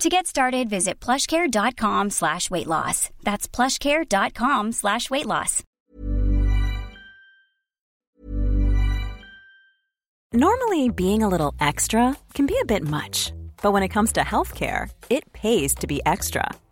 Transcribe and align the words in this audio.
To 0.00 0.10
get 0.10 0.26
started, 0.26 0.68
visit 0.68 1.00
plushcare.com 1.00 2.10
slash 2.10 2.50
weight 2.50 2.66
loss. 2.66 3.08
That's 3.22 3.48
plushcare.com 3.48 4.72
slash 4.72 5.08
weight 5.08 5.26
loss. 5.26 5.62
Normally, 10.34 10.90
being 10.90 11.22
a 11.22 11.28
little 11.28 11.54
extra 11.60 12.14
can 12.34 12.44
be 12.46 12.58
a 12.60 12.66
bit 12.66 12.82
much, 12.82 13.32
but 13.62 13.72
when 13.72 13.82
it 13.82 13.88
comes 13.88 14.12
to 14.12 14.20
healthcare, 14.20 14.90
it 15.08 15.32
pays 15.32 15.74
to 15.76 15.86
be 15.86 16.02
extra. 16.04 16.50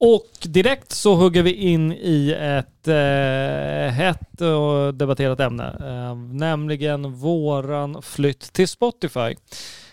Och 0.00 0.30
direkt 0.42 0.92
så 0.92 1.14
hugger 1.14 1.42
vi 1.42 1.52
in 1.52 1.92
i 1.92 2.34
ett 2.38 2.88
eh, 2.88 3.94
hett 3.94 4.40
och 4.40 4.94
debatterat 4.94 5.40
ämne, 5.40 5.76
eh, 5.80 6.16
nämligen 6.16 7.12
våran 7.12 8.02
flytt 8.02 8.52
till 8.52 8.68
Spotify. 8.68 9.36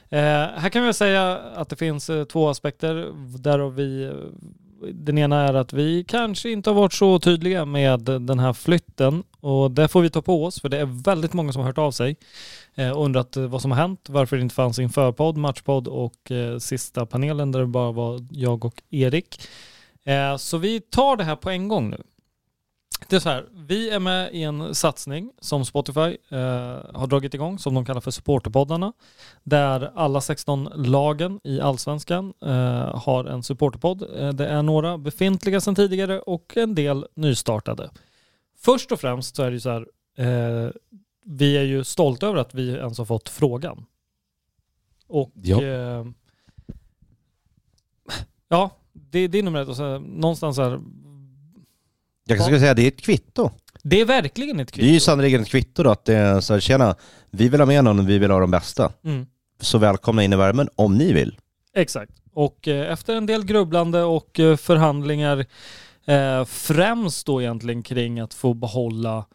Eh, 0.09 0.47
här 0.56 0.69
kan 0.69 0.86
vi 0.86 0.94
säga 0.94 1.38
att 1.38 1.69
det 1.69 1.75
finns 1.75 2.09
eh, 2.09 2.24
två 2.24 2.50
aspekter 2.50 3.12
där 3.38 3.69
vi 3.69 4.12
den 4.92 5.18
ena 5.18 5.47
är 5.47 5.53
att 5.53 5.74
vi 5.74 6.03
kanske 6.03 6.50
inte 6.50 6.69
har 6.69 6.75
varit 6.75 6.94
så 6.94 7.19
tydliga 7.19 7.66
med 7.66 8.00
den 8.00 8.40
här 8.40 8.53
flytten 8.53 9.24
och 9.40 9.72
det 9.72 9.88
får 9.88 10.02
vi 10.02 10.09
ta 10.09 10.22
på 10.22 10.46
oss 10.46 10.62
för 10.62 10.69
det 10.69 10.78
är 10.78 11.03
väldigt 11.03 11.34
många 11.34 11.52
som 11.52 11.59
har 11.59 11.68
hört 11.68 11.78
av 11.78 11.92
sig 11.92 12.16
eh, 12.75 12.90
och 12.90 13.06
undrat 13.06 13.38
eh, 13.38 13.44
vad 13.44 13.62
som 13.62 13.72
har 13.72 13.78
hänt, 13.78 14.08
varför 14.09 14.36
det 14.36 14.42
inte 14.42 14.56
fanns 14.56 14.80
införpodd, 14.80 15.38
matchpodd 15.38 15.88
och 15.88 16.31
eh, 16.31 16.58
sista 16.58 17.06
panelen 17.06 17.52
där 17.52 17.59
det 17.59 17.66
bara 17.66 17.92
var 17.92 18.28
jag 18.31 18.66
och 18.66 18.81
Erik. 18.90 19.42
Eh, 20.03 20.38
så 20.38 20.58
vi 20.58 20.80
tar 20.81 21.18
det 21.18 21.24
här 21.24 21.36
på 21.36 21.50
en 21.50 21.68
gång 21.68 21.90
nu. 21.90 22.03
Det 23.09 23.16
är 23.16 23.19
så 23.19 23.30
här, 23.30 23.46
vi 23.53 23.90
är 23.90 24.00
med 24.00 24.34
i 24.34 24.44
en 24.44 24.75
satsning 24.75 25.31
som 25.40 25.66
Spotify 25.66 26.18
eh, 26.30 26.38
har 26.94 27.08
dragit 27.08 27.34
igång 27.34 27.59
som 27.59 27.74
de 27.74 27.86
kallar 27.86 28.02
för 28.02 28.12
supporterpoddarna. 28.12 28.94
Där 29.44 29.92
alla 29.96 30.22
16 30.22 30.69
lagen 30.75 31.40
i 31.44 31.62
allsvenskan 31.62 32.34
eh, 32.46 33.00
har 33.00 33.25
en 33.25 33.44
supporterpodd. 33.44 34.02
Eh, 34.18 34.30
det 34.30 34.47
är 34.47 34.62
några 34.62 34.97
befintliga 34.97 35.62
sedan 35.62 35.75
tidigare 35.75 36.19
och 36.19 36.58
en 36.58 36.75
del 36.75 37.08
nystartade. 37.16 37.90
Först 38.58 38.92
och 38.92 39.00
främst 39.00 39.36
så 39.36 39.44
är 39.44 39.47
det 39.47 39.53
ju 39.56 39.59
så 39.59 39.69
här, 39.69 39.88
eh, 40.18 40.72
vi 41.25 41.58
är 41.58 41.63
ju 41.63 41.84
stolta 41.84 42.28
över 42.28 42.38
att 42.40 42.53
vi 42.53 42.69
ens 42.69 42.97
har 42.97 43.06
fått 43.06 43.30
frågan. 43.30 43.86
Och 45.08 45.31
Ja. 45.36 45.63
eh, 45.63 46.06
ja, 48.47 48.69
det, 49.13 49.28
det 49.28 49.40
är 49.40 49.44
nummer 49.44 49.62
ett. 49.62 49.68
Och 49.68 49.75
så, 49.75 50.00
någonstans 50.00 50.56
så 50.56 50.63
här, 50.63 50.79
Jag 52.28 52.41
skulle 52.41 52.59
säga 52.59 52.72
att 52.72 52.78
det 52.78 52.84
är 52.84 52.88
ett 52.88 53.01
kvitto. 53.01 53.50
det 53.84 54.01
är 54.01 54.06
verkligen 54.06 54.59
ett 54.59 54.74
Det 54.74 54.81
är 54.81 54.84
ju 54.84 54.90
kvitto. 54.91 55.03
sannerligen 55.03 55.41
ett 55.41 55.47
kvitto 55.50 55.84
då 55.84 55.90
att 55.90 56.06
det 56.06 56.16
är 56.16 56.40
så 56.41 56.53
här, 56.53 56.59
tjena, 56.59 56.96
vi 57.31 57.50
vill 57.50 57.62
ha 57.62 57.66
med 57.68 57.84
någon 57.84 58.00
och 58.00 58.09
vi 58.09 58.18
vill 58.18 58.31
ha 58.31 58.40
de 58.40 58.51
bästa. 58.51 58.92
Mm. 59.04 59.25
Så 59.62 59.77
välkomna 59.77 60.24
in 60.24 60.33
i 60.33 60.36
värmen 60.36 60.69
om 60.75 60.98
ni 60.98 61.13
vill. 61.13 61.38
Exakt. 61.75 62.12
Och 62.33 62.68
eh, 62.68 62.92
efter 62.92 63.15
en 63.15 63.25
del 63.25 63.45
grubblande 63.45 64.04
och 64.04 64.39
eh, 64.39 64.56
förhandlingar, 64.56 65.45
eh, 66.06 66.45
främst 66.45 67.25
då 67.25 67.42
egentligen 67.42 67.83
kring 67.83 68.19
att 68.19 68.33
få 68.33 68.54
behålla 68.54 69.25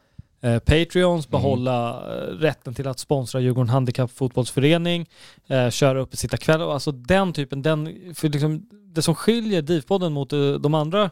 eh, 0.41 0.59
Patreons, 0.59 1.29
behålla 1.29 1.91
eh, 1.91 2.23
rätten 2.23 2.75
till 2.75 2.89
att 2.89 2.99
sponsra 2.99 3.41
Djurgården 3.41 3.69
Handikappfotbollsförening, 3.69 5.09
eh, 5.47 5.71
köra 5.71 6.01
upp 6.01 6.17
sitta 6.17 6.37
kväll 6.37 6.63
och 6.63 6.73
alltså 6.73 6.93
den 6.93 7.33
typen, 7.33 7.63
den, 7.63 8.15
för 8.15 8.29
liksom, 8.29 8.69
det 8.71 9.03
som 9.03 9.15
skiljer 9.15 9.63
DIF-podden 9.63 10.11
mot 10.11 10.33
eh, 10.33 10.53
de 10.53 10.75
andra 10.75 11.11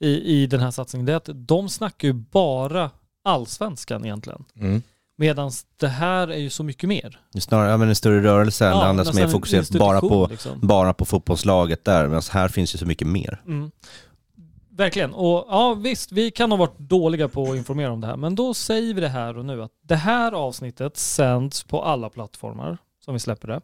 i, 0.00 0.42
i 0.42 0.46
den 0.46 0.60
här 0.60 0.70
satsningen 0.70 1.06
det 1.06 1.12
är 1.12 1.16
att 1.16 1.28
de 1.32 1.68
snackar 1.68 2.08
ju 2.08 2.14
bara 2.14 2.90
allsvenskan 3.24 4.04
egentligen. 4.04 4.44
Medan 5.16 5.50
det 5.80 5.88
här 5.88 6.28
är 6.28 6.38
ju 6.38 6.50
så 6.50 6.62
mycket 6.62 6.88
mer. 6.88 7.20
Det 7.32 7.40
snarare 7.40 7.70
ja, 7.70 7.76
men 7.76 7.88
en 7.88 7.94
större 7.94 8.22
rörelse 8.22 8.66
än 8.66 8.72
Ja, 8.72 8.80
det 8.80 8.86
andra 8.86 9.04
som 9.04 9.18
är 9.18 9.22
en 9.22 9.30
fokuserat 9.30 9.70
bara 9.70 10.00
på, 10.00 10.26
liksom. 10.30 10.58
bara 10.62 10.94
på 10.94 11.04
fotbollslaget 11.04 11.84
där. 11.84 12.08
Men 12.08 12.22
här 12.30 12.48
finns 12.48 12.74
ju 12.74 12.78
så 12.78 12.86
mycket 12.86 13.08
mer. 13.08 13.42
Mm 13.46 13.70
verkligen. 14.76 15.14
Och 15.14 15.46
ja, 15.48 15.74
visst, 15.74 16.12
vi 16.12 16.30
kan 16.30 16.50
ha 16.50 16.58
varit 16.58 16.78
dåliga 16.78 17.28
på 17.28 17.50
att 17.50 17.56
informera 17.56 17.92
om 17.92 18.00
det 18.00 18.06
här, 18.06 18.16
men 18.16 18.34
då 18.34 18.54
säger 18.54 18.94
vi 18.94 19.00
det 19.00 19.08
här 19.08 19.38
och 19.38 19.44
nu 19.44 19.62
att 19.62 19.72
det 19.82 19.96
här 19.96 20.32
avsnittet 20.32 20.96
sänds 20.96 21.64
på 21.64 21.82
alla 21.82 22.10
plattformar 22.10 22.78
som 23.04 23.14
vi 23.14 23.20
släpper 23.20 23.48
det. 23.48 23.60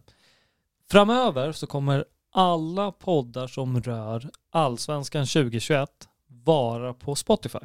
Framöver 0.90 1.52
så 1.52 1.66
kommer 1.66 2.04
alla 2.32 2.92
poddar 2.92 3.46
som 3.46 3.80
rör 3.80 4.30
Allsvenskan 4.50 5.26
2021 5.26 5.90
vara 6.26 6.94
på 6.94 7.14
Spotify. 7.14 7.58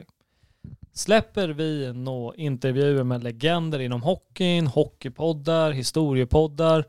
Släpper 0.93 1.49
vi 1.49 1.93
nå 1.93 2.33
intervjuer 2.33 3.03
med 3.03 3.23
legender 3.23 3.79
inom 3.79 4.01
hockeyn, 4.01 4.67
hockeypoddar, 4.67 5.71
historiepoddar, 5.71 6.85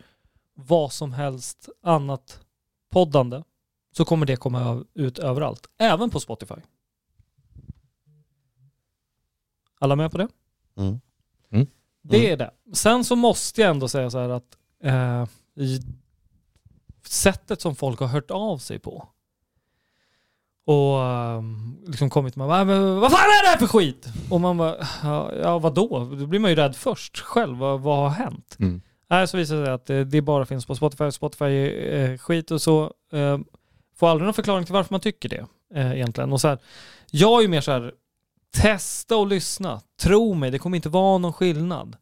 vad 0.54 0.92
som 0.92 1.12
helst 1.12 1.68
annat 1.82 2.40
poddande 2.90 3.42
så 3.96 4.04
kommer 4.04 4.26
det 4.26 4.36
komma 4.36 4.84
ut 4.94 5.18
överallt, 5.18 5.66
även 5.78 6.10
på 6.10 6.20
Spotify. 6.20 6.54
Alla 9.78 9.96
med 9.96 10.10
på 10.10 10.18
det? 10.18 10.28
Mm. 10.76 11.66
Det 12.02 12.30
är 12.30 12.36
det. 12.36 12.50
Sen 12.72 13.04
så 13.04 13.16
måste 13.16 13.60
jag 13.60 13.70
ändå 13.70 13.88
säga 13.88 14.10
så 14.10 14.18
här 14.18 14.28
att 14.28 14.58
eh, 14.82 15.26
i 15.64 15.80
sättet 17.06 17.60
som 17.60 17.76
folk 17.76 18.00
har 18.00 18.06
hört 18.06 18.30
av 18.30 18.58
sig 18.58 18.78
på 18.78 19.08
och 20.64 20.98
um, 20.98 21.78
liksom 21.86 22.10
kommit 22.10 22.36
med 22.36 22.46
vad, 22.46 22.66
vad 23.00 23.12
fan 23.12 23.20
är 23.20 23.44
det 23.44 23.48
här 23.48 23.58
för 23.58 23.66
skit? 23.66 24.06
Och 24.30 24.40
man 24.40 24.56
bara, 24.56 24.76
ja, 25.42 25.58
vadå? 25.58 26.08
Då 26.18 26.26
blir 26.26 26.40
man 26.40 26.50
ju 26.50 26.56
rädd 26.56 26.76
först 26.76 27.18
själv. 27.18 27.58
Vad, 27.58 27.80
vad 27.80 27.98
har 27.98 28.08
hänt? 28.08 28.56
Mm. 28.58 28.80
Nej, 29.08 29.28
så 29.28 29.36
visar 29.36 29.56
det 29.56 29.64
sig 29.64 29.74
att 29.74 29.86
det, 29.86 30.04
det 30.04 30.22
bara 30.22 30.46
finns 30.46 30.66
på 30.66 30.74
Spotify. 30.74 31.10
Spotify 31.10 31.44
är 31.44 32.10
eh, 32.10 32.18
skit 32.18 32.50
och 32.50 32.62
så. 32.62 32.92
Får 33.96 34.08
aldrig 34.08 34.24
någon 34.24 34.34
förklaring 34.34 34.64
till 34.64 34.74
varför 34.74 34.94
man 34.94 35.00
tycker 35.00 35.28
det 35.28 35.46
eh, 35.74 35.92
egentligen. 35.92 36.32
Och 36.32 36.40
så 36.40 36.48
här, 36.48 36.58
jag 37.10 37.38
är 37.38 37.42
ju 37.42 37.48
mer 37.48 37.60
så 37.60 37.72
här, 37.72 37.94
testa 38.50 39.16
och 39.16 39.26
lyssna. 39.26 39.80
Tro 40.00 40.34
mig, 40.34 40.50
det 40.50 40.58
kommer 40.58 40.76
inte 40.76 40.88
vara 40.88 41.18
någon 41.18 41.32
skillnad. 41.32 41.96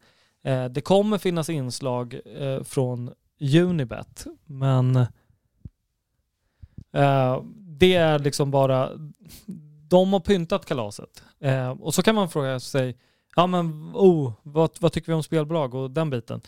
Eh, 0.44 0.64
det 0.64 0.80
kommer 0.80 1.18
finnas 1.18 1.50
inslag 1.50 2.20
eh, 2.38 2.62
från 2.62 3.10
Unibet, 3.40 4.26
men 4.44 4.96
eh, 6.92 7.42
det 7.58 7.94
är 7.94 8.18
liksom 8.18 8.50
bara, 8.50 8.90
de 9.88 10.12
har 10.12 10.20
pyntat 10.20 10.66
kalaset. 10.66 11.22
Eh, 11.40 11.70
och 11.70 11.94
så 11.94 12.02
kan 12.02 12.14
man 12.14 12.30
fråga 12.30 12.60
sig, 12.60 12.96
ja 13.36 13.46
men 13.46 13.92
oh, 13.94 14.32
vad, 14.42 14.70
vad 14.80 14.92
tycker 14.92 15.06
vi 15.06 15.14
om 15.14 15.22
spelbolag 15.22 15.74
och 15.74 15.90
den 15.90 16.10
biten? 16.10 16.40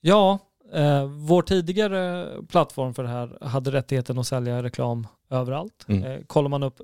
Ja, 0.00 0.38
eh, 0.72 1.06
vår 1.06 1.42
tidigare 1.42 2.28
plattform 2.48 2.94
för 2.94 3.02
det 3.02 3.08
här 3.08 3.38
hade 3.40 3.70
rättigheten 3.70 4.18
att 4.18 4.26
sälja 4.26 4.62
reklam 4.62 5.06
överallt. 5.30 5.84
Mm. 5.88 6.04
Eh, 6.04 6.20
kollar 6.26 6.48
man 6.48 6.62
upp 6.62 6.80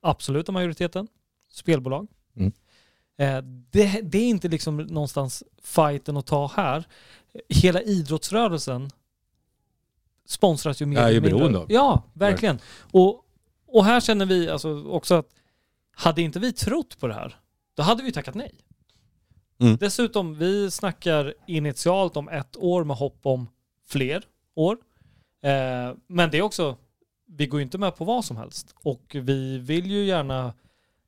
absoluta 0.00 0.52
majoriteten, 0.52 1.08
spelbolag. 1.52 2.08
Mm. 2.36 2.52
Eh, 3.18 3.42
det, 3.70 4.00
det 4.02 4.18
är 4.18 4.28
inte 4.28 4.48
liksom 4.48 4.76
någonstans 4.76 5.42
fighten 5.62 6.16
att 6.16 6.26
ta 6.26 6.52
här. 6.56 6.84
Hela 7.48 7.82
idrottsrörelsen 7.82 8.90
sponsras 10.26 10.82
ju 10.82 10.86
mer 10.86 10.98
eller 10.98 11.20
mindre. 11.20 11.30
beroende 11.30 11.58
av. 11.58 11.66
Ja, 11.68 12.02
verkligen. 12.12 12.58
Och, 12.78 13.22
och 13.66 13.84
här 13.84 14.00
känner 14.00 14.26
vi 14.26 14.50
alltså 14.50 14.88
också 14.88 15.14
att 15.14 15.28
hade 15.96 16.22
inte 16.22 16.38
vi 16.38 16.52
trott 16.52 16.98
på 16.98 17.06
det 17.06 17.14
här, 17.14 17.36
då 17.74 17.82
hade 17.82 18.02
vi 18.02 18.12
tackat 18.12 18.34
nej. 18.34 18.54
Mm. 19.58 19.76
Dessutom, 19.76 20.34
vi 20.34 20.70
snackar 20.70 21.34
initialt 21.46 22.16
om 22.16 22.28
ett 22.28 22.56
år 22.56 22.84
med 22.84 22.96
hopp 22.96 23.18
om 23.22 23.48
fler 23.86 24.24
år. 24.54 24.76
Eh, 25.42 25.96
men 26.06 26.30
det 26.30 26.38
är 26.38 26.42
också, 26.42 26.76
vi 27.26 27.46
går 27.46 27.60
ju 27.60 27.64
inte 27.64 27.78
med 27.78 27.96
på 27.96 28.04
vad 28.04 28.24
som 28.24 28.36
helst. 28.36 28.74
Och 28.82 29.16
vi 29.20 29.58
vill 29.58 29.90
ju 29.90 30.04
gärna, 30.04 30.52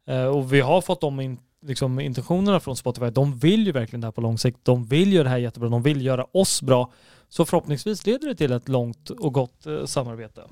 eh, 0.07 0.25
och 0.25 0.53
vi 0.53 0.61
har 0.61 0.81
fått 0.81 1.01
de 1.01 1.21
in, 1.21 1.39
liksom, 1.63 2.01
intentionerna 2.01 2.61
från 2.61 2.77
Spotify, 2.77 3.11
de 3.11 3.39
vill 3.39 3.67
ju 3.67 3.73
verkligen 3.73 4.01
det 4.01 4.07
här 4.07 4.13
på 4.13 4.21
lång 4.21 4.39
sikt. 4.39 4.59
De 4.63 4.85
vill 4.85 5.13
göra 5.13 5.25
det 5.25 5.31
här 5.31 5.39
jättebra, 5.39 5.69
de 5.69 5.83
vill 5.83 6.05
göra 6.05 6.27
oss 6.33 6.63
bra. 6.63 6.93
Så 7.29 7.45
förhoppningsvis 7.45 8.07
leder 8.07 8.29
det 8.29 8.35
till 8.35 8.53
ett 8.53 8.69
långt 8.69 9.11
och 9.11 9.33
gott 9.33 9.67
eh, 9.67 9.85
samarbete. 9.85 10.43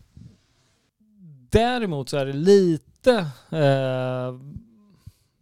Däremot 1.51 2.09
så 2.09 2.17
är 2.17 2.27
det 2.27 2.33
lite 2.33 3.13
eh, 3.51 4.35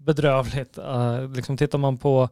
bedrövligt. 0.05 0.79
Eh, 0.79 1.31
liksom 1.31 1.57
tittar 1.57 1.79
man 1.79 1.99
på, 1.99 2.29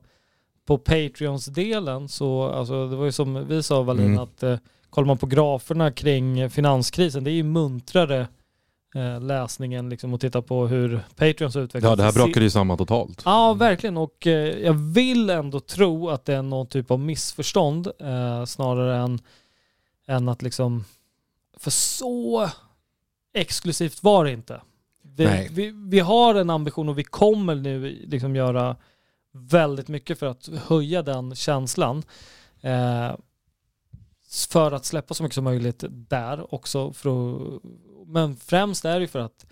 på 0.66 0.78
Patreons-delen 0.78 2.08
så, 2.08 2.42
alltså, 2.42 2.88
det 2.88 2.96
var 2.96 3.04
ju 3.04 3.12
som 3.12 3.48
vi 3.48 3.62
sa 3.62 3.82
Wallin, 3.82 4.06
Mm. 4.06 4.18
att 4.18 4.42
eh, 4.42 4.58
kollar 4.90 5.06
man 5.06 5.18
på 5.18 5.26
graferna 5.26 5.92
kring 5.92 6.50
finanskrisen, 6.50 7.24
det 7.24 7.30
är 7.30 7.32
ju 7.32 7.42
muntrare 7.42 8.28
eh, 8.94 9.20
läsningen 9.20 9.88
liksom, 9.88 10.14
och 10.14 10.20
titta 10.20 10.42
på 10.42 10.66
hur 10.66 11.00
Patreons 11.16 11.56
utvecklas. 11.56 11.90
Ja, 11.90 11.96
det 11.96 12.02
här 12.02 12.12
brakade 12.12 12.44
ju 12.44 12.50
samman 12.50 12.78
totalt. 12.78 13.22
Ja, 13.24 13.52
verkligen. 13.54 13.96
Och 13.96 14.26
eh, 14.26 14.58
jag 14.58 14.74
vill 14.74 15.30
ändå 15.30 15.60
tro 15.60 16.08
att 16.10 16.24
det 16.24 16.34
är 16.34 16.42
någon 16.42 16.66
typ 16.66 16.90
av 16.90 17.00
missförstånd 17.00 17.88
snarare 18.46 18.96
än, 18.96 19.20
än 20.06 20.28
att 20.28 20.42
liksom... 20.42 20.84
För 21.56 21.70
så 21.70 22.48
exklusivt 23.34 24.02
var 24.02 24.24
det 24.24 24.32
inte. 24.32 24.60
Vi, 25.16 25.48
vi, 25.50 25.70
vi 25.70 26.00
har 26.00 26.34
en 26.34 26.50
ambition 26.50 26.88
och 26.88 26.98
vi 26.98 27.04
kommer 27.04 27.54
nu 27.54 27.80
liksom 28.06 28.36
göra 28.36 28.76
väldigt 29.32 29.88
mycket 29.88 30.18
för 30.18 30.26
att 30.26 30.46
höja 30.46 31.02
den 31.02 31.34
känslan. 31.34 32.02
Eh, 32.60 33.12
för 34.48 34.72
att 34.72 34.84
släppa 34.84 35.14
så 35.14 35.22
mycket 35.22 35.34
som 35.34 35.44
möjligt 35.44 35.84
där 35.88 36.54
också. 36.54 36.92
För 36.92 37.08
att, 37.08 37.62
men 38.06 38.36
främst 38.36 38.84
är 38.84 39.00
det 39.00 39.08
för 39.08 39.18
att 39.18 39.46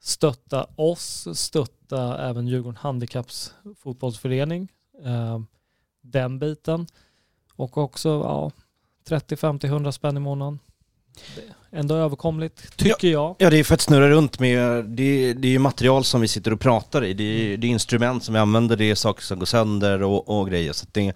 stötta 0.00 0.66
oss, 0.76 1.28
stötta 1.32 2.28
även 2.28 2.48
Djurgården 2.48 2.76
Handikapps 2.76 3.54
fotbollsförening. 3.78 4.72
Eh, 5.04 5.40
den 6.00 6.38
biten. 6.38 6.86
Och 7.54 7.78
också 7.78 8.08
ja, 8.08 8.50
30, 9.04 9.36
50, 9.36 9.66
100 9.66 9.92
spänn 9.92 10.16
i 10.16 10.20
månaden. 10.20 10.58
Det 11.36 11.54
Ändå 11.72 11.94
överkomligt, 11.94 12.76
tycker 12.76 13.08
jag. 13.08 13.34
Ja, 13.38 13.50
det 13.50 13.58
är 13.58 13.64
för 13.64 13.74
att 13.74 13.80
snurra 13.80 14.10
runt 14.10 14.40
med, 14.40 14.84
det, 14.84 15.32
det 15.32 15.48
är 15.48 15.52
ju 15.52 15.58
material 15.58 16.04
som 16.04 16.20
vi 16.20 16.28
sitter 16.28 16.52
och 16.52 16.60
pratar 16.60 17.04
i. 17.04 17.14
Det 17.14 17.24
är, 17.24 17.56
det 17.56 17.66
är 17.66 17.68
instrument 17.68 18.24
som 18.24 18.34
vi 18.34 18.40
använder, 18.40 18.76
det 18.76 18.90
är 18.90 18.94
saker 18.94 19.22
som 19.22 19.38
går 19.38 19.46
sönder 19.46 20.02
och, 20.02 20.40
och 20.40 20.48
grejer. 20.48 20.72
Så 20.72 20.84
att 20.84 20.94
det, 20.94 21.12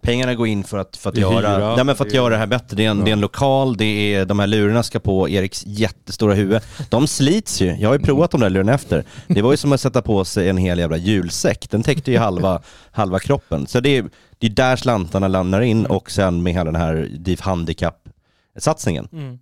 pengarna 0.00 0.34
går 0.34 0.46
in 0.46 0.64
för 0.64 0.78
att, 0.78 0.96
för 0.96 1.10
att, 1.10 1.16
göra, 1.16 1.56
hyra, 1.56 1.76
nej, 1.76 1.84
men 1.84 1.96
för 1.96 2.04
att 2.04 2.10
det 2.10 2.16
göra 2.16 2.28
det 2.28 2.36
här 2.36 2.46
bättre. 2.46 2.76
Det 2.76 2.84
är, 2.84 2.90
en, 2.90 2.98
Ja. 2.98 3.04
det 3.04 3.10
är 3.10 3.12
en 3.12 3.20
lokal, 3.20 3.76
det 3.76 4.14
är, 4.14 4.24
de 4.24 4.38
här 4.38 4.46
lurarna 4.46 4.82
ska 4.82 5.00
på 5.00 5.28
Eriks 5.28 5.66
jättestora 5.66 6.34
huvud. 6.34 6.62
De 6.90 7.06
slits 7.06 7.62
ju, 7.62 7.66
jag 7.66 7.88
har 7.88 7.98
ju 7.98 8.04
provat 8.04 8.30
de 8.30 8.40
där 8.40 8.50
lurarna 8.50 8.74
efter. 8.74 9.04
Det 9.26 9.42
var 9.42 9.50
ju 9.50 9.56
som 9.56 9.72
att 9.72 9.80
sätta 9.80 10.02
på 10.02 10.24
sig 10.24 10.48
en 10.48 10.56
hel 10.56 10.78
jävla 10.78 10.96
julsäck. 10.96 11.70
Den 11.70 11.82
täckte 11.82 12.10
ju 12.10 12.18
halva, 12.18 12.62
halva 12.90 13.18
kroppen. 13.18 13.66
Så 13.66 13.80
det 13.80 13.96
är, 13.96 14.04
det 14.38 14.46
är 14.46 14.50
där 14.50 14.76
slantarna 14.76 15.28
landar 15.28 15.60
in 15.60 15.86
och 15.86 16.10
sen 16.10 16.42
med 16.42 16.52
hela 16.52 16.64
den 16.64 16.80
här 16.80 17.08
DIF 17.18 17.40
Handikapp-satsningen. 17.40 19.08
Mm. 19.12 19.38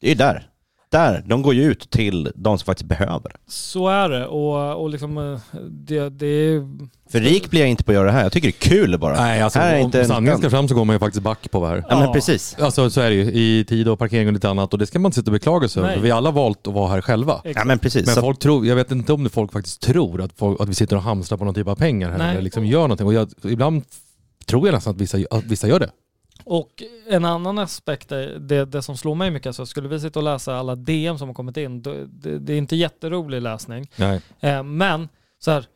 Det 0.00 0.10
är 0.10 0.14
där. 0.14 0.44
Där, 0.90 1.24
de 1.26 1.42
går 1.42 1.54
ju 1.54 1.62
ut 1.64 1.90
till 1.90 2.32
de 2.34 2.58
som 2.58 2.66
faktiskt 2.66 2.88
behöver. 2.88 3.32
Så 3.48 3.88
är 3.88 4.08
det. 4.08 4.26
Och, 4.26 4.82
och 4.82 4.90
liksom, 4.90 5.18
eh, 5.18 5.60
det, 5.70 6.08
det 6.08 6.26
är... 6.26 6.62
För 7.10 7.20
rik 7.20 7.50
blir 7.50 7.60
jag 7.60 7.70
inte 7.70 7.84
på 7.84 7.90
att 7.90 7.94
göra 7.94 8.06
det 8.06 8.12
här. 8.12 8.22
Jag 8.22 8.32
tycker 8.32 8.48
det 8.48 8.54
är 8.56 8.70
kul 8.70 8.98
bara. 8.98 9.16
Nej, 9.16 9.42
alltså 9.42 9.58
här 9.58 9.74
är 9.74 9.78
om 9.78 9.84
inte 9.84 10.00
en 10.00 10.06
sanningen 10.06 10.38
ska 10.38 10.50
fram 10.50 10.68
så 10.68 10.74
går 10.74 10.84
man 10.84 10.94
ju 10.96 11.00
faktiskt 11.00 11.22
back 11.22 11.50
på 11.50 11.60
det 11.60 11.68
här. 11.68 11.84
Ja 11.88 11.96
men 11.96 12.06
Ja. 12.06 12.12
precis. 12.12 12.56
Alltså 12.60 12.90
så 12.90 13.00
är 13.00 13.10
det 13.10 13.16
ju, 13.16 13.22
i 13.22 13.64
tid 13.64 13.88
och 13.88 13.98
parkering 13.98 14.26
och 14.26 14.32
lite 14.32 14.48
annat. 14.48 14.72
Och 14.72 14.78
det 14.78 14.86
ska 14.86 14.98
man 14.98 15.08
inte 15.08 15.14
sitta 15.20 15.30
och 15.30 15.32
beklaga 15.32 15.68
sig 15.68 15.82
över. 15.82 15.98
Vi 15.98 16.10
har 16.10 16.16
alla 16.18 16.30
valt 16.30 16.66
att 16.66 16.74
vara 16.74 16.88
här 16.88 17.00
själva. 17.00 17.40
Ja 17.44 17.64
men 17.64 17.78
precis. 17.78 18.06
Men 18.06 18.14
Så, 18.14 18.20
folk 18.20 18.38
tror, 18.38 18.66
jag 18.66 18.76
vet 18.76 18.90
inte 18.90 19.12
om 19.12 19.24
det 19.24 19.30
folk 19.30 19.52
faktiskt 19.52 19.82
tror 19.82 20.22
att, 20.22 20.32
folk, 20.36 20.60
att 20.60 20.68
vi 20.68 20.74
sitter 20.74 20.96
och 20.96 21.02
hamstrar 21.02 21.38
på 21.38 21.44
någon 21.44 21.54
typ 21.54 21.68
av 21.68 21.76
pengar 21.76 22.10
här 22.10 22.18
Nej. 22.18 22.30
eller 22.30 22.42
liksom 22.42 22.66
gör 22.66 22.80
någonting. 22.82 23.06
Och 23.06 23.14
jag, 23.14 23.30
ibland 23.44 23.82
tror 24.46 24.66
jag 24.68 24.74
nästan 24.74 24.94
att 24.94 25.00
vissa, 25.00 25.18
att 25.30 25.44
vissa 25.44 25.68
gör 25.68 25.80
det. 25.80 25.90
Och 26.50 26.82
en 27.06 27.24
annan 27.24 27.58
aspekt, 27.58 28.12
är 28.12 28.38
det, 28.38 28.64
det 28.64 28.82
som 28.82 28.96
slår 28.96 29.14
mig 29.14 29.30
mycket, 29.30 29.46
alltså 29.46 29.66
skulle 29.66 29.88
vi 29.88 30.00
sitta 30.00 30.18
och 30.18 30.24
läsa 30.24 30.56
alla 30.56 30.76
DM 30.76 31.18
som 31.18 31.28
har 31.28 31.34
kommit 31.34 31.56
in, 31.56 31.82
det, 31.82 32.06
det 32.38 32.52
är 32.52 32.58
inte 32.58 32.76
jätterolig 32.76 33.42
läsning. 33.42 33.90
Nej. 33.96 34.20
Eh, 34.40 34.62
men 34.62 35.08
så 35.38 35.50
här, 35.50 35.66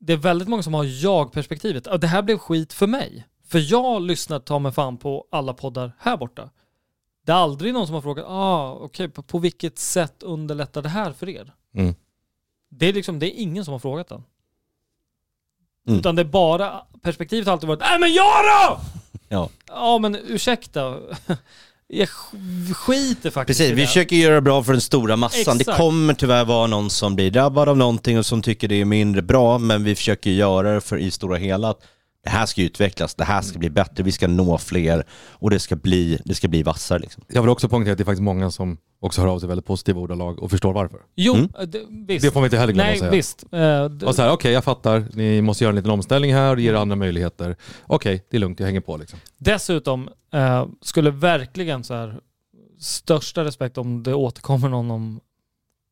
det 0.00 0.12
är 0.12 0.16
väldigt 0.16 0.48
många 0.48 0.62
som 0.62 0.74
har 0.74 0.84
jag-perspektivet. 0.84 2.00
Det 2.00 2.06
här 2.06 2.22
blev 2.22 2.38
skit 2.38 2.72
för 2.72 2.86
mig. 2.86 3.26
För 3.44 3.72
jag 3.72 4.02
lyssnar 4.02 4.38
ta 4.38 4.58
mig 4.58 4.72
fan 4.72 4.96
på 4.96 5.26
alla 5.30 5.54
poddar 5.54 5.92
här 5.98 6.16
borta. 6.16 6.50
Det 7.24 7.32
är 7.32 7.36
aldrig 7.36 7.72
någon 7.72 7.86
som 7.86 7.94
har 7.94 8.02
frågat, 8.02 8.24
ah, 8.28 8.72
okej, 8.72 9.08
på, 9.08 9.22
på 9.22 9.38
vilket 9.38 9.78
sätt 9.78 10.22
underlättar 10.22 10.82
det 10.82 10.88
här 10.88 11.12
för 11.12 11.28
er? 11.28 11.54
Mm. 11.74 11.94
Det 12.68 12.86
är 12.86 12.92
liksom, 12.92 13.18
det 13.18 13.36
är 13.36 13.42
ingen 13.42 13.64
som 13.64 13.72
har 13.72 13.78
frågat 13.78 14.08
den. 14.08 14.22
Mm. 15.86 15.98
Utan 16.00 16.16
det 16.16 16.22
är 16.22 16.26
bara, 16.26 16.72
perspektivet 17.02 17.46
har 17.46 17.52
alltid 17.52 17.68
varit, 17.68 17.80
nej 17.80 17.98
men 17.98 18.12
jag 18.14 18.34
då! 18.44 18.80
ja. 19.28 19.48
Ja 19.68 19.98
men 19.98 20.16
ursäkta. 20.28 20.94
Jag 21.88 22.08
sk- 22.08 22.74
skiter 22.74 23.30
faktiskt 23.30 23.58
Precis, 23.58 23.72
i 23.72 23.74
vi 23.74 23.80
det. 23.80 23.86
försöker 23.86 24.16
göra 24.16 24.40
bra 24.40 24.62
för 24.62 24.72
den 24.72 24.80
stora 24.80 25.16
massan. 25.16 25.56
Det 25.58 25.62
Exakt. 25.62 25.78
kommer 25.78 26.14
tyvärr 26.14 26.44
vara 26.44 26.66
någon 26.66 26.90
som 26.90 27.14
blir 27.14 27.30
drabbad 27.30 27.68
av 27.68 27.76
någonting 27.76 28.18
och 28.18 28.26
som 28.26 28.42
tycker 28.42 28.68
det 28.68 28.80
är 28.80 28.84
mindre 28.84 29.22
bra, 29.22 29.58
men 29.58 29.84
vi 29.84 29.94
försöker 29.94 30.30
göra 30.30 30.74
det 30.74 30.80
för 30.80 30.96
i 30.98 31.10
stora 31.10 31.36
hela 31.36 31.74
det 32.26 32.30
här 32.30 32.46
ska 32.46 32.62
utvecklas, 32.62 33.14
det 33.14 33.24
här 33.24 33.42
ska 33.42 33.58
bli 33.58 33.70
bättre, 33.70 34.02
vi 34.04 34.12
ska 34.12 34.26
nå 34.26 34.58
fler 34.58 35.04
och 35.32 35.50
det 35.50 35.58
ska 35.58 35.76
bli, 35.76 36.18
det 36.24 36.34
ska 36.34 36.48
bli 36.48 36.62
vassare 36.62 36.98
liksom. 36.98 37.24
Jag 37.28 37.42
vill 37.42 37.48
också 37.50 37.68
poängtera 37.68 37.92
att 37.92 37.98
det 37.98 38.02
är 38.02 38.04
faktiskt 38.04 38.22
många 38.22 38.50
som 38.50 38.78
också 39.00 39.20
hör 39.20 39.28
av 39.28 39.38
sig 39.38 39.48
väldigt 39.48 39.66
positiva 39.66 40.00
ordalag 40.00 40.42
och 40.42 40.50
förstår 40.50 40.72
varför. 40.72 40.98
Jo, 41.16 41.34
Mm. 41.34 41.48
det, 41.66 41.80
visst. 41.88 42.24
Det 42.24 42.30
får 42.30 42.40
vi 42.40 42.46
inte 42.46 42.58
heller 42.58 42.72
glömma 42.72 42.86
Nej, 42.86 42.94
att 42.94 42.98
säga. 42.98 43.10
visst. 43.10 43.44
Eh, 43.52 43.84
d- 43.84 44.06
Och 44.06 44.14
så 44.14 44.22
här, 44.22 44.30
okej 44.32 44.52
jag 44.52 44.64
fattar, 44.64 45.06
ni 45.12 45.42
måste 45.42 45.64
göra 45.64 45.70
en 45.70 45.76
liten 45.76 45.90
omställning 45.90 46.34
här 46.34 46.54
och 46.54 46.60
ge 46.60 46.70
er 46.70 46.74
andra 46.74 46.96
möjligheter. 46.96 47.56
Okej, 47.86 48.24
det 48.30 48.36
är 48.36 48.40
lugnt, 48.40 48.60
jag 48.60 48.66
hänger 48.66 48.80
på 48.80 48.96
liksom. 48.96 49.18
Dessutom 49.38 50.08
eh, 50.34 50.66
skulle 50.82 51.10
verkligen 51.10 51.84
så 51.84 51.94
här 51.94 52.20
största 52.78 53.44
respekt 53.44 53.78
om 53.78 54.02
det 54.02 54.14
återkommer 54.14 54.68
någon 54.68 54.90
om 54.90 55.20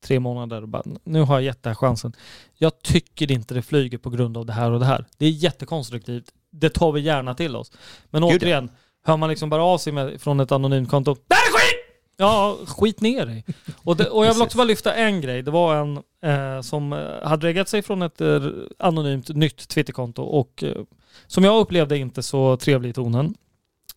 tre 0.05 0.21
månader 0.21 0.63
och 0.63 0.69
bara, 0.69 0.83
nu 1.05 1.23
har 1.23 1.35
jag 1.35 1.43
gett 1.43 1.63
den 1.63 1.71
här 1.71 1.75
chansen. 1.75 2.13
Jag 2.55 2.83
tycker 2.83 3.33
inte 3.33 3.55
det 3.55 3.63
flyger 3.63 3.99
på 3.99 4.11
grund 4.11 4.37
av 4.37 4.47
det 4.47 4.53
här 4.53 4.71
och 4.71 4.81
det 4.81 4.87
här. 4.87 5.05
Det 5.19 5.27
är 5.27 5.31
jättekonstruktivt. 5.31 6.25
Det 6.51 6.71
tar 6.71 6.93
vi 6.93 7.01
gärna 7.01 7.35
till 7.35 7.57
oss. 7.57 7.73
Men 8.11 8.23
Gud, 8.23 8.43
återigen, 8.43 8.71
hör 9.05 9.17
man 9.17 9.29
liksom 9.29 9.51
bara 9.51 9.65
av 9.65 9.79
sig 9.79 9.93
med, 9.93 10.21
från 10.21 10.41
ett 10.41 10.53
anonymt 10.53 10.91
konto. 10.91 11.17
Det 11.29 11.35
här 11.35 11.43
är 11.43 11.59
skit! 11.59 11.81
Ja, 12.17 12.59
skit 12.67 13.01
ner 13.01 13.27
dig. 13.27 13.45
Och, 13.83 13.97
det, 13.97 14.09
och 14.09 14.27
jag 14.27 14.33
vill 14.33 14.43
också 14.43 14.59
bara 14.59 14.65
lyfta 14.65 14.95
en 14.95 15.21
grej. 15.21 15.43
Det 15.43 15.51
var 15.51 15.77
en 15.77 15.97
eh, 16.23 16.61
som 16.61 16.93
eh, 16.93 17.29
hade 17.29 17.47
reggat 17.47 17.69
sig 17.69 17.83
från 17.83 18.03
ett 18.03 18.21
eh, 18.21 18.43
anonymt 18.79 19.29
nytt 19.29 19.69
Twitterkonto 19.69 20.23
och 20.23 20.65
eh, 20.65 20.83
som 21.27 21.45
jag 21.45 21.61
upplevde 21.61 21.99
inte 21.99 22.23
så 22.23 22.57
trevlig 22.57 22.91
i 22.91 22.93
tonen. 22.93 23.35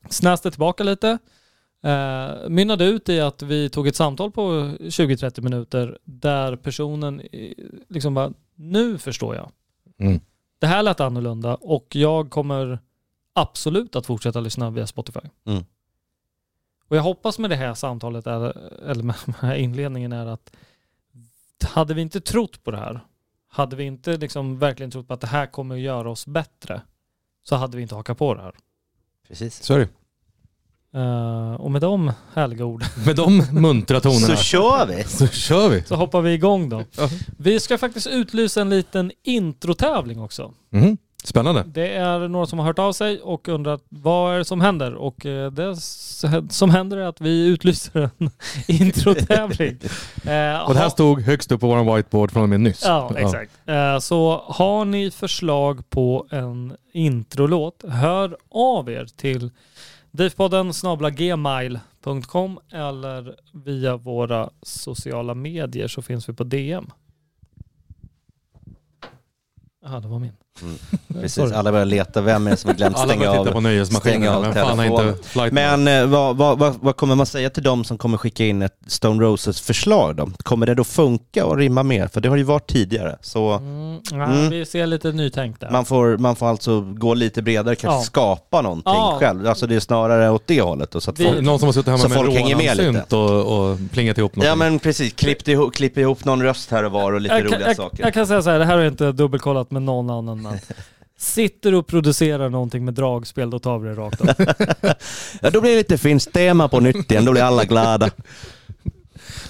Snäste 0.10 0.52
tillbaka 0.52 0.84
lite. 0.84 1.18
Eh, 1.84 2.50
mynnade 2.50 2.86
ut 2.86 3.10
i 3.10 3.19
att 3.19 3.41
vi 3.41 3.69
tog 3.69 3.88
ett 3.88 3.96
samtal 3.96 4.31
på 4.31 4.41
20-30 4.41 5.41
minuter 5.41 5.98
där 6.03 6.55
personen 6.55 7.22
liksom 7.88 8.13
bara, 8.13 8.34
nu 8.55 8.98
förstår 8.98 9.36
jag. 9.36 9.51
Mm. 10.00 10.19
Det 10.60 10.67
här 10.67 10.84
lät 10.84 11.00
annorlunda 11.00 11.55
och 11.55 11.96
jag 11.96 12.29
kommer 12.29 12.79
absolut 13.34 13.96
att 13.96 14.05
fortsätta 14.05 14.39
lyssna 14.39 14.69
via 14.69 14.88
Spotify. 14.88 15.19
Mm. 15.46 15.63
Och 16.88 16.98
jag 16.98 17.03
hoppas 17.03 17.39
med 17.39 17.50
det 17.50 17.55
här 17.55 17.74
samtalet, 17.74 18.27
är, 18.27 18.57
eller 18.89 19.03
med 19.03 19.15
den 19.25 19.36
här 19.39 19.55
inledningen 19.55 20.12
är 20.12 20.25
att 20.25 20.55
hade 21.63 21.93
vi 21.93 22.01
inte 22.01 22.22
trott 22.22 22.63
på 22.63 22.72
det 22.72 22.77
här, 22.77 23.00
hade 23.48 23.75
vi 23.75 23.84
inte 23.84 24.17
liksom 24.17 24.60
verkligen 24.60 24.91
trott 24.91 25.07
på 25.07 25.13
att 25.13 25.22
det 25.22 25.27
här 25.27 25.46
kommer 25.46 25.75
att 25.75 25.81
göra 25.81 26.10
oss 26.10 26.27
bättre, 26.27 26.81
så 27.43 27.55
hade 27.55 27.77
vi 27.77 27.84
inte 27.84 27.96
hakat 27.96 28.17
på 28.17 28.34
det 28.34 28.41
här. 28.41 28.55
Precis. 29.27 29.63
Så 29.63 29.74
är 29.74 29.79
det. 29.79 29.89
Eh, 30.98 31.54
och 31.62 31.72
med 31.72 31.82
de 31.82 32.12
härliga 32.34 32.66
orden 32.66 32.88
Med 33.06 33.16
de 33.16 33.44
muntra 33.51 34.00
Så 34.01 34.12
tonerna 34.12 34.36
kör 34.36 34.86
vi! 34.86 35.04
så 35.04 35.27
kör 35.27 35.70
vi. 35.70 35.82
så 35.84 35.96
hoppar 35.96 36.22
vi 36.22 36.34
igång 36.34 36.70
då. 36.70 36.84
Ja. 36.98 37.10
Vi 37.38 37.60
ska 37.60 37.77
faktiskt 37.77 38.08
utlysa 38.08 38.62
en 38.62 38.70
liten 38.70 39.12
introtävling 39.24 40.22
också. 40.22 40.54
Mhm. 40.70 40.98
Spännande. 41.24 41.63
Det 41.68 41.94
är 41.94 42.27
några 42.27 42.46
som 42.46 42.60
har 42.60 42.66
hört 42.66 42.80
av 42.80 42.94
sig 42.94 43.20
och 43.22 43.48
undrat 43.48 43.82
vad 43.89 44.34
är 44.34 44.38
det 44.38 44.46
som 44.46 44.62
händer? 44.62 44.94
Och 44.94 45.25
eh, 45.25 45.51
det 45.51 45.75
som 46.50 46.70
händer 46.70 46.98
är 46.98 47.08
att 47.08 47.22
vi 47.22 47.46
utlyser 47.48 48.10
en 48.18 48.30
introtävling. 48.68 49.77
Eh, 50.25 50.62
Och 50.68 50.74
det 50.74 50.80
här 50.80 50.89
stod 50.89 51.22
högst 51.22 51.51
upp 51.51 51.62
på 51.62 51.68
vår 51.68 51.96
whiteboard 51.96 52.32
från 52.32 52.44
och 52.44 52.50
med 52.50 52.60
nyss. 52.60 52.84
Ja, 52.86 53.12
exakt. 53.18 53.51
Eh, 53.66 54.00
Så 54.00 54.44
har 54.48 54.86
ni 54.86 55.12
förslag 55.12 55.89
på 55.89 56.27
en 56.32 56.74
introlåt, 56.94 57.84
hör 57.89 58.38
av 58.51 58.89
er 58.89 59.08
till 59.18 59.51
Diffpodden 60.18 60.74
gmail.com 61.10 62.60
eller 62.72 63.40
via 63.54 63.98
våra 63.98 64.50
sociala 64.62 65.34
medier 65.34 65.88
så 65.88 66.02
finns 66.02 66.30
vi 66.30 66.34
på 66.34 66.44
DM. 66.44 66.86
Ja, 69.82 70.00
det 70.00 70.08
var 70.08 70.20
min. 70.20 70.34
Precis, 71.14 71.34
Sorry. 71.34 71.54
alla 71.54 71.72
börjar 71.72 71.86
leta, 71.86 72.22
vem 72.22 72.48
är 72.48 72.52
det 72.52 72.58
som 72.58 72.68
har 72.70 72.76
glömt 72.76 72.96
Alla 72.98 73.06
stänga 73.08 73.20
börjar 73.20 73.38
titta 73.38 73.50
av? 73.50 73.54
på 73.54 73.60
nöjesmaskinen. 73.62 74.22
stänga 74.22 74.38
av 74.38 74.54
telefonen. 74.76 75.16
Men 75.52 75.88
eh, 75.88 76.06
vad, 76.06 76.38
vad, 76.38 76.60
vad, 76.60 76.74
vad 76.82 76.96
kommer 76.96 77.16
man 77.16 77.26
säga 77.26 77.50
till 77.50 77.64
dem 77.64 77.84
som 77.84 77.98
kommer 77.98 78.18
skicka 78.18 78.46
in 78.46 78.62
ett 78.62 78.78
Stone 78.88 79.24
Roses 79.24 79.62
förslag 79.62 80.16
då? 80.16 80.30
Kommer 80.38 80.66
det 80.66 80.74
då 80.76 80.84
funka 80.84 81.46
och 81.46 81.58
rimma 81.58 81.84
mer? 81.84 82.08
För 82.08 82.22
det 82.22 82.30
har 82.30 82.36
ju 82.38 82.44
varit 82.44 82.68
tidigare. 82.70 83.18
Så 83.22 83.52
Mm, 83.54 84.00
ja, 84.12 84.24
Mm. 84.26 84.50
Vi 84.50 84.66
ser 84.66 84.88
lite 84.88 85.12
nytänkt 85.12 85.60
där. 85.62 85.70
man 85.72 85.86
får, 85.86 86.18
man 86.18 86.36
får 86.36 86.48
alltså 86.48 86.82
gå 86.82 87.14
lite 87.14 87.42
bredare, 87.42 87.76
kanske 87.76 88.00
Ja. 88.00 88.04
skapa 88.04 88.62
någonting 88.62 88.94
Ja. 88.96 89.18
själv. 89.20 89.48
Alltså 89.48 89.68
det 89.68 89.76
är 89.76 89.80
snarare 89.80 90.30
åt 90.32 90.44
det 90.46 90.62
hållet. 90.62 90.92
Då, 90.92 91.02
så 91.02 91.12
att 91.12 91.20
Vi- 91.20 91.26
folk, 91.26 91.42
Någon 91.42 91.60
som 91.60 91.68
har 91.68 91.74
suttit 91.74 91.88
hemma 91.88 92.08
med 92.08 92.18
en 92.18 92.58
med 92.58 92.78
rånarsynt 92.78 93.14
och, 93.14 93.70
och 93.72 93.78
plingat 93.92 94.18
ihop 94.18 94.36
någonting. 94.36 94.50
ja 94.50 94.56
men 94.56 94.80
precis, 94.80 95.14
klipp 95.14 95.48
ihop, 95.48 95.74
klipp 95.74 95.98
ihop 95.98 96.26
någon 96.26 96.44
röst 96.44 96.72
här 96.72 96.84
och 96.86 96.92
var 96.92 97.14
och 97.14 97.22
lite 97.22 97.36
jag, 97.36 97.46
roliga 97.46 97.68
jag, 97.68 97.76
saker. 97.76 98.04
jag 98.04 98.14
kan 98.14 98.28
säga 98.28 98.42
så 98.42 98.50
här, 98.50 98.60
det 98.60 98.66
här 98.66 98.74
har 98.76 98.84
jag 98.84 98.94
inte 98.94 99.12
dubbelkollat 99.12 99.72
med 99.72 99.82
någon 99.82 100.10
annan 100.10 100.47
man. 100.50 100.60
Sitter 101.20 101.75
och 101.75 101.88
producerar 101.88 102.50
någonting 102.50 102.86
med 102.86 102.94
dragspel, 102.94 103.50
då 103.50 103.60
tar 103.60 103.80
vi 103.80 103.89
det 103.89 103.96
rakt 103.96 104.22
av. 104.22 104.27
Ja, 105.42 105.50
då 105.50 105.62
blir 105.62 105.72
det 105.72 105.77
lite 105.77 105.98
finskt 105.98 106.34
tema 106.34 106.68
på 106.68 106.80
nytt 106.80 107.12
igen, 107.12 107.25
då 107.25 107.32
blir 107.32 107.42
alla 107.42 107.66
glada. 107.66 108.10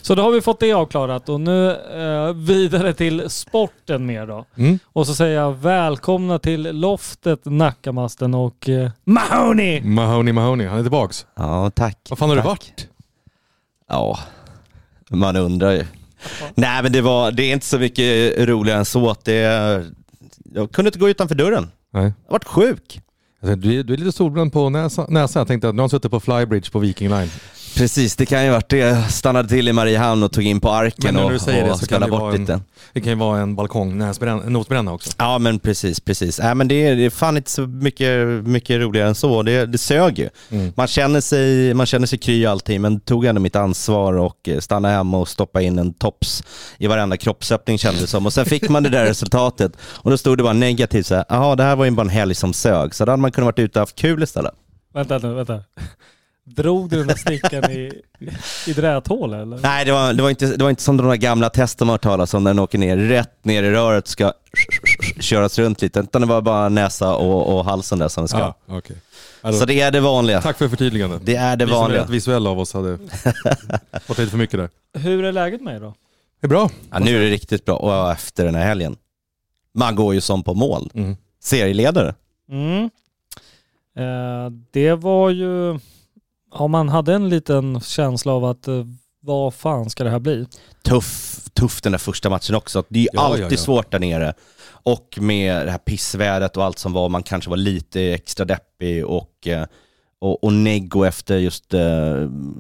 Så 0.02 0.16
då 0.16 0.24
har 0.24 0.32
vi 0.32 0.42
fått 0.42 0.60
det 0.60 0.74
avklarat 0.74 1.30
och 1.30 1.42
nu 1.42 1.72
eh, 1.72 2.34
vidare 2.34 2.94
till 2.94 3.30
sporten 3.30 4.06
mer 4.06 4.28
då. 4.28 4.46
Mm. 4.56 4.80
Och 4.86 5.08
så 5.08 5.16
säger 5.16 5.36
jag 5.36 5.54
välkomna 5.54 6.40
till 6.40 6.62
Loftet, 6.62 7.40
Nackamasten 7.44 8.34
och 8.34 8.70
eh, 8.70 8.92
Mahoney! 9.04 9.82
Mahoney 9.82 10.34
Mahoney, 10.34 10.68
han 10.68 10.80
är 10.80 10.84
tillbaks. 10.84 11.26
Ja, 11.36 11.72
tack. 11.76 11.98
Vad 12.10 12.20
fan 12.20 12.30
har 12.30 12.36
du 12.36 12.42
varit? 12.42 12.88
Ja, 13.90 14.20
man 15.10 15.36
undrar 15.36 15.72
ju. 15.72 15.86
Nej 16.56 16.84
men 16.84 16.92
det, 16.92 17.02
var, 17.02 17.32
det 17.32 17.44
är 17.44 17.54
inte 17.54 17.66
så 17.66 17.80
mycket 17.80 18.38
roligare 18.40 18.80
än 18.80 18.86
så 18.86 19.10
att 19.10 19.26
det... 19.26 19.86
Jag 20.58 20.72
kunde 20.72 20.90
inte 20.90 21.00
gå 21.00 21.10
utanför 21.10 21.36
dörren. 21.36 21.72
Nej. 21.94 22.14
Jag 22.26 22.32
varit 22.32 22.44
sjuk. 22.48 23.02
Alltså, 23.42 23.56
du, 23.56 23.80
är- 23.80 23.84
du 23.84 23.94
är 23.94 23.98
lite 23.98 24.12
solbränd 24.12 24.54
på 24.54 24.70
näsa, 24.70 25.06
näsan. 25.10 25.40
Jag 25.40 25.48
tänkte 25.48 25.70
att 25.70 25.76
nu 25.76 25.80
har 25.80 25.84
han 25.84 25.90
suttit 25.90 26.12
på 26.12 26.20
Flybridge 26.20 26.72
på 26.72 26.80
Viking 26.80 27.10
Line. 27.10 27.30
Precis, 27.78 28.16
det 28.16 28.26
kan 28.26 28.46
ju 28.46 28.52
varit 28.52 28.70
det. 28.70 29.12
Stannade 29.12 29.50
till 29.50 29.68
i 29.68 29.74
Mariehamn 29.74 30.24
och 30.24 30.32
tog 30.32 30.44
in 30.44 30.60
på 30.60 30.70
arken 30.72 31.14
när 31.16 31.26
och, 31.26 31.32
och 31.34 31.42
spelade 31.42 32.06
det 32.06 32.12
bort 32.12 32.22
vara 32.22 32.34
en- 32.34 32.40
lite. 32.42 32.62
Det 32.94 33.02
kan 33.02 33.10
ju 33.10 33.16
vara 33.16 33.40
en 33.40 33.56
balkong, 33.56 33.98
notbränna 34.46 34.94
också. 34.94 35.12
Ja 35.18 35.38
men 35.40 35.60
precis, 35.60 36.00
precis. 36.00 36.40
Nej, 36.40 36.56
men 36.56 36.68
det, 36.68 36.88
är, 36.88 36.96
det 36.96 37.06
är 37.06 37.10
fan 37.10 37.38
inte 37.38 37.52
så 37.52 37.62
mycket, 37.68 38.28
mycket 38.48 38.80
roligare 38.82 39.08
än 39.08 39.16
så. 39.16 39.44
Det, 39.44 39.66
det 39.66 39.78
sög 39.78 40.20
ju. 40.20 40.30
Mm. 40.50 40.74
Man 40.76 40.88
känner 40.88 41.22
sig, 41.22 41.74
man 41.74 41.86
känner 41.86 42.08
sig 42.08 42.20
kry 42.20 42.46
alltid 42.46 42.82
men 42.82 43.00
tog 43.00 43.26
ändå 43.26 43.42
mitt 43.42 43.56
ansvar 43.56 44.14
och 44.14 44.50
eh, 44.50 44.60
stannade 44.60 44.94
hemma 44.94 45.18
och 45.18 45.28
stoppade 45.28 45.66
in 45.66 45.80
en 45.80 45.94
tops 45.94 46.44
i 46.78 46.88
varenda 46.88 47.18
kroppsöppning 47.18 47.78
kändes 47.78 48.02
det 48.02 48.08
som. 48.08 48.26
Och 48.26 48.34
sen 48.34 48.46
fick 48.46 48.70
man 48.70 48.84
det 48.84 48.90
där 48.90 49.06
resultatet 49.10 49.72
och 49.82 50.12
då 50.12 50.18
stod 50.18 50.38
det 50.38 50.44
bara 50.44 50.54
negativt 50.54 51.06
så 51.06 51.16
här, 51.16 51.26
jaha 51.30 51.56
det 51.56 51.64
här 51.64 51.76
var 51.76 51.86
ju 51.86 51.92
bara 51.92 52.02
en 52.02 52.10
helg 52.10 52.36
som 52.36 52.54
sög. 52.54 52.96
Så 52.96 53.06
då 53.06 53.12
hade 53.12 53.22
man 53.22 53.32
kunnat 53.32 53.46
varit 53.46 53.60
ute 53.60 53.80
och 53.80 53.82
haft 53.82 53.96
kul 53.96 54.24
istället. 54.24 54.54
Vänta 54.94 55.18
nu, 55.18 55.34
vänta. 55.34 55.62
Drog 56.50 56.90
du 56.90 56.98
den 56.98 57.08
där 57.08 57.16
stickan 57.16 57.72
i, 57.72 58.02
i 58.68 58.74
dräthålet 58.74 59.42
eller? 59.42 59.58
Nej 59.58 59.86
det 59.86 59.92
var, 59.92 60.14
det, 60.14 60.24
var 60.24 60.30
inte, 60.30 60.46
det 60.58 60.64
var 60.64 60.70
inte 60.70 60.82
som 60.84 60.98
de 60.98 61.08
där 61.08 61.16
gamla 61.16 61.50
testen 61.50 61.88
man 61.88 61.92
har 61.92 61.94
hört 61.96 62.02
talas 62.04 62.34
om 62.34 62.44
när 62.44 62.50
den 62.52 62.60
åker 62.60 62.78
ner 62.78 62.98
rätt 62.98 63.46
ner 63.46 63.64
i 63.64 63.72
röret 63.72 64.08
ska 64.08 64.34
köras 65.20 65.60
runt 65.60 65.82
lite. 65.82 66.00
Utan 66.00 66.22
det 66.22 66.28
var 66.28 66.42
bara 66.42 66.70
näsa 66.70 67.16
och, 67.16 67.58
och 67.58 67.66
halsen 67.66 68.00
där 68.00 68.08
som 68.08 68.24
det 68.24 68.28
ska. 68.28 68.40
Ja, 68.40 68.56
okej. 68.68 68.98
Alltså, 69.42 69.60
Så 69.60 69.66
det 69.66 69.82
är 69.82 69.92
det 69.92 70.00
vanliga. 70.00 70.42
Tack 70.42 70.58
för 70.58 70.68
förtydligandet. 70.70 71.22
Det 71.26 71.36
är 71.36 71.56
det 71.56 71.66
Vi 71.66 71.72
som 71.72 71.78
är 71.78 71.82
vanliga. 71.82 72.06
visuella 72.06 72.50
av 72.50 72.60
oss 72.60 72.74
hade 72.74 72.98
fått 74.06 74.18
lite 74.18 74.32
för 74.32 74.38
mycket 74.38 74.60
där. 74.60 74.70
Hur 75.00 75.24
är 75.24 75.32
läget 75.32 75.62
med 75.62 75.76
er 75.76 75.80
då? 75.80 75.94
Det 76.42 76.48
är 76.48 76.50
bra. 76.50 76.70
Ja, 76.92 77.00
nu 77.00 77.16
är 77.16 77.20
det 77.20 77.30
riktigt 77.30 77.66
bra 77.66 77.76
och 77.76 78.12
efter 78.12 78.46
den 78.46 78.56
här 78.56 78.66
helgen. 78.66 78.96
Man 79.74 79.96
går 79.96 80.14
ju 80.14 80.22
som 80.22 80.44
på 80.44 80.54
mål. 80.54 80.90
Mm. 80.94 81.16
Serieledare. 81.44 82.16
Mm. 82.52 82.84
Eh, 83.98 84.52
det 84.72 84.94
var 84.94 85.30
ju... 85.30 85.80
Ja, 86.54 86.68
man 86.68 86.90
hade 86.90 87.14
en 87.14 87.30
liten 87.30 87.80
känsla 87.82 88.32
av 88.34 88.46
att 88.46 88.68
eh, 88.68 88.84
vad 89.22 89.54
fan 89.54 89.90
ska 89.90 90.04
det 90.04 90.10
här 90.10 90.20
bli? 90.20 90.46
Tuff, 90.84 91.40
tuff 91.54 91.82
den 91.82 91.92
där 91.92 92.00
första 92.00 92.30
matchen 92.30 92.56
också. 92.56 92.84
Det 92.90 93.00
är 93.00 93.04
ju 93.04 93.08
Ja, 93.14 93.22
alltid 93.22 93.44
ja, 93.46 93.48
ja. 93.52 93.58
svårt 93.58 93.92
där 93.92 94.00
nere. 94.00 94.34
Och 94.70 95.18
med 95.22 95.66
det 95.68 95.72
här 95.72 95.78
pissvädret 95.78 96.58
och 96.58 96.64
allt 96.64 96.80
som 96.80 96.94
var, 96.94 97.10
man 97.10 97.24
kanske 97.24 97.50
var 97.50 97.58
lite 97.58 98.02
extra 98.02 98.46
deppig 98.46 99.06
och, 99.06 99.48
eh, 99.48 99.66
och, 100.22 100.44
och 100.44 100.54
neggo 100.54 101.04
efter 101.06 101.38
just 101.38 101.74
eh, 101.74 101.82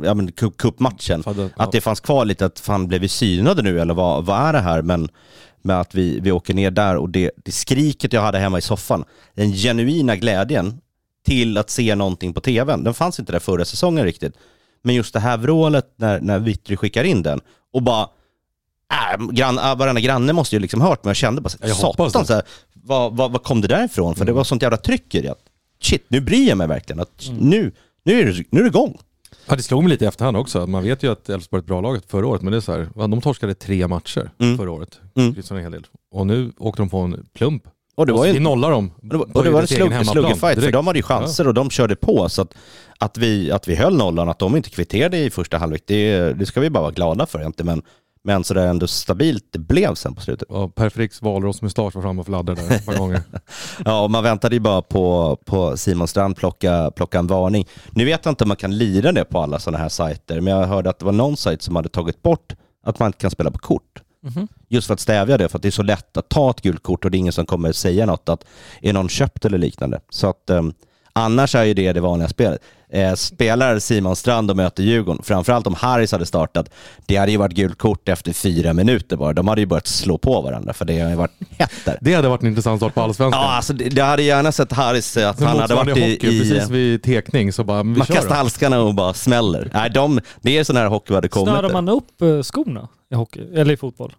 ja, 0.03 0.13
men 0.13 0.29
cup- 0.31 0.57
cupmatchen. 0.57 1.23
Fadde- 1.23 1.49
Att 1.57 1.71
det 1.71 1.81
fanns 1.81 1.99
kvar 1.99 2.25
lite 2.25 2.45
att 2.45 2.59
fan 2.59 2.87
blev 2.87 3.01
vi 3.01 3.07
synade 3.07 3.61
nu 3.61 3.79
eller 3.79 3.93
vad, 3.93 4.25
vad 4.25 4.39
är 4.39 4.53
det 4.53 4.59
här? 4.59 4.81
Men 4.81 5.09
med 5.61 5.79
att 5.79 5.95
vi, 5.95 6.19
vi 6.19 6.31
åker 6.31 6.53
ner 6.53 6.71
där 6.71 6.95
och 6.97 7.09
det, 7.09 7.31
det 7.45 7.51
skriket 7.51 8.13
jag 8.13 8.21
hade 8.21 8.39
hemma 8.39 8.57
i 8.57 8.61
soffan, 8.61 9.03
den 9.35 9.51
genuina 9.53 10.15
glädjen 10.15 10.79
till 11.27 11.57
att 11.57 11.69
se 11.69 11.95
någonting 11.95 12.33
på 12.33 12.41
tvn, 12.41 12.83
den 12.83 12.93
fanns 12.93 13.19
inte 13.19 13.31
där 13.31 13.39
förra 13.39 13.65
säsongen 13.65 14.05
riktigt. 14.05 14.33
Men 14.83 14.95
just 14.95 15.13
det 15.13 15.19
här 15.19 15.37
vrålet 15.37 15.93
när, 15.95 16.19
när 16.21 16.39
Vittry 16.39 16.77
skickar 16.77 17.03
in 17.03 17.23
den 17.23 17.41
och 17.73 17.83
bara, 17.83 18.09
äh, 19.19 19.27
grann, 19.31 19.57
äh, 19.57 19.77
varenda 19.77 20.01
granne 20.01 20.33
måste 20.33 20.55
ju 20.55 20.59
liksom 20.59 20.81
hört 20.81 21.03
men 21.03 21.09
jag 21.09 21.15
kände 21.15 21.41
bara, 21.41 21.49
Jag 21.61 21.75
satan, 21.77 22.25
så 22.25 22.33
här, 22.33 22.43
vad, 22.73 23.15
vad, 23.17 23.31
vad 23.31 23.43
kom 23.43 23.61
det 23.61 23.67
där 23.67 23.85
ifrån? 23.85 24.15
För 24.15 24.25
det 24.25 24.31
var 24.33 24.43
sånt 24.43 24.61
jävla 24.61 24.77
tryck 24.77 25.15
i 25.15 25.21
det. 25.21 25.31
Att, 25.31 25.43
shit, 25.81 26.05
nu 26.07 26.21
bryr 26.21 26.47
jag 26.49 26.57
mig 26.57 26.67
verkligen. 26.67 26.99
Att, 26.99 27.29
nu, 27.39 27.71
nu, 28.05 28.19
är 28.19 28.25
det, 28.25 28.43
nu 28.49 28.59
är 28.59 28.63
det 28.63 28.69
igång. 28.69 28.97
Ja, 29.45 29.55
det 29.55 29.63
slog 29.63 29.83
mig 29.83 29.89
lite 29.89 30.05
i 30.05 30.07
efterhand 30.07 30.37
också. 30.37 30.67
Man 30.67 30.83
vet 30.83 31.03
ju 31.03 31.11
att 31.11 31.29
Elfsborg 31.29 31.59
är 31.59 31.61
ett 31.61 31.67
bra 31.67 31.81
lag 31.81 31.99
förra 32.07 32.27
året, 32.27 32.41
men 32.41 32.51
det 32.51 32.57
är 32.57 32.61
så 32.61 32.71
här, 32.71 33.07
de 33.07 33.21
torskade 33.21 33.53
tre 33.53 33.87
matcher 33.87 34.31
Mm. 34.39 34.57
förra 34.57 34.71
året. 34.71 34.99
Mm. 35.15 35.35
En 35.51 35.57
hel 35.57 35.71
del. 35.71 35.87
Och 36.11 36.27
nu 36.27 36.51
åkte 36.57 36.81
de 36.81 36.89
på 36.89 36.97
en 36.97 37.25
plump 37.33 37.63
Och 37.97 38.05
det 38.05 38.13
var 38.13 38.25
ju 38.25 38.33
vi 38.33 38.39
nollar 38.39 38.71
dem. 38.71 38.91
Och 39.01 39.07
det 39.07 39.17
var, 39.17 39.25
på 39.25 39.31
och 39.33 39.43
det 39.43 39.49
var 39.49 39.61
en 39.61 39.67
slug, 39.67 40.05
sluggerfight, 40.05 40.63
för 40.63 40.71
de 40.71 40.87
hade 40.87 40.99
ju 40.99 41.03
chanser 41.03 41.47
och 41.47 41.53
de 41.53 41.69
körde 41.69 41.95
på. 41.95 42.29
Så 42.29 42.41
att, 42.41 42.53
att, 42.99 43.17
vi, 43.17 43.51
att 43.51 43.67
vi 43.67 43.75
höll 43.75 43.97
nollan, 43.97 44.29
att 44.29 44.39
de 44.39 44.55
inte 44.55 44.69
kvitterade 44.69 45.17
i 45.17 45.29
första 45.29 45.57
halvlek, 45.57 45.83
det, 45.87 46.33
det 46.33 46.45
ska 46.45 46.59
vi 46.61 46.69
bara 46.69 46.81
vara 46.81 46.91
glada 46.91 47.25
för 47.25 47.39
egentligen. 47.39 47.67
Men, 47.67 47.81
men 48.23 48.43
så 48.43 48.53
det 48.53 48.61
är 48.61 48.67
ändå 48.67 48.87
stabilt 48.87 49.43
det 49.51 49.59
blev 49.59 49.93
sen 49.93 50.15
på 50.15 50.21
slutet. 50.21 50.47
Ja, 50.51 50.69
Per 50.69 50.89
Fricks 50.89 51.21
valrossmustasch 51.21 51.95
var 51.95 52.01
framme 52.01 52.19
och 52.19 52.25
fladdrade 52.25 52.61
där 52.61 52.75
ett 52.75 52.85
par 52.85 52.97
gånger. 52.97 53.21
Ja, 53.85 54.01
och 54.01 54.11
man 54.11 54.23
väntade 54.23 54.55
ju 54.55 54.59
bara 54.59 54.81
på, 54.81 55.37
på 55.45 55.77
Simon 55.77 56.07
Strand 56.07 56.37
plocka, 56.37 56.91
plocka 56.95 57.19
en 57.19 57.27
varning. 57.27 57.67
Nu 57.91 58.05
vet 58.05 58.25
jag 58.25 58.31
inte 58.31 58.43
om 58.43 58.47
man 58.47 58.57
kan 58.57 58.77
lira 58.77 59.11
det 59.11 59.25
på 59.25 59.39
alla 59.39 59.59
sådana 59.59 59.77
här 59.77 59.89
sajter, 59.89 60.41
men 60.41 60.57
jag 60.57 60.67
hörde 60.67 60.89
att 60.89 60.99
det 60.99 61.05
var 61.05 61.11
någon 61.11 61.37
sajt 61.37 61.61
som 61.61 61.75
hade 61.75 61.89
tagit 61.89 62.21
bort 62.21 62.53
att 62.85 62.99
man 62.99 63.07
inte 63.07 63.17
kan 63.17 63.31
spela 63.31 63.51
på 63.51 63.59
kort. 63.59 64.01
Mhm. 64.35 64.47
Just 64.69 64.87
för 64.87 64.93
att 64.93 64.99
stävja 64.99 65.37
det, 65.37 65.49
för 65.49 65.57
att 65.57 65.61
det 65.61 65.69
är 65.69 65.71
så 65.71 65.83
lätt 65.83 66.17
att 66.17 66.29
ta 66.29 66.49
ett 66.49 66.61
gult 66.61 66.83
kort 66.83 67.05
och 67.05 67.11
det 67.11 67.17
är 67.17 67.19
ingen 67.19 67.33
som 67.33 67.45
kommer 67.45 67.71
säga 67.71 68.05
något 68.05 68.29
att 68.29 68.45
är 68.81 68.93
någon 68.93 69.09
köpt 69.09 69.45
eller 69.45 69.57
liknande. 69.57 69.99
Så 70.09 70.29
att 70.29 70.49
um, 70.49 70.73
annars 71.13 71.55
är 71.55 71.63
ju 71.63 71.73
det 71.73 71.93
det 71.93 72.01
vanliga 72.01 72.29
spelet. 72.29 72.61
Eh, 72.89 73.13
spelar 73.13 73.79
Simon 73.79 74.15
Strand 74.15 74.51
och 74.51 74.57
möter 74.57 74.83
Djurgården, 74.83 75.23
framförallt 75.23 75.67
om 75.67 75.73
Harris 75.73 76.11
hade 76.11 76.25
startat, 76.25 76.69
det 77.05 77.15
hade 77.15 77.31
ju 77.31 77.37
varit 77.37 77.55
gult 77.55 77.77
kort 77.77 78.09
efter 78.09 78.33
fyra 78.33 78.73
minuter 78.73 79.17
bara. 79.17 79.33
De 79.33 79.47
hade 79.47 79.61
ju 79.61 79.67
börjat 79.67 79.87
slå 79.87 80.17
på 80.17 80.41
varandra 80.41 80.73
för 80.73 80.85
det 80.85 80.99
har 80.99 81.09
ju 81.09 81.15
varit 81.15 81.31
hett. 81.57 81.97
Det 82.01 82.13
hade 82.13 82.27
varit 82.27 82.41
en 82.41 82.47
intressant 82.47 82.79
start 82.79 82.93
på 82.93 83.01
Allsvenskan. 83.01 83.41
Ja, 83.41 83.55
alltså 83.55 83.73
det, 83.73 84.01
hade 84.01 84.23
gärna 84.23 84.51
sett 84.51 84.71
Harris 84.71 85.17
eh, 85.17 85.29
att 85.29 85.39
han 85.39 85.59
hade 85.59 85.75
varit 85.75 85.97
i... 85.97 86.13
hockey, 86.13 86.27
i 86.27 86.39
precis 86.39 86.69
vid 86.69 87.03
tekning 87.03 87.53
så 87.53 87.63
bara, 87.63 87.83
vi 87.83 87.89
man 87.89 88.07
kör 88.07 88.13
kastar 88.13 88.29
då. 88.29 88.35
handskarna 88.35 88.81
och 88.81 88.93
bara 88.95 89.13
smäller. 89.13 89.71
Nej, 89.73 89.89
de, 89.89 90.19
det 90.41 90.57
är 90.57 90.63
sån 90.63 90.77
här 90.77 90.87
hockey 90.87 91.05
vi 91.09 91.15
hade 91.15 91.27
kommit. 91.27 91.49
Snörar 91.49 91.73
man 91.73 91.89
upp 91.89 92.21
eh, 92.21 92.41
skorna 92.41 92.87
i 93.11 93.15
hockey, 93.15 93.47
eller 93.53 93.73
i 93.73 93.77
fotboll? 93.77 94.15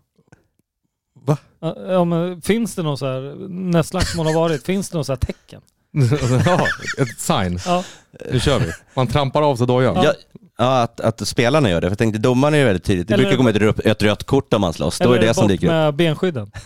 Va? 1.27 1.37
Ja, 1.61 1.77
Ja, 1.89 2.05
men 2.05 2.43
finns 2.43 2.75
det 2.75 2.83
någon 2.83 2.99
så 2.99 3.07
här, 3.07 3.49
när 3.49 3.83
slagsmål 3.83 4.27
har 4.27 4.35
varit, 4.35 4.65
finns 4.65 4.91
det 4.91 4.97
någon 4.97 5.05
så 5.05 5.13
här 5.13 5.17
tecken? 5.17 5.61
ja, 6.47 6.67
ett 6.99 7.19
sign. 7.19 7.59
Ja. 7.67 7.85
Nu 8.33 8.41
kör 8.41 8.59
vi. 8.61 8.73
Man 8.95 9.07
trampar 9.07 9.43
av 9.43 9.57
sig 9.57 9.67
dojan. 9.67 9.95
Ja. 9.97 10.05
Ja, 10.05 10.13
ja 10.59 10.83
att, 10.83 11.01
att 11.01 11.29
spelarna 11.29 11.71
gör 11.71 11.81
det. 11.81 11.87
För 11.87 11.91
jag 11.91 11.99
tänkte 11.99 12.19
domaren 12.21 12.55
är 12.55 12.59
ju 12.59 12.65
väldigt 12.65 12.85
tidigt. 12.85 13.09
Det 13.09 13.15
Eller- 13.15 13.25
brukar 13.25 13.37
komma 13.37 13.51
ett, 13.51 13.57
rött- 13.57 13.81
ett 13.87 14.03
rött 14.03 14.25
kort 14.25 14.55
om 14.55 14.61
man 14.61 14.73
slåss. 14.73 14.99
Då 14.99 15.13
är 15.13 15.19
det 15.21 15.35
som 15.35 15.43
bort 15.43 15.49
dyker 15.51 15.67
upp. 15.67 15.71
med 15.71 15.95
benskydden. 15.95 16.51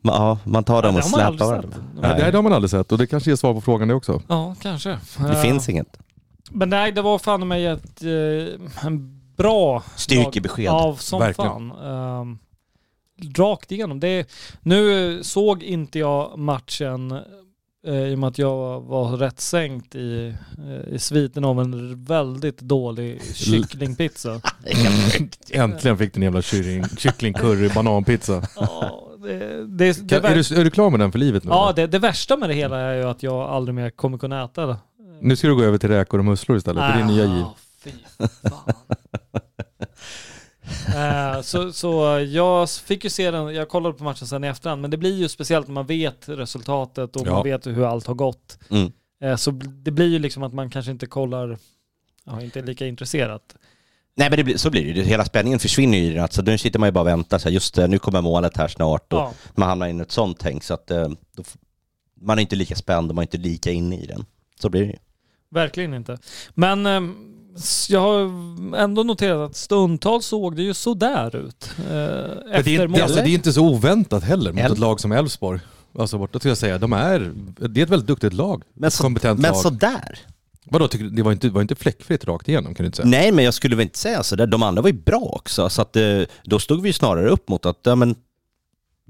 Man, 0.00 0.14
ja, 0.14 0.38
man 0.44 0.64
tar 0.64 0.82
dem 0.82 0.94
Ja, 0.96 1.02
och 1.04 1.10
det 1.10 1.16
har 1.16 1.18
man 1.18 1.26
aldrig 1.26 1.40
släpar 1.48 1.62
sett. 1.62 1.74
varandra. 1.74 2.00
Nej, 2.08 2.20
Nej, 2.22 2.30
det 2.32 2.38
har 2.38 2.42
man 2.42 2.52
aldrig 2.52 2.70
sett 2.70 2.92
och 2.92 2.98
det 2.98 3.06
kanske 3.06 3.30
ger 3.30 3.36
svar 3.36 3.54
på 3.54 3.60
frågan 3.60 3.88
det 3.88 3.94
också. 3.94 4.22
Ja, 4.28 4.54
kanske. 4.62 4.98
det 5.18 5.28
Eh, 5.28 5.42
finns 5.42 5.68
inget. 5.68 5.98
Men 6.50 6.70
nej, 6.70 6.92
det 6.92 7.02
var 7.02 7.18
fan 7.18 7.48
mig 7.48 7.66
ett 7.66 8.02
eh, 8.02 8.86
en 8.86 9.17
bra 9.38 9.82
Styrkebesked. 9.96 10.64
Ja, 10.64 10.96
som 10.98 11.20
Verkligen. 11.20 11.70
fan. 11.70 12.20
Um, 12.20 12.38
rakt 13.36 13.72
igenom. 13.72 14.00
Det, 14.00 14.28
nu 14.62 15.18
såg 15.22 15.62
inte 15.62 15.98
jag 15.98 16.38
matchen 16.38 17.12
eh, 17.86 17.94
i 17.94 18.14
och 18.14 18.18
med 18.18 18.28
att 18.28 18.38
jag 18.38 18.80
var 18.80 19.16
rätt 19.16 19.40
sänkt 19.40 19.94
i, 19.94 20.34
eh, 20.58 20.94
i 20.94 20.98
sviten 20.98 21.44
av 21.44 21.60
en 21.60 22.04
väldigt 22.04 22.60
dålig 22.60 23.20
kycklingpizza. 23.34 24.40
Äntligen 25.50 25.98
fick 25.98 26.14
du 26.14 26.18
en 26.18 26.22
jävla 26.22 26.42
kyckling, 26.42 26.84
kyckling 26.98 27.32
curry, 27.32 27.68
bananpizza. 27.68 28.42
Ja, 28.56 29.04
det, 29.22 29.38
det, 29.78 30.08
det, 30.08 30.16
är, 30.16 30.34
du, 30.34 30.60
är 30.60 30.64
du 30.64 30.70
klar 30.70 30.90
med 30.90 31.00
den 31.00 31.12
för 31.12 31.18
livet 31.18 31.44
nu? 31.44 31.50
ja 31.50 31.72
det, 31.76 31.86
det 31.86 31.98
värsta 31.98 32.36
med 32.36 32.48
det 32.48 32.54
hela 32.54 32.78
är 32.78 32.94
ju 32.94 33.04
att 33.04 33.22
jag 33.22 33.34
aldrig 33.34 33.74
mer 33.74 33.90
kommer 33.90 34.18
kunna 34.18 34.44
äta 34.44 34.66
det. 34.66 34.76
Nu 35.20 35.36
ska 35.36 35.48
du 35.48 35.54
gå 35.54 35.62
över 35.62 35.78
till 35.78 35.88
räkor 35.88 36.18
och 36.18 36.24
musslor 36.24 36.58
istället, 36.58 36.84
för 36.84 36.98
det 36.98 37.04
är 37.04 37.06
nya 37.06 37.24
giv. 37.24 37.44
Eh, 40.96 41.40
så, 41.42 41.72
så 41.72 42.20
jag 42.28 42.70
fick 42.70 43.04
ju 43.04 43.10
se 43.10 43.30
den, 43.30 43.54
jag 43.54 43.68
kollade 43.68 43.94
på 43.98 44.04
matchen 44.04 44.26
sen 44.26 44.44
i 44.44 44.46
efterhand, 44.46 44.82
men 44.82 44.90
det 44.90 44.96
blir 44.96 45.16
ju 45.16 45.28
speciellt 45.28 45.66
när 45.66 45.74
man 45.74 45.86
vet 45.86 46.28
resultatet 46.28 47.16
och 47.16 47.26
Ja. 47.26 47.32
man 47.32 47.42
vet 47.44 47.66
hur 47.66 47.84
allt 47.84 48.06
har 48.06 48.14
gått. 48.14 48.58
Mm. 48.70 48.92
Eh, 49.22 49.36
så 49.36 49.50
det 49.50 49.90
blir 49.90 50.06
ju 50.08 50.18
liksom 50.18 50.42
att 50.42 50.52
man 50.54 50.70
kanske 50.70 50.90
inte 50.92 51.06
kollar, 51.06 51.58
ja, 52.24 52.42
inte 52.42 52.58
är 52.58 52.62
lika 52.62 52.86
intresserad. 52.86 53.40
Nej 54.16 54.30
men 54.30 54.36
det 54.36 54.44
blir, 54.44 54.56
så 54.56 54.70
blir 54.70 54.84
det 54.94 55.00
ju. 55.00 55.02
Hela 55.02 55.24
spänningen 55.24 55.58
försvinner 55.58 55.98
ju 55.98 56.04
i 56.04 56.10
den. 56.10 56.22
Alltså, 56.22 56.42
nu 56.42 56.58
sitter 56.58 56.78
man 56.78 56.86
ju 56.88 56.92
bara 56.92 57.00
och 57.00 57.06
väntar. 57.06 57.38
Så 57.38 57.48
här, 57.48 57.54
just 57.54 57.74
det, 57.74 57.86
nu 57.88 57.98
kommer 57.98 58.20
målet 58.20 58.56
här 58.56 58.68
snart. 58.68 59.12
Och 59.12 59.18
Ja. 59.18 59.32
Man 59.54 59.68
hamnar 59.68 59.86
in 59.86 59.98
i 59.98 60.02
ett 60.02 60.10
sånt 60.12 60.38
tänk. 60.40 60.64
Så 60.64 60.74
att, 60.74 60.90
eh, 60.90 61.08
då, 61.36 61.42
man 62.20 62.38
är 62.38 62.42
inte 62.42 62.56
lika 62.56 62.74
spänd 62.76 63.10
och 63.10 63.14
man 63.14 63.22
är 63.22 63.26
inte 63.26 63.38
lika 63.38 63.70
inne 63.70 63.96
i 64.00 64.06
den. 64.06 64.24
Så 64.60 64.70
blir 64.70 64.80
det 64.80 64.86
ju. 64.86 64.96
Verkligen 65.50 65.94
inte. 65.94 66.18
Men 66.54 66.86
ehm, 66.86 67.34
jag 67.88 68.00
har 68.00 68.20
ändå 68.76 69.02
noterat 69.02 69.50
att 69.50 69.56
stundtals 69.56 70.26
såg 70.26 70.56
det 70.56 70.62
ju 70.62 70.74
sådär 70.74 71.36
ut. 71.36 71.70
Eh, 71.78 71.84
det, 71.84 71.92
är, 71.92 72.52
efter 72.52 72.70
inte- 72.72 72.88
målet. 72.88 73.02
alltså, 73.02 73.16
det 73.22 73.30
är 73.30 73.34
inte 73.34 73.52
så 73.52 73.60
oväntat 73.68 74.24
heller 74.24 74.52
mot 74.52 74.60
Elf- 74.62 74.72
ett 74.72 74.78
lag 74.78 75.00
som 75.00 75.12
Elfsborg. 75.12 75.60
Alltså 75.98 76.18
borta 76.18 76.38
ska 76.38 76.48
jag 76.48 76.58
säga, 76.58 76.78
de 76.78 76.92
är, 76.92 77.32
det 77.68 77.80
är 77.80 77.84
ett 77.84 77.90
väldigt 77.90 78.06
duktigt 78.08 78.32
lag. 78.32 78.62
Men, 78.74 78.90
så, 78.90 79.02
kompetent 79.02 79.40
men 79.40 79.52
lag. 79.52 79.60
sådär. 79.62 80.18
Vadå, 80.70 80.88
tycker 80.88 81.04
du- 81.04 81.10
det 81.10 81.22
var 81.22 81.32
inte, 81.32 81.48
var 81.50 81.62
inte 81.62 81.74
fläckfritt 81.74 82.24
rakt 82.24 82.48
igenom 82.48 82.74
kan 82.74 82.84
du 82.84 82.86
inte 82.86 82.96
säga? 82.96 83.08
Nej, 83.08 83.32
men 83.32 83.44
jag 83.44 83.54
skulle 83.54 83.76
väl 83.76 83.82
inte 83.82 83.98
säga 83.98 84.22
sådär. 84.22 84.46
De 84.46 84.62
andra 84.62 84.82
var 84.82 84.88
ju 84.88 84.96
bra 85.02 85.20
också. 85.36 85.68
Så 85.70 85.82
att, 85.82 85.96
eh, 85.96 86.20
då 86.44 86.58
stod 86.58 86.82
vi 86.82 86.88
ju 86.88 86.92
snarare 86.92 87.28
upp 87.28 87.48
mot 87.48 87.66
att, 87.66 87.78
ja 87.82 87.94
men, 87.94 88.14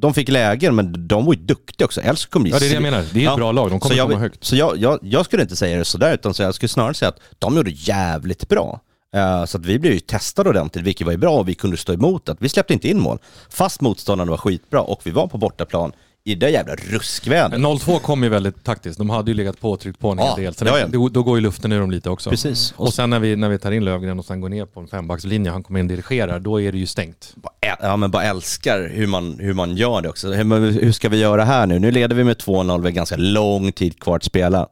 de 0.01 0.15
fick 0.15 0.29
lägen, 0.29 0.75
men 0.75 1.09
de 1.09 1.25
var 1.25 1.33
ju 1.35 1.41
duktiga 1.41 1.85
också. 1.85 2.01
Elfsborg 2.01 2.31
kommer 2.31 2.51
Ja 2.51 2.59
det 2.59 2.67
är 2.67 2.69
det 2.69 2.75
jag 2.75 2.83
menar, 2.83 2.99
det 3.13 3.19
är 3.19 3.23
ett 3.23 3.23
Ja. 3.25 3.37
bra 3.37 3.53
lag, 3.53 3.71
de 3.71 3.81
kommer 3.81 3.95
så 3.95 3.99
jag, 3.99 4.09
komma 4.09 4.21
högt. 4.21 4.45
Så 4.45 4.57
jag, 4.57 4.77
jag, 4.77 4.99
jag 5.03 5.25
skulle 5.25 5.43
inte 5.43 5.57
säga 5.57 5.79
det 5.79 5.85
sådär, 5.85 6.15
utan 6.15 6.35
så 6.35 6.43
jag 6.43 6.55
skulle 6.55 6.69
snarare 6.69 6.95
säga 6.95 7.09
att 7.09 7.21
de 7.39 7.57
gjorde 7.57 7.71
jävligt 7.71 8.49
bra. 8.49 8.81
Eh, 9.15 9.45
så 9.45 9.59
att 9.59 9.67
vi 9.67 9.79
blev 9.79 9.93
ju 9.93 10.01
testade 10.01 10.49
ordentligt, 10.51 10.85
vilket 10.85 11.05
var 11.07 11.13
ju 11.13 11.19
bra 11.19 11.39
och 11.39 11.49
vi 11.49 11.55
kunde 11.55 11.77
stå 11.77 11.93
emot 11.93 12.29
att 12.29 12.37
Vi 12.41 12.49
släppte 12.49 12.73
inte 12.73 12.89
in 12.89 13.01
mål, 13.01 13.19
fast 13.51 13.81
motståndarna 13.81 14.31
var 14.31 14.39
skitbra 14.39 14.81
och 14.81 15.01
vi 15.05 15.11
var 15.11 15.27
på 15.27 15.39
bortaplan 15.39 15.93
i 16.25 16.35
det 16.35 16.51
jävla 16.51 16.75
ruskvädret. 16.75 17.61
0-2 17.61 17.99
kom 17.99 18.23
ju 18.23 18.29
väldigt 18.29 18.65
taktiskt, 18.65 18.99
de 18.99 19.11
hade 19.11 19.31
ju 19.31 19.35
legat 19.37 19.61
påtryckt 19.61 19.99
på 19.99 20.11
en 20.11 20.19
Ja, 20.19 20.35
del. 20.37 20.55
Så 20.55 20.65
ja, 20.65 20.79
ja. 20.79 20.87
Då, 20.87 21.09
då 21.09 21.23
går 21.23 21.39
ju 21.39 21.43
luften 21.43 21.73
ur 21.73 21.81
dem 21.81 21.91
lite 21.91 22.11
också. 22.11 22.31
Precis. 22.31 22.75
Och 22.77 22.95
sen 22.95 23.11
när 23.11 23.19
vi, 23.21 23.37
när 23.37 23.49
vi 23.49 23.59
tar 23.59 23.73
in 23.73 23.85
Lövgren 23.85 24.19
och 24.19 24.25
sen 24.25 24.41
går 24.41 24.49
ner 24.49 24.67
på 24.67 24.81
en 24.81 24.89
fembackslinje, 24.89 25.51
han 25.51 25.63
kommer 25.63 25.81
in 25.81 25.87
och 25.87 25.91
dirigerar, 25.91 26.41
då 26.41 26.61
är 26.61 26.73
det 26.73 26.79
ju 26.79 26.87
stängt. 26.87 27.35
ja, 27.81 27.97
men 27.97 28.11
bara 28.11 28.23
älskar 28.23 28.89
hur 28.93 29.07
man, 29.07 29.39
hur 29.39 29.55
man 29.55 29.77
gör 29.77 30.03
det 30.03 30.09
också. 30.09 30.33
Hur, 30.33 30.81
hur 30.81 30.93
ska 30.93 31.09
vi 31.09 31.19
göra 31.21 31.45
här 31.45 31.67
nu? 31.67 31.79
Nu 31.79 31.91
leder 31.91 32.17
vi 32.17 32.25
med 32.25 32.37
2-0, 32.37 32.83
vi 32.85 32.93
ganska 32.93 33.17
lång 33.17 33.73
tid 33.73 34.01
kvar 34.01 34.17
att 34.17 34.25
spela. 34.25 34.69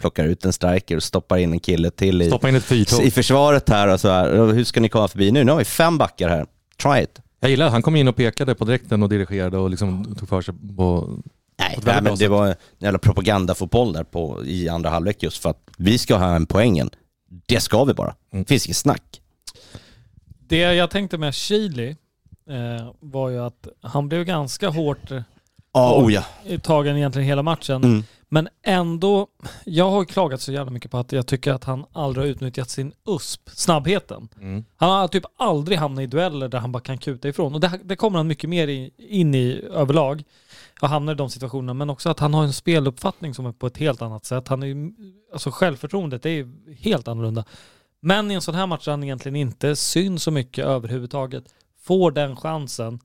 Plockar 0.00 0.24
ut 0.24 0.44
en 0.44 0.52
striker 0.52 0.96
och 0.96 1.02
stoppar 1.02 1.36
in 1.36 1.52
en 1.52 1.60
kille 1.60 1.90
till 1.90 2.22
i, 2.22 2.30
in 2.48 3.02
i 3.02 3.10
försvaret 3.10 3.68
här 3.68 3.88
och 3.88 4.00
så 4.00 4.08
här. 4.08 4.52
Hur 4.52 4.64
ska 4.64 4.80
ni 4.80 4.88
komma 4.88 5.08
förbi 5.08 5.32
nu? 5.32 5.44
Nu 5.44 5.52
har 5.52 5.58
vi 5.58 5.64
fem 5.64 5.98
backar 5.98 6.28
här. 6.28 6.46
Try 6.82 7.02
it. 7.02 7.20
Jag 7.44 7.50
gillar 7.50 7.66
att 7.66 7.72
han 7.72 7.82
kom 7.82 7.96
in 7.96 8.08
och 8.08 8.16
pekade 8.16 8.54
på 8.54 8.64
direkten 8.64 9.02
och 9.02 9.08
dirigerade 9.08 9.58
och 9.58 9.70
liksom 9.70 10.14
tog 10.14 10.28
för 10.28 10.42
sig 10.42 10.54
på... 10.76 11.18
Nej, 11.58 11.76
På 11.76 11.82
nej 11.86 12.02
men 12.02 12.16
det 12.16 12.28
var 12.28 12.46
en 12.46 12.54
jävla 12.78 12.98
propagandafotboll 12.98 13.92
där 13.92 14.04
på, 14.04 14.44
i 14.44 14.68
andra 14.68 14.90
halvlek 14.90 15.22
just 15.22 15.42
för 15.42 15.50
att 15.50 15.70
vi 15.78 15.98
ska 15.98 16.16
ha 16.16 16.36
en 16.36 16.46
poängen. 16.46 16.90
Det 17.46 17.60
ska 17.60 17.84
vi 17.84 17.94
bara. 17.94 18.14
Mm. 18.32 18.44
Det 18.44 18.48
finns 18.48 18.66
inget 18.66 18.76
snack. 18.76 19.20
Det 20.48 20.56
jag 20.56 20.90
tänkte 20.90 21.18
med 21.18 21.34
Chili 21.34 21.96
eh, 22.50 22.92
var 23.00 23.30
ju 23.30 23.38
att 23.38 23.68
han 23.80 24.08
blev 24.08 24.24
ganska 24.24 24.68
hårt 24.68 25.10
Ja, 25.72 26.02
oh 26.02 26.12
ja. 26.12 26.24
tagen 26.62 26.96
egentligen 26.96 27.28
hela 27.28 27.42
matchen. 27.42 27.84
Mm. 27.84 28.04
Men 28.34 28.48
ändå, 28.62 29.26
jag 29.64 29.90
har 29.90 30.04
klagat 30.04 30.40
så 30.40 30.52
jävla 30.52 30.70
mycket 30.72 30.90
på 30.90 30.98
att 30.98 31.12
jag 31.12 31.26
tycker 31.26 31.52
att 31.52 31.64
han 31.64 31.84
aldrig 31.92 32.26
har 32.26 32.30
utnyttjat 32.30 32.70
sin 32.70 32.92
USP, 33.06 33.50
snabbheten. 33.50 34.28
Mm. 34.40 34.64
Han 34.76 34.90
har 34.90 35.08
typ 35.08 35.24
aldrig 35.36 35.78
hamnat 35.78 36.02
i 36.02 36.06
dueller 36.06 36.48
där 36.48 36.58
han 36.58 36.72
bara 36.72 36.82
kan 36.82 36.98
kuta 36.98 37.28
ifrån. 37.28 37.54
Och 37.54 37.60
det, 37.60 37.80
det 37.84 37.96
kommer 37.96 38.18
han 38.18 38.26
mycket 38.26 38.50
mer 38.50 38.68
i, 38.68 38.90
in 38.96 39.34
i 39.34 39.62
överlag. 39.70 40.24
Och 40.80 40.88
hamnar 40.88 41.12
i 41.12 41.16
de 41.16 41.30
situationerna. 41.30 41.74
Men 41.74 41.90
också 41.90 42.10
att 42.10 42.20
han 42.20 42.34
har 42.34 42.44
en 42.44 42.52
speluppfattning 42.52 43.34
som 43.34 43.46
är 43.46 43.52
på 43.52 43.66
ett 43.66 43.76
helt 43.78 44.02
annat 44.02 44.24
sätt. 44.24 44.48
Han 44.48 44.62
är 44.62 44.92
alltså 45.32 45.50
självförtroendet 45.50 46.26
är 46.26 46.50
helt 46.74 47.08
annorlunda. 47.08 47.44
Men 48.00 48.30
i 48.30 48.34
en 48.34 48.42
sån 48.42 48.54
här 48.54 48.66
match 48.66 48.84
där 48.84 48.92
han 48.92 49.04
egentligen 49.04 49.36
inte 49.36 49.76
syns 49.76 50.22
så 50.22 50.30
mycket 50.30 50.64
överhuvudtaget. 50.64 51.44
Får 51.82 52.10
den 52.10 52.36
chansen. 52.36 53.00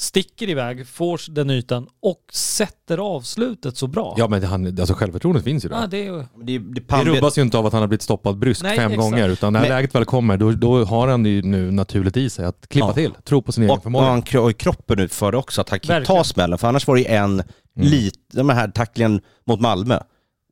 Sticker 0.00 0.48
iväg, 0.48 0.86
får 0.88 1.20
den 1.30 1.50
ytan 1.50 1.86
och 2.02 2.20
sätter 2.32 2.98
avslutet 2.98 3.76
så 3.76 3.86
bra. 3.86 4.14
Ja 4.18 4.28
men 4.28 4.42
han, 4.44 4.66
alltså 4.66 4.94
självförtroendet 4.94 5.44
finns 5.44 5.64
ju 5.64 5.68
där. 5.68 5.80
Ja, 5.80 5.86
det 5.86 5.96
är 5.96 6.04
ju... 6.04 6.18
Det, 6.42 6.58
det, 6.58 6.80
Det 6.88 7.04
rubbas 7.04 7.38
ju 7.38 7.42
inte 7.42 7.58
av 7.58 7.66
att 7.66 7.72
han 7.72 7.82
har 7.82 7.88
blivit 7.88 8.02
stoppad 8.02 8.38
bryskt 8.38 8.62
fem 8.62 8.70
exakt. 8.72 8.96
gånger, 8.96 9.28
utan 9.28 9.52
när 9.52 9.60
Men- 9.60 9.68
läget 9.68 9.94
väl 9.94 10.04
kommer, 10.04 10.36
då, 10.36 10.52
då 10.52 10.84
har 10.84 11.08
han 11.08 11.24
ju 11.24 11.42
nu 11.42 11.70
naturligt 11.70 12.16
i 12.16 12.30
sig 12.30 12.44
att 12.44 12.68
klippa 12.68 12.86
Ja. 12.86 12.92
till, 12.92 13.12
tro 13.24 13.42
på 13.42 13.52
sin 13.52 13.62
egen 13.62 13.70
Och, 13.70 13.76
och 13.76 13.82
förmåga. 13.82 14.06
han 14.06 14.22
kro- 14.22 14.52
kroppen 14.52 14.98
ut 14.98 15.14
för 15.14 15.32
det 15.32 15.38
också, 15.38 15.60
att 15.60 15.68
han 15.68 15.80
kan 15.80 16.04
ta 16.04 16.24
smällen. 16.24 16.58
För 16.58 16.68
annars 16.68 16.86
var 16.86 16.94
det 16.96 17.00
ju 17.00 17.06
en 17.08 17.42
lit, 17.80 18.14
den 18.32 18.50
här 18.50 18.68
tacklingen 18.68 19.20
mot 19.46 19.60
Malmö. 19.60 19.98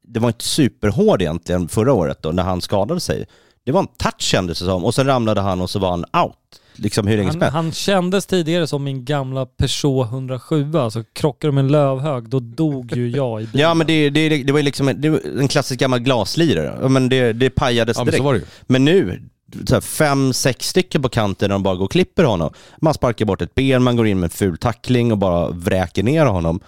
Det 0.08 0.20
var 0.20 0.28
inte 0.28 0.44
superhård 0.44 1.22
egentligen 1.22 1.68
förra 1.68 1.92
året 1.92 2.22
då, 2.22 2.28
när 2.32 2.42
han 2.42 2.61
skadade 2.61 3.00
sig. 3.00 3.26
Det 3.64 3.72
var 3.72 3.80
en 3.80 3.87
touch 3.98 4.20
kändes 4.22 4.58
det 4.58 4.64
som, 4.64 4.84
och 4.84 4.94
sen 4.94 5.06
ramlade 5.06 5.40
han 5.40 5.61
och 5.61 5.70
så 5.70 5.78
var 5.78 5.90
han 5.90 6.04
out. 6.24 6.34
Liksom 6.78 7.06
hur 7.06 7.16
länge 7.16 7.32
som 7.32 7.40
Han, 7.40 7.44
helst. 7.52 7.54
han 7.54 7.72
kändes 7.72 8.26
tidigare 8.26 8.66
som 8.66 8.84
min 8.84 9.04
gamla 9.04 9.46
Peugeot 9.46 10.06
107, 10.08 10.72
alltså 10.78 11.04
krockade 11.12 11.52
med 11.52 11.64
en 11.64 11.72
lövhög, 11.72 12.28
då 12.28 12.40
dog 12.40 12.96
ju 12.96 13.10
jag 13.10 13.42
i 13.42 13.46
bilen. 13.46 13.60
Ja 13.60 13.74
men 13.74 13.86
det, 13.86 14.10
det, 14.10 14.28
det 14.42 14.52
var 14.52 14.58
ju 14.58 14.64
liksom 14.64 14.88
en, 14.88 15.00
det 15.00 15.10
var 15.10 15.20
en 15.40 15.48
klassisk 15.48 15.80
gammal 15.80 15.98
glaslirare. 16.00 16.88
Men 16.88 17.08
det, 17.08 17.32
det 17.32 17.50
pajades 17.50 17.96
Ja 17.96 18.04
men 18.04 18.06
direkt. 18.06 18.18
så 18.18 18.24
var 18.24 18.32
det 18.32 18.38
ju. 18.38 18.44
Men 18.66 18.84
nu, 18.84 19.22
så 19.68 19.74
här, 19.74 19.80
fem, 19.80 20.32
sex 20.32 20.68
stycken 20.68 21.02
på 21.02 21.08
kanten 21.08 21.48
när 21.48 21.54
de 21.54 21.62
bara 21.62 21.74
går 21.74 21.84
och 21.84 21.92
klipper 21.92 22.24
honom. 22.24 22.52
Man 22.80 22.94
sparkar 22.94 23.24
bort 23.26 23.42
ett 23.42 23.54
ben, 23.54 23.82
man 23.82 23.96
går 23.96 24.06
in 24.06 24.20
med 24.20 24.26
en 24.26 24.30
ful 24.30 24.58
tackling 24.58 25.12
och 25.12 25.18
bara 25.18 25.48
vräker 25.50 26.02
ner 26.02 26.26
honom. 26.26 26.60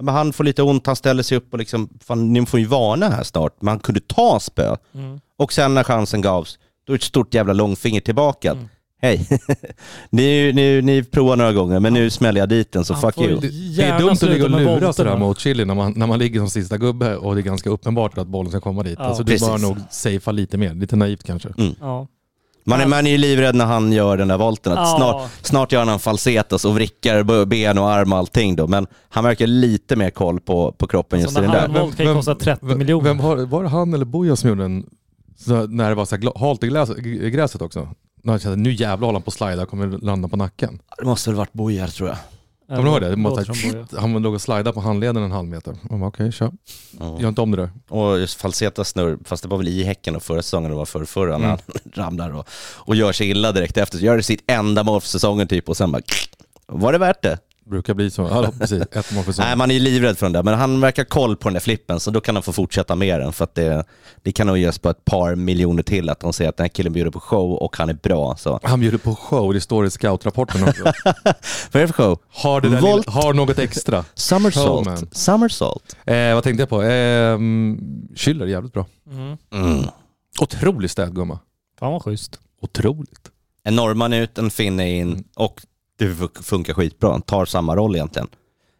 Men 0.00 0.14
han 0.14 0.32
får 0.32 0.44
lite 0.44 0.62
ont, 0.62 0.86
han 0.86 0.96
ställer 0.96 1.22
sig 1.22 1.38
upp 1.38 1.52
och 1.52 1.58
liksom, 1.58 1.88
fan 2.04 2.32
ni 2.32 2.46
får 2.46 2.60
ju 2.60 2.66
varna 2.66 3.08
här 3.08 3.22
snart. 3.22 3.56
Men 3.60 3.68
han 3.68 3.78
kunde 3.78 4.00
ta 4.00 4.40
spö. 4.40 4.76
Och 5.38 5.52
sen 5.52 5.74
när 5.74 5.84
chansen 5.84 6.20
gavs, 6.20 6.58
då 6.86 6.92
är 6.92 6.94
det 6.94 7.00
ett 7.00 7.02
stort 7.02 7.34
jävla 7.34 7.52
långfinger 7.52 8.00
tillbaka. 8.00 8.56
Hej, 9.04 9.28
ni, 10.10 10.52
ni, 10.52 10.82
ni 10.82 11.02
provar 11.02 11.36
några 11.36 11.52
gånger 11.52 11.80
men 11.80 11.92
nu 11.92 12.10
smäller 12.10 12.40
jag 12.40 12.48
dit 12.48 12.72
den 12.72 12.84
så 12.84 12.94
Han 12.94 13.02
fuck 13.02 13.18
you. 13.18 13.40
Det 13.76 13.82
är 13.82 13.98
dumt 13.98 14.10
att 14.10 14.22
ligga 14.22 14.44
och 14.44 14.50
lura 14.50 14.92
sådär 14.92 15.16
mot 15.16 15.38
Chili 15.38 15.64
när 15.64 15.74
man, 15.74 15.92
när 15.96 16.06
man 16.06 16.18
ligger 16.18 16.40
som 16.40 16.50
sista 16.50 16.76
gubbe 16.76 17.16
och 17.16 17.34
det 17.34 17.40
är 17.40 17.42
ganska 17.42 17.70
uppenbart 17.70 18.18
att 18.18 18.26
bollen 18.26 18.50
ska 18.50 18.60
komma 18.60 18.82
dit. 18.82 18.98
Ja. 18.98 19.04
alltså, 19.04 19.22
du 19.22 19.32
bör 19.38 19.48
Precis. 19.48 19.62
nog 19.62 19.76
safea 19.90 20.32
lite 20.32 20.56
mer, 20.56 20.74
lite 20.74 20.96
naivt 20.96 21.22
kanske. 21.22 21.48
Ja. 21.80 22.06
Man 22.64 22.80
är, 22.80 22.86
man 22.86 23.06
är 23.06 23.10
ju 23.10 23.18
livrädd 23.18 23.54
när 23.54 23.64
han 23.64 23.92
gör 23.92 24.16
den 24.16 24.28
där 24.28 24.38
volten. 24.38 24.72
Att 24.72 24.78
Ja. 24.78 24.96
snart, 24.96 25.30
snart 25.42 25.72
gör 25.72 25.78
han 25.80 25.88
en 25.88 25.98
falsetas 25.98 26.64
och 26.64 26.74
vrickar 26.74 27.44
ben 27.44 27.78
och 27.78 27.90
arm 27.90 28.12
och 28.12 28.18
allting 28.18 28.56
då. 28.56 28.66
Men 28.66 28.86
han 29.08 29.24
verkar 29.24 29.46
lite 29.46 29.96
mer 29.96 30.10
koll 30.10 30.40
på, 30.40 30.72
på 30.72 30.86
kroppen 30.86 31.20
just 31.20 31.38
i 31.38 31.40
den 31.40 31.50
här 31.50 31.68
där. 31.68 31.92
kan 31.96 32.06
ju 32.06 32.14
kosta 32.14 32.34
30 32.34 32.66
vem, 32.66 32.78
miljoner. 32.78 33.04
Vem 33.04 33.18
var, 33.18 33.36
var 33.36 33.62
det 33.62 33.68
han 33.68 33.94
eller 33.94 34.04
Bojan 34.04 34.36
som 34.36 34.48
gjorde 34.48 34.62
den 34.62 34.86
när 35.68 35.88
det 35.88 35.94
var 35.94 36.04
så 36.04 36.16
här 36.16 36.38
halt 36.38 36.64
i 37.06 37.30
gräset 37.30 37.62
också? 37.62 37.88
Han 38.26 38.38
kände 38.40 38.56
nu 38.56 38.72
jävlar 38.72 39.06
håller 39.06 39.12
han 39.18 39.22
på 39.22 39.28
att 39.28 39.34
slida 39.34 39.62
och 39.62 39.68
kommer 39.68 39.86
landa 39.86 40.28
på 40.28 40.36
nacken. 40.36 40.78
Det 40.98 41.04
måste 41.04 41.30
väl 41.30 41.36
varit 41.36 41.52
Bojar 41.52 41.88
tror 41.88 42.08
jag. 42.08 42.18
Kommer 42.68 42.82
du 42.82 42.88
ihåg 42.90 43.00
det? 43.00 43.10
det 43.10 43.16
måste, 43.16 43.52
Bojan. 43.70 43.88
han 43.98 44.22
låg 44.22 44.34
och 44.34 44.40
slida 44.42 44.72
på 44.72 44.80
handleden 44.80 45.22
en 45.22 45.30
halv 45.32 45.48
meter. 45.48 45.76
Man 45.90 46.00
bara, 46.00 46.08
Okej, 46.08 46.32
kör. 46.32 46.52
Ja. 47.00 47.20
Gör 47.20 47.28
inte 47.28 47.40
om 47.40 47.50
det 47.50 47.56
där. 47.56 47.70
Och 47.88 48.18
just 48.18 48.40
falsetas 48.40 48.88
snurr, 48.88 49.18
fast 49.24 49.42
det 49.42 49.48
var 49.48 49.58
väl 49.58 49.68
i 49.68 49.82
Häcken 49.84 50.16
och 50.16 50.22
förra 50.22 50.42
säsongen 50.42 50.70
det 50.70 50.76
var 50.76 50.84
förra, 50.84 51.06
förra 51.06 51.38
när 51.38 51.44
Mm. 51.46 51.58
han 51.66 51.92
ramlar 52.04 52.30
och, 52.34 52.48
och 52.76 52.96
gör 52.96 53.12
sig 53.12 53.30
illa 53.30 53.52
direkt 53.52 53.76
efter. 53.76 53.98
Så 53.98 54.04
gör 54.04 54.16
det 54.16 54.22
sitt 54.22 54.44
enda 54.50 54.82
mål 54.82 55.00
för 55.00 55.08
säsongen 55.08 55.48
typ 55.48 55.68
och 55.68 55.76
sen 55.76 55.92
bara 55.92 56.02
var 56.66 56.92
det 56.92 56.98
värt 56.98 57.22
det? 57.22 57.38
Brukar 57.64 57.94
bli 57.94 58.10
så. 58.10 58.22
Ja, 58.22 58.52
precis. 58.58 58.82
Ett 58.82 59.12
mål 59.12 59.24
för 59.24 59.32
säsongen. 59.32 59.48
Nej, 59.48 59.56
man 59.56 59.70
är 59.70 59.74
ju 59.74 59.80
livrädd 59.80 60.18
för 60.18 60.26
den 60.26 60.32
där, 60.32 60.42
men 60.42 60.54
han 60.54 60.80
verkar 60.80 61.04
koll 61.04 61.36
på 61.36 61.48
den 61.48 61.54
där 61.54 61.60
flippen 61.60 62.00
så 62.00 62.10
då 62.10 62.20
kan 62.20 62.36
han 62.36 62.42
få 62.42 62.52
fortsätta 62.52 62.94
med 62.94 63.20
den 63.20 63.32
för 63.32 63.44
att 63.44 63.54
det, 63.54 63.84
det 64.22 64.32
kan 64.32 64.46
nog 64.46 64.58
ges 64.58 64.78
på 64.78 64.90
ett 64.90 65.04
par 65.04 65.34
miljoner 65.34 65.82
till 65.82 66.10
att 66.10 66.20
de 66.20 66.32
säger 66.32 66.48
att 66.48 66.56
den 66.56 66.64
här 66.64 66.68
killen 66.68 66.92
bjuder 66.92 67.10
på 67.10 67.20
show 67.20 67.52
och 67.52 67.76
han 67.76 67.88
är 67.88 67.94
bra. 67.94 68.36
Så. 68.36 68.60
Han 68.62 68.80
bjuder 68.80 68.98
på 68.98 69.14
show, 69.14 69.54
det 69.54 69.60
står 69.60 69.86
i 69.86 69.90
scoutrapporten 69.90 70.68
också. 70.68 70.84
Vad 71.72 71.82
är 71.82 71.86
det 71.86 71.86
för 71.86 71.92
show? 71.92 72.18
Har, 72.28 72.60
det 72.60 72.68
lilla, 72.68 73.02
har 73.06 73.34
något 73.34 73.58
extra. 73.58 74.04
Somersault. 74.14 74.86
Showman. 76.04 76.28
Eh, 76.30 76.34
vad 76.34 76.44
tänkte 76.44 76.62
jag 76.62 76.68
på? 76.68 76.82
Eh, 76.82 77.38
Schüller, 78.14 78.46
jävligt 78.46 78.72
bra. 78.72 78.86
Mm. 79.10 79.36
Mm. 79.52 79.84
Otrolig 80.40 80.90
städgumma. 80.90 81.38
Fan 81.78 81.92
vad 81.92 82.02
schysst. 82.02 82.38
Otroligt. 82.62 83.30
En 83.62 83.76
norrman 83.76 84.12
ut, 84.12 84.38
en 84.38 84.50
finne 84.50 84.90
in 84.90 85.24
och 85.34 85.60
det 86.06 86.14
fun- 86.14 86.42
funkar 86.42 86.74
skitbra. 86.74 87.10
Han 87.10 87.22
tar 87.22 87.44
samma 87.44 87.76
roll 87.76 87.94
egentligen. 87.94 88.28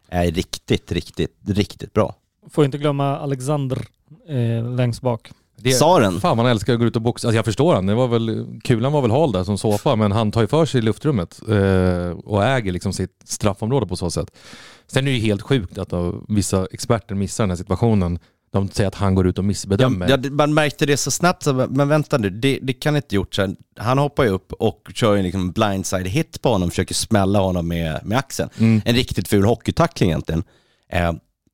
Är 0.09 0.31
riktigt, 0.31 0.91
riktigt, 0.91 1.37
riktigt 1.47 1.93
bra. 1.93 2.15
Får 2.51 2.65
inte 2.65 2.77
glömma 2.77 3.17
Alexander 3.17 3.87
eh, 4.29 4.75
längst 4.75 5.01
bak. 5.01 5.31
Det, 5.57 5.71
Sa 5.71 5.99
den? 5.99 6.19
Fan 6.19 6.37
man 6.37 6.45
älskar 6.45 6.73
att 6.73 6.79
gå 6.79 6.85
ut 6.85 6.95
och 6.95 7.01
boxa. 7.01 7.27
Alltså 7.27 7.35
jag 7.35 7.45
förstår 7.45 7.75
han. 7.75 7.85
Det 7.85 7.95
var 7.95 8.07
väl, 8.07 8.45
kulan 8.63 8.91
var 8.91 9.01
väl 9.01 9.11
hal 9.11 9.31
där 9.31 9.43
som 9.43 9.57
såpa, 9.57 9.95
men 9.95 10.11
han 10.11 10.31
tar 10.31 10.41
ju 10.41 10.47
för 10.47 10.65
sig 10.65 10.79
i 10.79 10.81
luftrummet 10.81 11.41
eh, 11.49 12.09
och 12.09 12.43
äger 12.43 12.71
liksom 12.71 12.93
sitt 12.93 13.21
straffområde 13.25 13.87
på 13.87 13.95
så 13.95 14.11
sätt. 14.11 14.31
Sen 14.87 15.07
är 15.07 15.11
det 15.11 15.17
ju 15.17 15.21
helt 15.23 15.41
sjukt 15.41 15.77
att 15.77 15.93
uh, 15.93 16.13
vissa 16.27 16.67
experter 16.71 17.15
missar 17.15 17.43
den 17.43 17.49
här 17.49 17.57
situationen. 17.57 18.19
De 18.55 18.69
säger 18.69 18.87
att 18.87 18.95
han 18.95 19.15
går 19.15 19.27
ut 19.27 19.37
och 19.37 19.45
missbedömer. 19.45 20.09
Ja, 20.09 20.29
man 20.31 20.53
märkte 20.53 20.85
det 20.85 20.97
så 20.97 21.11
snabbt, 21.11 21.45
men 21.69 21.87
vänta 21.87 22.17
nu, 22.17 22.29
det, 22.29 22.59
det 22.61 22.73
kan 22.73 22.95
inte 22.95 23.15
gjort 23.15 23.37
här. 23.37 23.55
Han 23.77 23.97
hoppar 23.97 24.23
ju 24.23 24.29
upp 24.29 24.53
och 24.53 24.91
kör 24.93 25.17
en 25.17 25.23
liksom 25.23 25.51
blindside 25.51 26.07
hit 26.07 26.41
på 26.41 26.49
honom, 26.49 26.69
försöker 26.69 26.93
smälla 26.93 27.39
honom 27.39 27.67
med, 27.67 27.99
med 28.05 28.17
axeln. 28.17 28.49
Mm. 28.57 28.81
En 28.85 28.95
riktigt 28.95 29.27
ful 29.27 29.45
hockeytackling 29.45 30.09
egentligen. 30.09 30.43
Eh, 30.89 31.11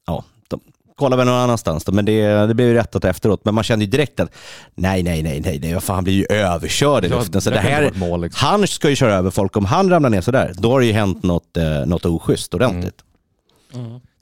ja, 0.08 0.24
de 0.48 0.60
kollar 0.96 1.18
väl 1.18 1.26
någon 1.26 1.36
annanstans 1.36 1.84
då, 1.84 1.92
men 1.92 2.06
det, 2.06 2.48
det 2.48 2.54
blev 2.54 2.68
ju 2.68 2.74
rättat 2.74 3.06
efteråt. 3.06 3.46
Men 3.46 3.56
man 3.56 3.64
kände 3.64 3.86
ju 3.86 3.92
direkt 3.92 4.20
att 4.20 4.32
nej, 4.76 5.04
nej, 5.04 5.24
nej, 5.24 5.42
nej, 5.42 5.60
nej 5.60 5.82
fan, 5.82 5.96
han 5.96 6.04
blir 6.04 6.14
ju 6.14 6.26
överkörd 6.30 7.06
i 7.06 7.08
Ja, 7.08 7.16
luften. 7.16 7.42
Så 7.42 7.50
det 7.50 7.60
här, 7.60 7.92
mål, 7.96 8.22
liksom. 8.22 8.48
Han 8.48 8.68
ska 8.68 8.90
ju 8.90 8.96
köra 8.96 9.14
över 9.14 9.30
folk, 9.30 9.58
om 9.58 9.66
han 9.66 9.90
ramlar 9.90 10.10
ner 10.10 10.22
sådär, 10.22 10.54
då 10.58 10.72
har 10.72 10.80
det 10.80 10.86
ju 10.86 10.94
hänt 10.94 11.24
något, 11.24 11.58
eh, 11.58 11.86
något 11.86 12.06
oschysst 12.06 12.54
ordentligt. 12.54 13.02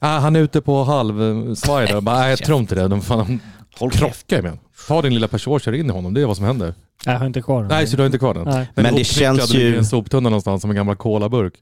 Ah, 0.02 0.18
han 0.18 0.36
är 0.36 0.40
ute 0.40 0.60
på 0.60 0.84
halvsvaj 0.84 1.86
där. 1.86 2.00
Bara, 2.00 2.18
Nej, 2.18 2.30
jag 2.30 2.38
tror 2.44 2.58
inte 2.58 2.74
det. 2.74 2.88
De, 2.88 3.00
fan, 3.02 3.40
Håll 3.78 3.90
krockar 3.90 4.36
ju 4.36 4.42
med 4.42 4.50
honom. 4.50 4.64
Ta 4.88 5.02
din 5.02 5.14
lilla 5.14 5.28
Peugeot 5.28 5.46
och 5.54 5.60
kör 5.60 5.72
in 5.72 5.86
i 5.86 5.92
honom. 5.92 6.14
Det 6.14 6.20
är 6.22 6.26
vad 6.26 6.36
som 6.36 6.46
händer. 6.46 6.66
Nej, 7.06 7.14
jag 7.14 7.18
har 7.20 7.26
inte 7.26 7.42
kvar 7.42 7.60
den. 7.60 7.68
Nej, 7.68 7.86
så 7.86 7.96
du 7.96 8.02
har 8.02 8.06
inte 8.06 8.18
kvar 8.18 8.34
den? 8.34 8.44
Nej. 8.44 8.68
Men 8.74 8.94
det 8.94 9.04
känns 9.04 9.54
ju- 9.54 9.60
i 9.74 9.76
en 9.76 9.86
soptunna 9.86 10.28
någonstans 10.28 10.60
som 10.62 10.70
en 10.70 10.76
gammal 10.76 10.96
colaburk. 10.96 11.54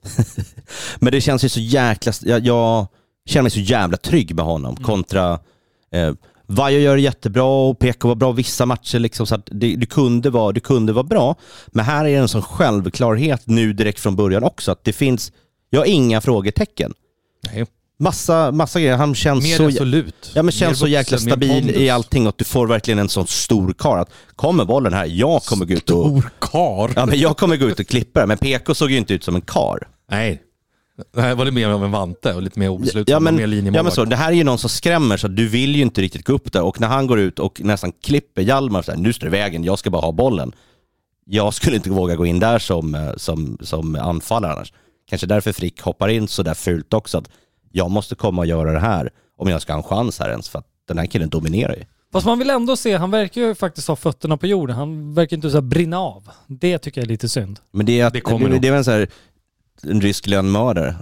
Men 0.99 1.13
det 1.13 1.21
känns 1.21 1.45
ju 1.45 1.49
så 1.49 1.61
jäkla... 1.61 2.13
Jag, 2.23 2.47
jag 2.47 2.87
känner 3.27 3.43
mig 3.43 3.51
så 3.51 3.61
jävla 3.61 3.97
trygg 3.97 4.35
med 4.35 4.45
honom 4.45 4.77
kontra... 4.77 5.33
Eh, 5.93 6.13
Vaiho 6.47 6.79
gör 6.81 6.97
det 6.97 7.03
jättebra 7.03 7.45
och 7.45 7.79
PK 7.79 8.09
var 8.09 8.15
bra 8.15 8.33
vissa 8.33 8.67
matcher 8.67 8.99
liksom, 8.99 9.27
så 9.27 9.35
att 9.35 9.49
det, 9.53 9.77
det, 9.77 9.87
kunde 9.87 10.31
vara, 10.31 10.53
det 10.53 10.61
kunde 10.61 10.93
vara 10.93 11.05
bra. 11.05 11.37
Men 11.67 11.85
här 11.85 12.05
är 12.05 12.09
det 12.09 12.17
en 12.17 12.29
sån 12.29 12.43
självklarhet 12.43 13.43
nu 13.45 13.73
direkt 13.73 14.01
från 14.01 14.17
början 14.17 14.45
också 14.45 14.73
att 14.73 14.85
det 14.85 14.93
finns... 14.93 15.33
Jag 15.71 15.81
har 15.81 15.87
inga 15.87 16.21
frågetecken. 16.21 16.93
Nej. 17.53 17.67
Massa, 18.01 18.53
massa 18.53 18.81
grejer. 18.81 18.97
Han 18.97 19.15
känns 19.15 19.45
Mer 19.45 19.57
så... 19.57 19.67
resolut. 19.67 20.31
Ja 20.35 20.43
men 20.43 20.45
Mer 20.45 20.53
känns 20.53 20.79
så 20.79 20.85
vuxen, 20.85 20.93
jäkla 20.93 21.17
mer 21.17 21.31
stabil 21.31 21.71
i 21.71 21.91
allting 21.91 22.23
och 22.23 22.29
att 22.29 22.39
du 22.39 22.45
får 22.45 22.67
verkligen 22.67 22.99
en 22.99 23.09
sån 23.09 23.27
stor 23.27 23.73
karl 23.79 23.99
att 24.01 24.11
kommer 24.37 24.65
bollen 24.65 24.93
här, 24.93 25.07
jag 25.07 25.43
kommer 25.43 25.65
gå 25.67 25.75
ut 25.75 25.91
och... 25.91 26.07
Stor 26.07 26.31
kar. 26.41 26.93
Ja 26.97 27.07
men 27.07 27.19
jag 27.19 27.37
kommer 27.37 27.57
gå 27.57 27.67
ut 27.69 27.81
och 27.81 27.87
klippa 27.87 28.27
men 28.27 28.39
PK 28.39 28.75
såg 28.75 28.91
ju 28.91 28.97
inte 28.97 29.15
ut 29.15 29.25
som 29.25 29.35
en 29.35 29.41
kar. 29.41 29.89
Nej. 30.11 30.43
Det 31.15 31.23
här 31.23 31.35
var 31.35 31.45
det 31.45 31.51
mer 31.51 31.69
av 31.69 31.85
en 31.85 31.91
vante 31.91 32.35
och 32.35 32.43
lite 32.43 32.59
mer 32.59 32.69
obeslutsam 32.69 33.13
Ja 33.13 33.21
men, 33.21 33.35
och 33.35 33.41
mer 33.41 33.47
linjemålvakt. 33.47 33.77
ja 33.77 33.83
men 33.83 33.93
så, 33.93 34.05
det 34.05 34.17
här 34.17 34.29
är 34.33 34.37
ju 34.37 34.45
någon 34.45 34.59
som 34.59 34.71
skrämmer 34.71 35.17
så 35.17 35.29
du 35.29 35.49
vill 35.49 35.77
ju 35.77 35.83
inte 35.83 36.01
riktigt 36.01 36.27
gå 36.27 36.33
upp 36.33 36.53
där 36.53 36.63
och 36.63 36.81
när 36.81 36.89
han 36.89 37.07
går 37.07 37.19
ut 37.21 37.39
och 37.39 37.61
nästan 37.65 37.93
klipper 38.03 38.43
Hjalmar 38.43 38.83
så 38.83 38.91
här, 38.93 38.99
nu 38.99 39.13
står 39.13 39.27
det 39.27 39.31
vägen, 39.31 39.65
jag 39.65 39.79
ska 39.79 39.91
bara 39.91 40.03
ha 40.03 40.13
bollen. 40.13 40.53
Jag 41.25 41.55
skulle 41.55 41.77
inte 41.77 41.91
våga 41.91 42.17
gå 42.17 42.27
in 42.27 42.39
där 42.39 42.59
som, 42.59 42.95
eh, 42.95 43.11
som, 43.17 43.59
som 43.61 43.95
anfallare 43.97 44.53
annars. 44.53 44.73
Kanske 45.09 45.27
därför 45.27 45.53
Frick 45.53 45.81
hoppar 45.81 46.09
in 46.09 46.29
så 46.29 46.43
där 46.43 46.55
fult 46.55 46.95
också, 46.95 47.19
att 47.19 47.31
jag 47.71 47.91
måste 47.91 48.15
komma 48.15 48.43
och 48.43 48.47
göra 48.47 48.73
det 48.73 48.79
här 48.81 49.11
om 49.39 49.49
jag 49.49 49.63
ska 49.63 49.73
ha 49.73 49.79
en 49.79 49.83
chans 49.83 50.19
här 50.19 50.31
ens, 50.31 50.49
för 50.49 50.59
att 50.59 50.67
den 50.89 50.99
här 50.99 51.07
killen 51.07 51.29
dominerar 51.29 51.75
ju. 51.77 51.85
Fast 52.13 52.27
man 52.27 52.39
vill 52.39 52.51
ändå 52.51 52.77
se, 52.77 52.97
han 52.97 53.11
verkar 53.11 53.41
ju 53.41 53.55
faktiskt 53.55 53.89
ha 53.89 53.97
fötterna 53.97 54.37
på 54.37 54.47
jorden. 54.47 54.77
Han 54.77 55.15
verkar 55.15 55.37
inte 55.37 55.51
så 55.51 55.57
här 55.57 55.63
brinna 55.63 55.99
av. 55.99 56.29
Det 56.47 56.79
tycker 56.79 57.01
jag 57.01 57.05
är 57.05 57.09
lite 57.09 57.29
synd. 57.29 57.59
Men 57.71 57.87
det 57.87 58.01
är, 58.01 58.07
att, 58.07 58.13
Det 58.13 58.21
kommer 58.21 58.49
det, 58.49 58.59
det 58.59 58.69
är 58.69 58.73
väl 58.73 58.79
en 58.79 58.85
så 58.85 58.91
här, 58.91 59.09
en 59.83 60.01
rysk 60.01 60.27
lönnmördare. 60.27 60.95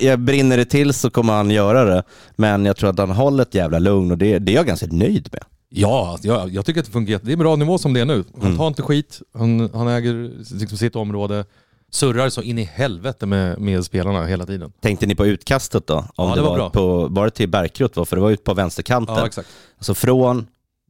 Jag 0.00 0.18
brinner 0.20 0.56
det 0.56 0.64
till 0.64 0.92
så 0.94 1.10
kommer 1.10 1.32
han 1.32 1.50
göra 1.50 1.84
det, 1.84 2.02
men 2.36 2.64
jag 2.64 2.76
tror 2.76 2.90
att 2.90 2.98
han 2.98 3.10
håller 3.10 3.42
ett 3.42 3.54
jävla 3.54 3.78
lugn 3.78 4.10
och 4.10 4.18
det, 4.18 4.38
det 4.38 4.52
är 4.52 4.56
jag 4.56 4.66
ganska 4.66 4.86
nöjd 4.86 5.28
med. 5.32 5.42
Ja, 5.68 6.18
jag, 6.22 6.50
jag 6.54 6.66
tycker 6.66 6.80
att 6.80 6.86
det 6.86 6.92
fungerar. 6.92 7.20
Det 7.24 7.32
är 7.32 7.36
bra 7.36 7.56
nivå 7.56 7.78
som 7.78 7.92
det 7.92 8.00
är 8.00 8.04
nu. 8.04 8.24
Han 8.34 8.42
Mm. 8.46 8.58
tar 8.58 8.66
inte 8.68 8.82
skit, 8.82 9.20
han, 9.34 9.70
han 9.74 9.88
äger 9.88 10.30
liksom 10.58 10.78
sitt 10.78 10.96
område. 10.96 11.44
Surrar 11.90 12.28
så 12.28 12.42
in 12.42 12.58
i 12.58 12.62
helvete 12.64 13.26
med, 13.26 13.58
med 13.60 13.84
spelarna 13.84 14.26
hela 14.26 14.46
tiden. 14.46 14.72
Tänkte 14.80 15.06
ni 15.06 15.14
på 15.14 15.26
utkastet 15.26 15.86
då? 15.86 15.94
Om 15.96 16.04
Ja, 16.16 16.26
det 16.28 16.34
det 16.34 16.42
var 16.42 16.48
var, 16.50 16.56
bra. 16.56 16.70
på, 16.70 17.08
var 17.08 17.24
det 17.24 17.30
till 17.30 17.48
Bärkrot 17.48 17.96
var, 17.96 18.04
för 18.04 18.16
det 18.16 18.22
var 18.22 18.30
ut 18.30 18.44
på 18.44 18.54
vänsterkanten. 18.54 19.14
Ja, 19.16 19.26
exakt. 19.26 19.48
alltså 19.76 19.94
från, 19.94 20.46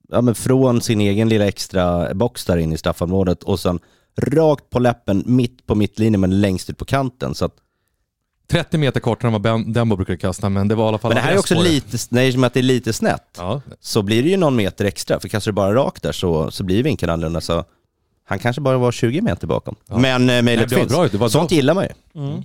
ja, 0.08 0.20
men 0.20 0.34
från 0.34 0.80
sin 0.80 1.00
egen 1.00 1.28
lilla 1.28 1.46
extra 1.46 2.14
box 2.14 2.44
där 2.44 2.56
inne 2.56 2.74
i 2.74 2.78
straffområdet 2.78 3.42
och 3.42 3.60
sen 3.60 3.80
rakt 4.22 4.70
på 4.70 4.78
läppen, 4.78 5.22
mitt 5.26 5.66
på 5.66 5.74
mittlinjen 5.74 6.20
men 6.20 6.40
längst 6.40 6.70
ut 6.70 6.78
på 6.78 6.84
kanten. 6.84 7.34
Så 7.34 7.44
att, 7.44 7.52
30 8.50 8.78
meter 8.78 9.00
kortare 9.00 9.34
än 9.34 9.42
vad 9.42 9.72
Dembo 9.74 9.96
brukar 9.96 10.16
kasta, 10.16 10.48
men 10.48 10.68
det 10.68 10.74
var 10.74 10.84
i 10.84 10.88
alla 10.88 10.98
fall... 10.98 11.08
men 11.08 11.16
det 11.16 11.22
här 11.22 11.32
är 11.32 11.38
också 11.38 11.62
lite, 11.62 11.96
nej, 12.10 12.32
som 12.32 12.44
att 12.44 12.54
det 12.54 12.60
är 12.60 12.62
lite 12.62 12.92
snett. 12.92 13.34
Ja, 13.36 13.62
Så 13.80 14.02
blir 14.02 14.22
det 14.22 14.28
ju 14.28 14.36
någon 14.36 14.56
meter 14.56 14.84
extra, 14.84 15.20
för 15.20 15.28
kastar 15.28 15.50
du 15.52 15.54
bara 15.54 15.74
rakt 15.74 16.02
där 16.02 16.12
så, 16.12 16.50
så 16.50 16.64
blir 16.64 16.82
vinkeln 16.82 17.10
annorlunda. 17.12 17.40
Så 17.40 17.64
han 18.28 18.38
kanske 18.38 18.62
bara 18.62 18.78
var 18.78 18.92
20 18.92 19.20
meter 19.20 19.46
bakom. 19.46 19.76
Ja. 19.88 19.98
Men 19.98 20.30
eh, 20.30 20.42
mejlet 20.42 20.72
finns. 20.72 20.92
bra 20.92 21.06
ut, 21.06 21.12
det 21.12 21.18
var 21.18 21.28
Sånt 21.28 21.48
bra. 21.48 21.56
gillar 21.56 21.74
man 21.74 21.84
ju. 21.84 22.22
Mm. 22.22 22.42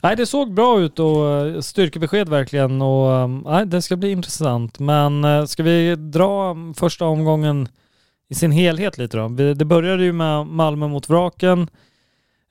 Nej, 0.00 0.16
det 0.16 0.26
såg 0.26 0.54
bra 0.54 0.80
ut 0.80 0.98
och 0.98 1.28
eh, 1.28 1.60
styrkebesked 1.60 2.28
verkligen 2.28 2.82
och 2.82 3.08
um, 3.24 3.44
nej, 3.46 3.66
det 3.66 3.82
ska 3.82 3.96
bli 3.96 4.10
intressant. 4.10 4.78
Men 4.78 5.24
eh, 5.24 5.44
ska 5.44 5.62
vi 5.62 5.96
dra 5.96 6.50
um, 6.50 6.74
första 6.74 7.04
omgången 7.04 7.68
i 8.28 8.34
sin 8.34 8.52
helhet 8.52 8.98
lite 8.98 9.16
då? 9.16 9.28
Det 9.28 9.64
började 9.64 10.04
ju 10.04 10.12
med 10.12 10.46
Malmö 10.46 10.88
mot 10.88 11.08
Vraken. 11.10 11.60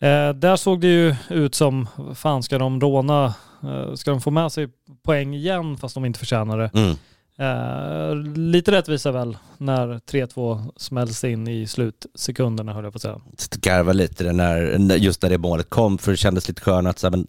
Eh, 0.01 0.29
där 0.29 0.55
såg 0.55 0.81
det 0.81 0.87
ju 0.87 1.15
ut 1.29 1.55
som, 1.55 1.87
fan 2.15 2.43
ska 2.43 2.57
de 2.57 2.81
råna, 2.81 3.33
eh, 3.63 3.93
ska 3.95 4.11
de 4.11 4.21
få 4.21 4.31
med 4.31 4.51
sig 4.51 4.67
poäng 5.03 5.33
igen 5.33 5.77
fast 5.77 5.95
de 5.95 6.05
inte 6.05 6.19
förtjänar 6.19 6.57
det? 6.57 6.71
Mm. 6.73 6.95
Eh, 7.39 8.15
lite 8.35 8.71
rättvisa 8.71 9.11
väl 9.11 9.37
när 9.57 9.87
3-2 9.87 10.71
smälls 10.77 11.23
in 11.23 11.47
i 11.47 11.67
slutsekunderna 11.67 12.73
höll 12.73 12.83
jag 12.83 12.93
på 12.93 12.97
att 12.97 13.01
säga. 13.01 13.21
garva 13.61 13.93
lite 13.93 14.23
det 14.23 14.33
när, 14.33 14.77
när- 14.77 14.95
just 14.95 15.21
när 15.21 15.29
det 15.29 15.37
målet 15.37 15.69
kom, 15.69 15.97
för 15.97 16.11
det 16.11 16.17
kändes 16.17 16.47
lite 16.47 16.61
skönt 16.61 16.87
att 16.87 16.99
så 16.99 17.07
här, 17.07 17.11
men, 17.11 17.27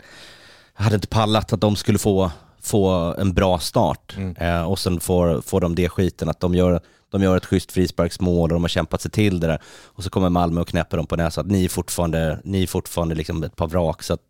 jag 0.76 0.84
hade 0.84 0.94
inte 0.94 1.08
pallat 1.08 1.52
att 1.52 1.60
de 1.60 1.76
skulle 1.76 1.98
få, 1.98 2.30
få 2.60 2.88
en 3.18 3.32
bra 3.34 3.58
start 3.58 4.14
Mm. 4.16 4.36
eh, 4.36 4.62
och 4.62 4.78
sen 4.78 5.00
får, 5.00 5.40
får 5.40 5.60
de 5.60 5.74
det 5.74 5.88
skiten 5.88 6.28
att 6.28 6.40
de 6.40 6.54
gör, 6.54 6.80
de 7.10 7.22
gör 7.22 7.36
ett 7.36 7.46
schysst 7.46 7.72
frisparksmål 7.72 8.50
och 8.50 8.54
de 8.54 8.62
har 8.62 8.68
kämpat 8.68 9.00
sig 9.00 9.10
till 9.10 9.40
det 9.40 9.46
där. 9.46 9.58
Och 9.84 10.04
så 10.04 10.10
kommer 10.10 10.28
Malmö 10.28 10.60
och 10.60 10.68
knäpper 10.68 10.96
dem 10.96 11.06
på 11.06 11.16
näsan 11.16 11.44
att 11.46 11.50
ni 11.50 11.64
är 11.64 11.68
fortfarande, 11.68 12.40
ni 12.44 12.62
är 12.62 12.66
fortfarande 12.66 13.14
liksom 13.14 13.42
ett 13.42 13.56
par 13.56 13.66
vrak, 13.68 14.02
så 14.02 14.14
att 14.14 14.20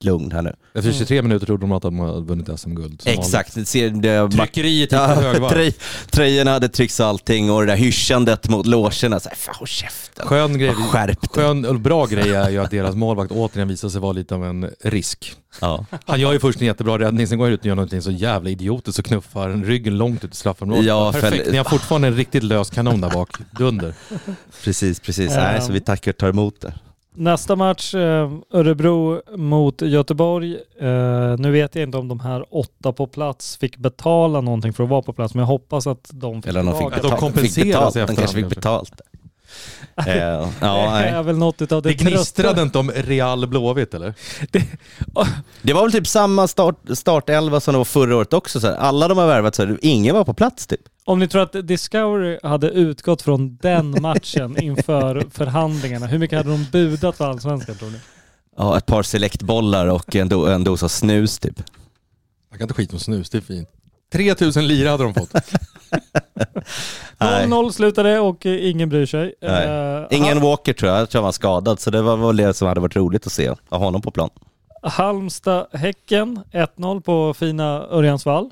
lugn 0.00 0.32
här 0.32 0.42
nu. 0.42 0.52
Efter 0.74 0.92
23 0.92 1.22
minuter 1.22 1.46
trodde 1.46 1.60
de 1.60 1.72
att 1.72 1.82
de 1.82 1.98
hade 1.98 2.20
vunnit 2.20 2.60
SM-guld. 2.60 3.02
Exakt, 3.04 3.54
det 3.54 3.64
ser, 3.64 3.90
det, 3.90 4.30
Tryckeriet 4.30 4.92
gick 4.92 5.00
på 5.00 5.06
högvarv. 5.06 5.50
tröj, 5.50 5.74
tröjorna 6.10 6.50
hade 6.50 6.68
tryckts 6.68 7.00
och 7.00 7.06
allting 7.06 7.50
och 7.50 7.60
det 7.60 7.66
där 7.66 7.76
hyschandet 7.76 8.48
mot 8.48 8.66
logerna, 8.66 9.20
så 9.20 9.28
här, 9.28 9.36
fan 9.36 9.54
håll 9.58 9.68
käften. 9.68 10.26
Skön 10.26 10.58
grej, 10.58 10.74
Skärp 10.74 11.26
skön 11.30 11.82
bra 11.82 12.06
grej 12.06 12.34
är 12.34 12.50
ju 12.50 12.58
att 12.58 12.70
deras 12.70 12.94
målvakt 12.94 13.32
återigen 13.32 13.68
visar 13.68 13.88
sig 13.88 14.00
vara 14.00 14.12
lite 14.12 14.34
av 14.34 14.44
en 14.44 14.70
risk. 14.84 15.32
Ja. 15.60 15.84
Han 16.06 16.20
gör 16.20 16.32
ju 16.32 16.38
först 16.38 16.60
en 16.60 16.66
jättebra 16.66 16.98
räddning, 16.98 17.26
sen 17.26 17.38
går 17.38 17.44
han 17.44 17.52
ut 17.54 17.60
och 17.60 17.66
gör 17.66 17.74
någonting 17.74 18.02
så 18.02 18.10
jävla 18.10 18.50
idiotiskt 18.50 18.98
och 18.98 19.04
knuffar 19.04 19.48
ryggen 19.50 19.98
långt 19.98 20.24
ut 20.24 20.32
i 20.32 20.36
straffområdet. 20.36 20.84
Ja, 20.86 21.12
Perfekt, 21.12 21.44
för- 21.44 21.52
ni 21.52 21.56
har 21.58 21.64
fortfarande 21.64 22.08
en 22.08 22.16
riktigt 22.16 22.42
lös 22.42 22.70
kanon 22.70 23.00
där 23.00 23.10
bak. 23.10 23.30
Dunder. 23.58 23.94
Precis, 24.64 25.00
precis. 25.00 25.32
Ja. 25.34 25.42
Nej, 25.42 25.62
så 25.62 25.72
vi 25.72 25.80
tackar 25.80 26.12
och 26.12 26.16
tar 26.16 26.28
emot 26.28 26.60
det. 26.60 26.72
Nästa 27.18 27.56
match, 27.56 27.94
eh, 27.94 28.32
Örebro 28.50 29.20
mot 29.36 29.82
Göteborg. 29.82 30.54
Eh, 30.80 31.36
nu 31.38 31.50
vet 31.50 31.74
jag 31.74 31.82
inte 31.82 31.98
om 31.98 32.08
de 32.08 32.20
här 32.20 32.44
åtta 32.50 32.92
på 32.92 33.06
plats 33.06 33.56
fick 33.56 33.76
betala 33.76 34.40
någonting 34.40 34.72
för 34.72 34.84
att 34.84 34.90
vara 34.90 35.02
på 35.02 35.12
plats, 35.12 35.34
men 35.34 35.40
jag 35.40 35.46
hoppas 35.46 35.86
att 35.86 36.10
de 36.12 36.42
fick 36.42 36.48
Eller 36.48 36.62
de 36.62 36.72
fick 36.72 36.78
tillbaka. 36.78 36.96
Att 36.96 37.02
de 37.02 37.32
betalt. 37.32 37.54
fick 37.54 37.64
betalt. 37.64 37.96
i 37.96 38.00
De 38.00 38.16
kanske 38.16 38.36
fick 38.36 38.48
betalt. 38.48 39.00
Eh, 39.96 40.16
ja, 40.60 40.98
det 40.98 41.08
är 41.08 41.22
väl 41.22 41.38
något 41.38 41.62
utav 41.62 41.82
det, 41.82 41.88
Det 41.88 41.94
gnistrade 41.94 42.62
inte 42.62 42.78
om 42.78 42.90
Real 42.90 43.46
Blåvitt 43.46 43.94
eller? 43.94 44.14
Det 45.62 45.72
var 45.72 45.82
väl 45.82 45.92
typ 45.92 46.06
samma 46.06 46.48
start, 46.48 46.76
startelva 46.94 47.60
som 47.60 47.72
det 47.74 47.78
var 47.78 47.84
förra 47.84 48.16
året 48.16 48.32
också. 48.32 48.60
Så 48.60 48.66
här. 48.66 48.76
Alla 48.76 49.08
de 49.08 49.18
har 49.18 49.26
värvat, 49.26 49.54
så 49.54 49.66
här, 49.66 49.78
ingen 49.82 50.14
var 50.14 50.24
på 50.24 50.34
plats 50.34 50.66
typ. 50.66 50.80
Om 51.04 51.18
ni 51.18 51.28
tror 51.28 51.42
att 51.42 51.66
Discovery 51.68 52.38
hade 52.42 52.68
utgått 52.70 53.22
från 53.22 53.56
den 53.56 54.02
matchen 54.02 54.56
inför 54.62 55.26
förhandlingarna, 55.32 56.06
hur 56.06 56.18
mycket 56.18 56.38
hade 56.38 56.50
de 56.50 56.66
budat 56.72 57.16
för 57.16 57.24
Allsvenskan 57.24 57.76
tror 57.76 57.90
ni? 57.90 57.98
Ja, 58.56 58.78
ett 58.78 58.86
par 58.86 59.02
selektbollar 59.02 59.86
och 59.86 60.16
en, 60.16 60.28
do, 60.28 60.46
en 60.46 60.64
dosa 60.64 60.88
snus 60.88 61.38
typ. 61.38 61.62
Jag 62.50 62.58
kan 62.58 62.64
inte 62.64 62.74
skita 62.74 62.92
om 62.96 63.00
snus, 63.00 63.30
det 63.30 63.38
är 63.38 63.42
fint. 63.42 63.68
3000 64.12 64.66
lira 64.68 64.90
hade 64.90 65.04
de 65.04 65.14
fått. 65.14 65.32
Nej. 67.20 67.46
0-0 67.46 67.70
slutade 67.70 68.18
och 68.20 68.46
eh, 68.46 68.70
ingen 68.70 68.88
bryr 68.88 69.06
sig. 69.06 69.34
Eh, 69.42 70.02
Ingen 70.10 70.38
Hal- 70.38 70.42
Walker 70.42 70.72
tror 70.72 70.92
jag, 70.92 71.00
jag 71.00 71.10
tror 71.10 71.20
han 71.20 71.24
var 71.24 71.32
skadad. 71.32 71.80
Så 71.80 71.90
det 71.90 72.02
var 72.02 72.16
väl 72.16 72.36
det 72.36 72.54
som 72.54 72.68
hade 72.68 72.80
varit 72.80 72.96
roligt 72.96 73.26
att 73.26 73.32
se, 73.32 73.48
ha 73.70 73.78
honom 73.78 74.02
på 74.02 74.10
plan. 74.10 74.30
Halmstad-Häcken 74.82 76.40
1-0 76.52 77.00
på 77.00 77.34
fina 77.34 77.86
Örjansvall. 77.90 78.50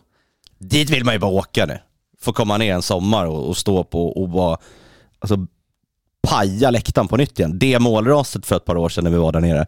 Dit 0.58 0.90
vill 0.90 1.04
man 1.04 1.14
ju 1.14 1.20
bara 1.20 1.30
åka 1.30 1.66
nu. 1.66 1.78
Få 2.20 2.32
komma 2.32 2.56
ner 2.58 2.74
en 2.74 2.82
sommar 2.82 3.26
och, 3.26 3.48
och 3.48 3.56
stå 3.56 3.84
på 3.84 4.08
och 4.22 4.28
bara, 4.28 4.56
alltså 5.18 5.36
paja 6.26 6.70
läktaren 6.70 7.08
på 7.08 7.16
nytt 7.16 7.38
igen. 7.38 7.58
Det 7.58 7.78
målraset 7.78 8.46
för 8.46 8.56
ett 8.56 8.64
par 8.64 8.76
år 8.76 8.88
sedan 8.88 9.04
när 9.04 9.10
vi 9.10 9.16
var 9.16 9.32
där 9.32 9.40
nere. 9.40 9.60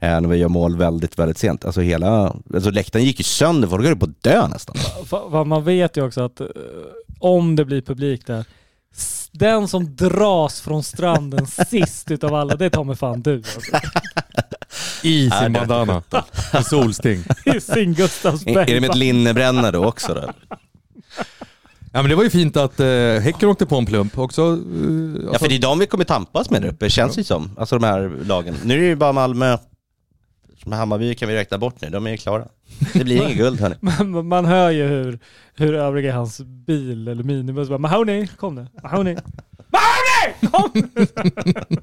Eh, 0.00 0.20
när 0.20 0.28
vi 0.28 0.36
gör 0.36 0.48
mål 0.48 0.76
väldigt, 0.76 1.18
väldigt 1.18 1.38
sent. 1.38 1.64
Alltså 1.64 1.80
hela, 1.80 2.36
alltså 2.54 2.70
läktaren 2.70 3.04
gick 3.04 3.18
ju 3.20 3.24
sönder, 3.24 3.68
folk 3.68 3.84
höll 3.86 3.96
på 3.96 4.04
att 4.04 4.22
dö 4.22 4.48
nästan. 4.48 4.76
Man 5.48 5.64
vet 5.64 5.96
ju 5.96 6.06
också 6.06 6.20
att 6.24 6.40
eh, 6.40 6.46
om 7.20 7.56
det 7.56 7.64
blir 7.64 7.80
publik 7.82 8.26
där, 8.26 8.44
den 9.32 9.68
som 9.68 9.96
dras 9.96 10.60
från 10.60 10.82
stranden 10.82 11.46
sist 11.70 12.10
utav 12.10 12.34
alla, 12.34 12.56
det 12.56 12.70
tar 12.70 12.84
mig 12.84 12.96
fan 12.96 13.22
du 13.22 13.34
alltså. 13.36 13.60
I 15.02 15.30
sin 15.30 15.52
det- 15.52 15.58
bandana. 15.60 16.02
Med 16.52 16.66
solsting. 16.66 17.24
I 17.56 17.60
sin 17.60 17.94
Gustavsberg. 17.94 18.54
Är, 18.56 18.60
är 18.70 18.74
det 18.74 18.80
med 18.80 18.90
ett 18.90 18.96
linnebrännare 18.96 19.70
då 19.70 19.84
också? 19.84 20.14
Då? 20.14 20.56
Ja 21.94 22.02
men 22.02 22.08
det 22.08 22.14
var 22.14 22.24
ju 22.24 22.30
fint 22.30 22.56
att 22.56 22.80
eh, 22.80 22.86
Häcken 23.22 23.48
åkte 23.48 23.66
på 23.66 23.76
en 23.76 23.86
plump 23.86 24.18
också. 24.18 24.42
Eh, 24.42 24.48
Ja 24.48 25.28
alltså, 25.28 25.38
för 25.44 25.48
det 25.48 25.54
är 25.54 25.60
de 25.60 25.78
vi 25.78 25.86
kommer 25.86 26.04
tampas 26.04 26.50
med 26.50 26.62
där 26.62 26.68
uppe, 26.68 26.90
känns 26.90 27.14
det 27.16 27.24
som. 27.24 27.50
Alltså 27.56 27.78
de 27.78 27.86
här 27.86 28.12
lagen. 28.24 28.54
Nu 28.64 28.74
är 28.74 28.78
det 28.78 28.84
ju 28.86 28.96
bara 28.96 29.12
Malmö, 29.12 29.58
som 30.62 30.72
Hammarby 30.72 31.14
kan 31.14 31.28
vi 31.28 31.34
räkna 31.34 31.58
bort 31.58 31.80
nu, 31.80 31.90
de 31.90 32.06
är 32.06 32.10
ju 32.10 32.16
klara. 32.16 32.48
Det 32.92 33.04
blir 33.04 33.22
inget 33.22 33.36
guld 33.36 33.60
hörni. 33.60 33.74
Man, 33.80 34.26
man 34.28 34.44
hör 34.44 34.70
ju 34.70 34.86
hur, 34.86 35.18
hur 35.54 35.74
övriga 35.74 36.08
i 36.08 36.12
hans 36.12 36.40
bil 36.40 37.08
eller 37.08 37.22
minibuss 37.24 37.68
bara 37.68 37.78
Mahoney, 37.78 38.26
kom 38.26 38.54
nu. 38.54 38.66
Mahoney. 38.82 39.16
Mahoney! 39.72 40.50
Kom 40.52 40.70
nu! 40.74 41.06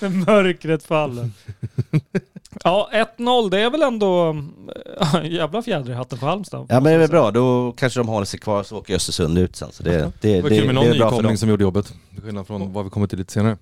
När 0.00 0.08
mörkret 0.08 0.84
faller. 0.84 1.30
Ja, 2.64 2.90
1-0, 3.18 3.50
det 3.50 3.60
är 3.60 3.70
väl 3.70 3.82
ändå 3.82 4.30
äh, 5.00 5.14
en 5.14 5.26
jävla 5.30 5.62
fjäder 5.62 5.90
i 5.90 5.94
hatten 5.94 6.18
för 6.18 6.26
Halmstad. 6.26 6.66
Ja 6.68 6.74
men 6.74 6.84
det 6.84 6.90
är 6.90 6.98
väl 6.98 7.10
bra, 7.10 7.30
då 7.30 7.72
kanske 7.76 8.00
de 8.00 8.08
håller 8.08 8.26
sig 8.26 8.40
kvar 8.40 8.62
så 8.62 8.78
åker 8.78 8.94
Östersund 8.94 9.38
ut 9.38 9.56
sen. 9.56 9.72
Så 9.72 9.82
det, 9.82 9.90
det, 9.90 10.12
det 10.20 10.32
det, 10.34 10.42
var 10.42 10.50
det, 10.50 10.56
kul 10.56 10.66
med 10.66 10.74
någon 10.74 10.84
är 10.84 10.88
bra 10.88 10.98
för 10.98 11.04
nykomling 11.04 11.30
dem. 11.30 11.36
som 11.36 11.48
gjorde 11.48 11.64
jobbet. 11.64 11.94
Till 12.14 12.22
skillnad 12.22 12.46
från 12.46 12.72
vad 12.72 12.84
vi 12.84 12.90
kommer 12.90 13.06
till 13.06 13.18
lite 13.18 13.32
senare. 13.32 13.58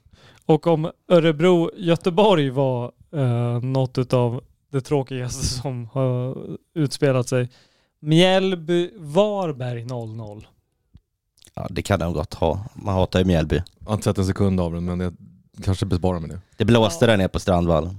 Och 0.46 0.66
om 0.66 0.90
Örebro-Göteborg 1.08 2.50
var 2.50 2.92
eh, 3.14 3.60
något 3.60 3.98
utav 3.98 4.40
det 4.72 4.80
tråkigaste 4.80 5.46
som 5.62 5.88
har 5.92 6.36
utspelat 6.74 7.28
sig. 7.28 7.48
Mjällby-Varberg 8.00 9.86
0-0. 9.86 10.44
Ja 11.54 11.66
det 11.70 11.82
kan 11.82 12.00
de 12.00 12.12
gott 12.12 12.34
ha. 12.34 12.64
Man 12.74 12.94
hatar 12.94 13.18
ju 13.18 13.24
Mjällby. 13.24 13.62
Jag 13.78 13.86
har 13.86 13.94
inte 13.94 14.04
sett 14.04 14.18
en 14.18 14.24
sekund 14.24 14.60
av 14.60 14.72
den 14.72 14.84
men 14.84 15.00
jag 15.00 15.14
kanske 15.64 15.86
besparar 15.86 16.20
mig 16.20 16.30
det. 16.30 16.40
Det 16.56 16.64
blåste 16.64 17.06
där 17.06 17.16
nere 17.16 17.28
på 17.28 17.40
Strandvallen. 17.40 17.98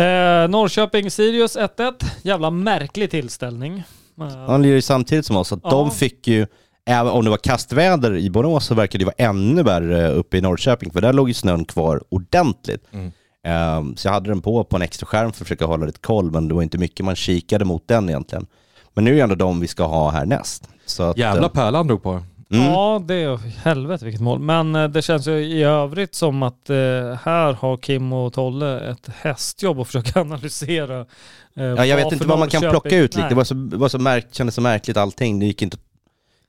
Eh, 0.00 0.48
Norrköping-Sirius 0.48 1.56
1-1. 1.56 2.04
Jävla 2.22 2.50
märklig 2.50 3.10
tillställning. 3.10 3.82
Eh, 4.20 4.36
Han 4.46 4.62
lirar 4.62 4.74
ju 4.74 4.82
samtidigt 4.82 5.26
som 5.26 5.36
oss, 5.36 5.52
att 5.52 5.60
Ja. 5.62 5.70
de 5.70 5.90
fick 5.90 6.28
ju, 6.28 6.46
även 6.86 7.12
om 7.12 7.24
det 7.24 7.30
var 7.30 7.36
kastväder 7.36 8.16
i 8.16 8.30
Borås 8.30 8.66
så 8.66 8.74
verkade 8.74 9.04
det 9.04 9.06
vara 9.18 9.30
ännu 9.30 9.62
värre 9.62 10.10
uppe 10.10 10.38
i 10.38 10.40
Norrköping, 10.40 10.90
för 10.90 11.00
där 11.00 11.12
låg 11.12 11.28
ju 11.28 11.34
snön 11.34 11.64
kvar 11.64 12.02
ordentligt. 12.08 12.84
Mm. 12.92 13.12
Ehm, 13.46 13.96
så 13.96 14.08
jag 14.08 14.12
hade 14.12 14.30
den 14.30 14.40
på 14.42 14.64
på 14.64 14.76
en 14.76 14.82
extra 14.82 15.06
skärm 15.06 15.32
för 15.32 15.42
att 15.42 15.48
försöka 15.48 15.66
hålla 15.66 15.86
lite 15.86 16.00
koll, 16.00 16.30
men 16.30 16.48
det 16.48 16.54
var 16.54 16.62
inte 16.62 16.78
mycket 16.78 17.04
man 17.04 17.16
kikade 17.16 17.64
mot 17.64 17.88
den 17.88 18.08
egentligen. 18.08 18.46
Men 18.94 19.04
nu 19.04 19.10
är 19.10 19.14
det 19.16 19.22
ändå 19.22 19.34
de 19.34 19.60
vi 19.60 19.66
ska 19.68 19.84
ha 19.86 20.10
härnäst. 20.10 20.68
Så 20.86 21.02
att, 21.02 21.16
Jävla 21.18 21.46
eh, 21.46 21.52
pärla 21.52 21.78
han 21.78 21.86
drog 21.86 22.02
på. 22.02 22.22
Mm. 22.50 22.66
Ja, 22.66 23.02
det 23.04 23.14
är 23.14 23.36
helvete 23.36 24.04
vilket 24.04 24.20
mål. 24.20 24.38
Men 24.38 24.74
eh, 24.76 24.88
det 24.88 25.02
känns 25.02 25.26
ju 25.28 25.32
i 25.38 25.62
övrigt 25.62 26.14
som 26.14 26.42
att 26.42 26.70
eh, 26.70 26.76
här 27.22 27.52
har 27.52 27.76
Kim 27.76 28.12
och 28.12 28.32
Tolle 28.32 28.80
ett 28.80 29.08
hästjobb 29.14 29.80
att 29.80 29.86
försöka 29.86 30.20
analysera. 30.20 31.00
eh, 31.56 31.64
Ja, 31.64 31.86
jag 31.86 31.96
vet 31.96 32.12
inte 32.12 32.26
vad 32.26 32.38
man 32.38 32.48
kan 32.48 32.60
plocka 32.70 32.96
ut. 32.96 33.16
Nej. 33.16 33.26
Det 33.28 33.34
var 33.34 33.44
så, 33.44 33.54
var 33.54 33.88
så 33.88 33.98
märkt, 33.98 34.34
kändes 34.34 34.54
så 34.54 34.60
märkligt 34.60 34.96
allting. 34.96 35.38
Det 35.40 35.46
gick 35.46 35.62
inte, 35.62 35.76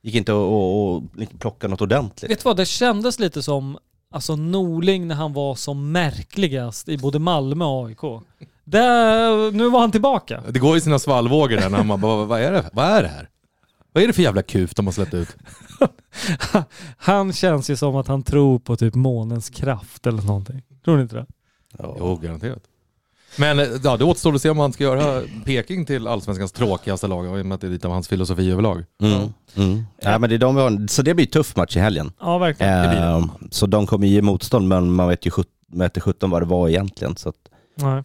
gick 0.02 0.14
inte 0.14 0.32
att 0.32 1.18
liksom 1.20 1.38
plocka 1.38 1.68
något 1.68 1.80
ordentligt. 1.80 2.30
Vet 2.30 2.38
du 2.38 2.42
vad, 2.44 2.56
det 2.56 2.66
kändes 2.66 3.18
lite 3.18 3.42
som 3.42 3.78
alltså 4.14 4.36
Norling 4.36 5.08
när 5.08 5.14
han 5.14 5.32
var 5.32 5.54
som 5.54 5.92
märkligast 5.92 6.88
i 6.88 6.98
både 6.98 7.18
Malmö 7.18 7.64
och 7.64 7.86
AIK. 7.88 8.22
Där, 8.64 9.50
nu 9.52 9.68
var 9.70 9.80
han 9.80 9.90
tillbaka. 9.92 10.42
Det 10.48 10.58
går 10.58 10.76
i 10.76 10.80
sina 10.80 10.98
svallvågor 10.98 11.56
där 11.56 11.68
när 11.70 11.84
man 11.84 12.00
bara, 12.00 12.24
vad 12.24 12.40
är 12.40 12.52
det, 12.52 12.70
vad 12.72 12.84
är 12.86 13.02
det 13.02 13.08
här? 13.08 13.28
Vad 13.92 14.02
är 14.02 14.06
det 14.06 14.12
för 14.12 14.22
jävla 14.22 14.42
kuf 14.42 14.74
de 14.74 14.86
har 14.86 14.92
släppt 14.92 15.14
ut? 15.14 15.36
Han 16.96 17.32
känns 17.32 17.70
ju 17.70 17.76
som 17.76 17.96
att 17.96 18.08
han 18.08 18.22
tror 18.22 18.58
på 18.58 18.76
typ 18.76 18.94
månens 18.94 19.50
kraft 19.50 20.06
eller 20.06 20.22
någonting. 20.22 20.62
Tror 20.84 20.96
ni 20.96 21.02
inte 21.02 21.16
det? 21.16 21.26
Ja. 21.78 21.96
Jo, 21.98 22.16
garanterat. 22.16 22.62
Men 23.38 23.58
eh, 23.58 23.66
ja, 23.84 23.96
det 23.96 24.04
återstår 24.04 24.34
att 24.34 24.42
se 24.42 24.50
om 24.50 24.58
han 24.58 24.72
ska 24.72 24.84
göra 24.84 25.22
Peking 25.44 25.86
till 25.86 26.06
allsvenskans 26.06 26.52
tråkigaste 26.52 27.06
lag, 27.06 27.38
i 27.38 27.42
och 27.42 27.46
med 27.46 27.54
att 27.54 27.60
det 27.60 27.66
är 27.66 27.70
lite 27.70 27.86
av 27.86 27.92
hans 27.92 28.08
filosofi 28.08 28.50
överlag. 28.50 28.84
Mm. 29.02 29.32
Mm. 29.56 29.82
Ja, 30.02 30.18
men 30.18 30.30
det 30.30 30.36
är 30.36 30.38
de 30.38 30.54
vi 30.56 30.62
har. 30.62 30.86
Så 30.88 31.02
det 31.02 31.14
blir 31.14 31.26
en 31.26 31.30
tuff 31.30 31.56
match 31.56 31.76
i 31.76 31.80
helgen. 31.80 32.12
Ja, 32.20 32.38
verkligen. 32.38 32.72
det. 32.72 32.96
Ehm, 32.98 33.30
så 33.50 33.66
de 33.66 33.86
kommer 33.86 34.06
ge 34.06 34.22
motstånd, 34.22 34.68
men 34.68 34.92
man 34.92 35.08
vet 35.08 35.26
ju 35.26 35.30
sjut- 35.30 35.46
vet 35.72 35.96
ju 35.96 36.00
17 36.00 36.30
vad 36.30 36.42
det 36.42 36.46
var 36.46 36.68
egentligen. 36.68 37.16
Så 37.16 37.28
att, 37.28 37.36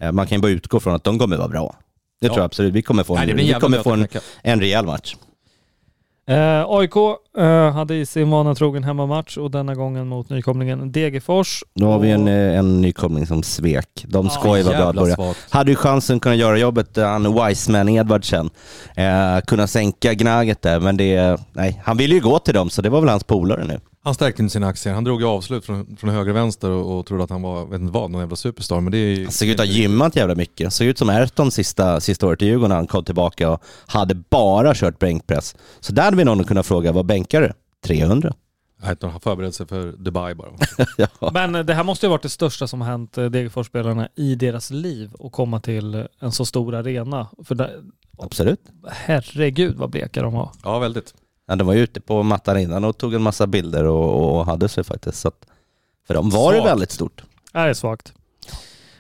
eh, 0.02 0.12
man 0.12 0.28
kan 0.28 0.38
ju 0.38 0.42
bara 0.42 0.52
utgå 0.52 0.80
från 0.80 0.96
att 0.96 1.04
de 1.04 1.20
kommer 1.20 1.38
vara 1.38 1.48
bra. 1.48 1.76
Det 2.22 2.28
Ja. 2.28 2.34
tror 2.34 2.40
jag 2.40 2.46
absolut. 2.46 2.74
Vi 2.74 2.82
kommer 2.82 3.04
få 3.04 3.18
en, 3.18 3.28
Nej, 3.28 3.36
vi 3.36 3.54
kommer 3.54 3.78
få 3.84 3.92
en, 3.92 4.08
en 4.42 4.60
rejäl 4.60 4.86
match. 4.86 5.16
Eh, 6.30 6.66
AIK 6.68 6.96
eh, 7.38 7.72
hade 7.72 7.96
i 7.96 8.06
sin 8.06 8.30
vana 8.30 8.56
trogen 8.56 8.84
hemmamatch 8.84 9.38
och 9.38 9.52
denna 9.52 9.76
gången 9.76 10.08
mot 10.08 10.30
nykomlingen 10.30 10.92
Degerfors. 10.92 11.64
Nu 11.74 11.86
har 11.86 12.00
vi 12.00 12.12
en, 12.12 12.28
eh, 12.28 12.60
en 12.60 12.82
nykomling 12.82 13.28
som 13.28 13.44
svek. 13.44 14.06
De 14.08 14.30
ska 14.30 14.58
ju 14.58 14.64
vara 14.64 14.78
bra 14.78 14.90
att 14.90 14.96
börja. 15.18 15.34
Hade 15.50 15.72
ju 15.72 15.76
chansen 15.76 16.16
att 16.16 16.22
kunna 16.22 16.36
göra 16.36 16.58
jobbet, 16.58 16.98
eh, 16.98 17.06
han 17.08 17.48
Wiseman 17.48 17.90
Edvardsen. 17.90 18.50
Eh, 18.96 19.40
kunna 19.48 19.68
sänka 19.68 20.14
Gnaget 20.14 20.62
där, 20.62 20.80
men 20.80 20.98
det, 20.98 21.38
nej, 21.54 21.82
han 21.84 21.98
ville 21.98 22.16
ju 22.16 22.22
gå 22.22 22.40
till 22.40 22.54
dem 22.54 22.70
så 22.70 22.82
det 22.82 22.90
var 22.90 23.00
väl 23.02 23.10
hans 23.10 23.24
polare 23.24 23.66
nu. 23.66 23.80
Han 24.08 24.14
stärkte 24.14 24.42
inte 24.42 24.54
sina 24.54 24.68
aktier. 24.68 24.94
Han 24.94 25.04
drog 25.04 25.22
ju 25.22 25.28
avslut 25.28 25.66
från, 25.66 25.98
från 25.98 26.10
höger 26.10 26.30
och 26.30 26.36
vänster 26.36 26.70
och, 26.70 27.00
och 27.00 27.06
trodde 27.06 27.24
att 27.24 27.30
han 27.30 27.42
var, 27.42 27.66
vet 27.66 27.82
inte 27.82 27.94
vad, 27.94 28.12
någon 28.12 28.22
jävla 28.22 28.36
superstar. 28.36 28.82
Men 28.82 28.92
det 28.92 28.98
är 28.98 29.16
ju... 29.16 29.24
Han 29.24 29.32
såg 29.32 29.48
ut 29.48 29.60
att 29.60 29.68
ha 29.68 29.74
gymmat 29.74 30.16
jävla 30.16 30.36
mycket. 30.36 30.74
Såg 30.74 30.88
ut 30.88 30.98
som 30.98 31.10
Ayrton 31.10 31.52
sista, 31.52 32.00
sista 32.00 32.28
året 32.28 32.42
i 32.42 32.46
Djurgården 32.46 32.70
när 32.70 32.76
han 32.76 32.88
kom 32.88 33.04
tillbaka 33.04 33.50
och 33.50 33.64
hade 33.88 34.16
bara 34.16 34.76
kört 34.76 35.00
bänkpress. 35.00 35.56
Så 35.80 35.94
där 35.94 36.04
hade 36.04 36.18
vi 36.18 36.24
någon 36.24 36.44
kunnat 36.44 36.66
fråga, 36.66 36.92
vad 36.92 37.06
bänkar 37.06 37.42
du? 37.42 37.54
300? 37.86 38.34
Nej, 38.82 38.92
utan 38.92 39.10
han 39.10 39.20
förberedde 39.20 39.54
sig 39.54 39.68
för 39.68 39.92
Dubai 39.92 40.36
bara. 40.36 40.52
ja. 40.98 41.32
Men 41.34 41.56
eh, 41.56 41.64
det 41.64 41.74
här 41.74 41.84
måste 41.84 42.06
ju 42.06 42.08
ha 42.08 42.14
varit 42.14 42.24
det 42.24 42.30
största 42.30 42.68
som 42.68 42.82
har 42.82 42.88
hänt 42.88 43.18
eh, 43.18 43.26
Degerfors-spelarna 43.26 44.08
i 44.16 44.36
deras 44.36 44.72
liv 44.72 45.14
och 45.14 45.32
komma 45.32 45.60
till 45.60 45.96
eh, 45.96 46.04
en 46.20 46.32
så 46.32 46.46
stor 46.46 46.76
arena. 46.76 47.28
För 47.44 47.56
där, 47.56 47.84
Absolut. 48.18 48.62
Herregud 48.88 49.76
vad 49.76 49.90
bleka 49.90 50.22
de 50.22 50.34
var. 50.34 50.52
Ja, 50.64 50.80
väldigt. 50.80 51.14
Ja, 51.48 51.56
de 51.56 51.68
var 51.68 51.74
ju 51.74 51.80
ute 51.80 52.02
på 52.02 52.24
mattan 52.24 52.60
innan 52.60 52.84
och 52.84 52.98
tog 52.98 53.14
en 53.14 53.22
massa 53.22 53.48
bilder 53.48 53.84
och, 53.84 54.38
och 54.38 54.46
hade 54.46 54.70
sig 54.70 54.84
faktiskt. 54.84 55.20
Så 55.20 55.28
att, 55.28 55.46
för 56.08 56.14
dem 56.14 56.30
var 56.30 56.54
det 56.54 56.60
Svagt. 56.60 56.72
väldigt 56.72 56.92
stort. 56.92 57.24
Det 57.52 57.60
är 57.60 57.74
svagt. 57.74 58.14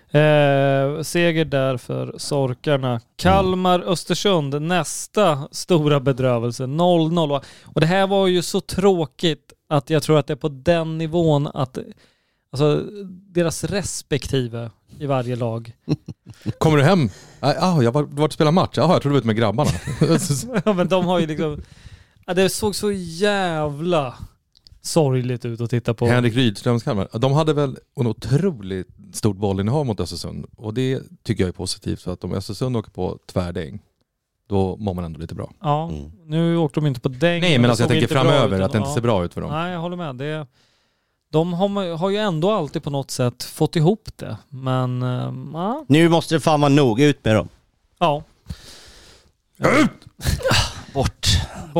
Eh, 0.09 1.01
seger 1.03 1.45
där 1.45 1.77
för 1.77 2.15
Sorkarna. 2.17 3.01
Kalmar-Östersund, 3.15 4.61
nästa 4.61 5.47
stora 5.51 5.99
bedrövelse. 5.99 6.63
0-0. 6.63 7.43
Och 7.63 7.81
det 7.81 7.87
här 7.87 8.07
var 8.07 8.27
ju 8.27 8.41
så 8.41 8.61
tråkigt 8.61 9.53
att 9.69 9.89
jag 9.89 10.03
tror 10.03 10.19
att 10.19 10.27
det 10.27 10.33
är 10.33 10.37
på 10.37 10.49
den 10.49 10.97
nivån 10.97 11.47
att 11.47 11.77
alltså, 12.51 12.83
deras 13.07 13.63
respektive 13.63 14.71
i 14.99 15.05
varje 15.05 15.35
lag. 15.35 15.71
Kommer 16.57 16.77
du 16.77 16.83
hem? 16.83 17.09
Ah, 17.39 17.53
ah, 17.59 17.81
jag 17.81 17.91
var, 17.91 18.03
var 18.03 18.25
och 18.25 18.33
spelade 18.33 18.55
match. 18.55 18.73
Jaha, 18.75 18.93
jag 18.93 19.01
trodde 19.01 19.09
du 19.09 19.13
var 19.13 19.17
ute 19.17 19.27
med 19.27 19.35
grabbarna. 19.35 19.71
ja, 20.65 20.73
men 20.73 20.87
de 20.87 21.05
har 21.05 21.19
ju 21.19 21.27
liksom... 21.27 21.61
Ja, 22.27 22.33
det 22.33 22.49
såg 22.49 22.75
så 22.75 22.91
jävla 22.91 24.15
sorgligt 24.81 25.45
ut 25.45 25.61
att 25.61 25.69
titta 25.69 25.93
på. 25.93 26.05
Henrik 26.07 26.35
Rydströms 26.35 26.83
Kalmar. 26.83 27.07
De 27.19 27.33
hade 27.33 27.53
väl 27.53 27.77
en 27.99 28.07
otroligt 28.07 28.87
stort 29.13 29.37
bollinnehav 29.37 29.85
mot 29.85 29.99
Östersund. 29.99 30.45
Och 30.55 30.73
det 30.73 31.01
tycker 31.23 31.43
jag 31.43 31.47
är 31.49 31.53
positivt. 31.53 32.01
För 32.01 32.13
att 32.13 32.23
om 32.23 32.33
Östersund 32.33 32.77
åker 32.77 32.91
på 32.91 33.19
tvärdäng, 33.31 33.79
då 34.49 34.77
mår 34.77 34.93
man 34.93 35.05
ändå 35.05 35.19
lite 35.19 35.35
bra. 35.35 35.51
Ja, 35.61 35.89
Mm. 35.89 36.11
nu 36.25 36.57
åkte 36.57 36.79
de 36.79 36.87
inte 36.87 36.99
på 36.99 37.09
däng. 37.09 37.41
Nej 37.41 37.51
men 37.57 37.61
det 37.61 37.69
alltså 37.69 37.83
jag 37.83 37.89
tänker 37.89 38.07
framöver, 38.07 38.57
ut. 38.57 38.63
att 38.63 38.71
det 38.71 38.77
inte 38.77 38.91
ser 38.91 39.01
bra 39.01 39.25
ut 39.25 39.33
för 39.33 39.41
dem. 39.41 39.51
Nej, 39.51 39.71
jag 39.73 39.79
håller 39.79 39.97
med. 39.97 40.15
Det, 40.15 40.47
de 41.31 41.53
har, 41.53 41.97
har 41.97 42.09
ju 42.09 42.17
ändå 42.17 42.51
alltid 42.51 42.83
på 42.83 42.89
något 42.89 43.11
sätt 43.11 43.43
fått 43.43 43.75
ihop 43.75 44.09
det. 44.15 44.37
Men, 44.49 45.01
ja. 45.53 45.85
Nu 45.87 46.09
måste 46.09 46.35
det 46.35 46.39
fan 46.39 46.61
vara 46.61 46.69
nog, 46.69 46.99
ut 46.99 47.25
med 47.25 47.35
dem. 47.35 47.49
ja. 47.99 48.23
Bort. 49.57 49.91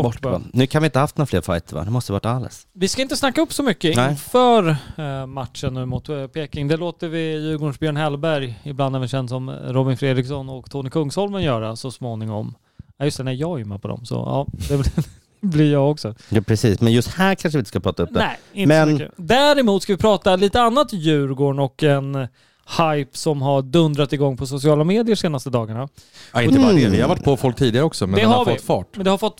Bort, 0.04 0.14
Bort 0.14 0.22
bara. 0.22 0.40
bara. 0.40 0.50
Nu 0.54 0.68
kan 0.68 0.82
vi 0.82 0.86
inte 0.86 1.00
haft 1.00 1.18
några 1.18 1.26
fler 1.28 1.42
fighter 1.42 1.76
va? 1.76 1.84
Det 1.84 1.92
måste 1.92 2.12
varit 2.12 2.26
alles. 2.26 2.68
Vi 2.74 2.88
ska 2.88 3.02
inte 3.02 3.16
snacka 3.18 3.42
upp 3.42 3.54
så 3.54 3.64
mycket 3.64 3.96
Nej. 3.96 4.12
inför 4.12 4.76
eh, 4.98 5.26
matchen 5.26 5.74
nu 5.74 5.86
mot 5.86 6.10
eh, 6.10 6.28
Peking. 6.28 6.68
Det 6.68 6.78
låter 6.78 7.08
vi 7.08 7.20
Djurgårdens 7.34 7.80
Björn 7.80 7.98
Hellberg, 7.98 8.60
ibland 8.64 8.96
även 8.96 9.08
känd 9.08 9.30
som 9.30 9.50
Robin 9.50 9.98
Fredriksson 9.98 10.50
och 10.50 10.72
Tony 10.72 10.90
Kungsholmen 10.90 11.44
göra 11.44 11.76
så 11.76 11.92
småningom. 11.92 12.56
Ja 12.98 13.06
just 13.06 13.18
det, 13.18 13.24
nej 13.24 13.36
jag 13.36 13.54
är 13.54 13.58
ju 13.58 13.66
med 13.66 13.82
på 13.82 13.88
dem 13.88 14.06
så 14.06 14.16
ja, 14.16 14.48
det 14.70 14.78
blir- 14.78 15.06
blir 15.50 15.72
jag 15.72 15.92
också. 15.92 16.16
Ja 16.30 16.42
precis, 16.42 16.82
men 16.82 16.94
just 16.94 17.08
här 17.08 17.36
kanske 17.36 17.58
vi 17.58 17.60
inte 17.60 17.70
ska 17.70 17.80
prata 17.80 18.04
upp 18.04 18.10
det. 18.14 18.20
Nej, 18.20 18.38
inte 18.54 18.68
Men- 18.68 18.88
så 18.88 18.94
mycket. 18.94 19.12
Däremot 19.18 19.84
ska 19.84 19.94
vi 19.94 19.98
prata 19.98 20.36
lite 20.36 20.62
annat 20.62 20.94
Djurgården 20.94 21.60
och 21.60 21.84
en 21.84 22.28
hype 22.68 23.18
som 23.18 23.42
har 23.42 23.62
dundrat 23.62 24.14
igång 24.14 24.38
på 24.38 24.48
sociala 24.48 24.84
medier 24.84 25.16
senaste 25.16 25.50
dagarna. 25.50 25.90
Ja, 26.34 26.42
inte 26.42 26.60
bara 26.60 26.74
det, 26.74 26.90
vi 26.90 27.02
har 27.02 27.10
varit 27.10 27.24
på 27.24 27.38
folk 27.38 27.58
tidigare 27.58 27.86
också 27.86 28.08
men 28.08 28.16
Det 28.16 28.22
den 28.22 28.30
har, 28.30 28.38
har 28.38 28.46
fått 28.46 28.62
fart. 28.62 28.96
Men 28.96 29.04
det 29.04 29.12
har 29.12 29.18
fått 29.18 29.40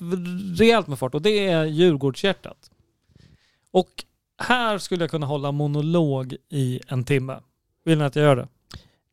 rejält 0.60 0.88
med 0.88 1.00
fart 1.00 1.16
och 1.16 1.22
det 1.22 1.48
är 1.48 1.66
Djurgårdshjärtat. 1.66 2.58
Och 3.72 3.90
här 4.42 4.78
skulle 4.78 5.04
jag 5.04 5.12
kunna 5.12 5.26
hålla 5.26 5.52
monolog 5.52 6.36
i 6.50 6.80
en 6.88 7.04
timme. 7.04 7.40
Vill 7.86 7.98
ni 7.98 8.04
att 8.04 8.16
jag 8.16 8.26
gör 8.26 8.36
det? 8.36 8.48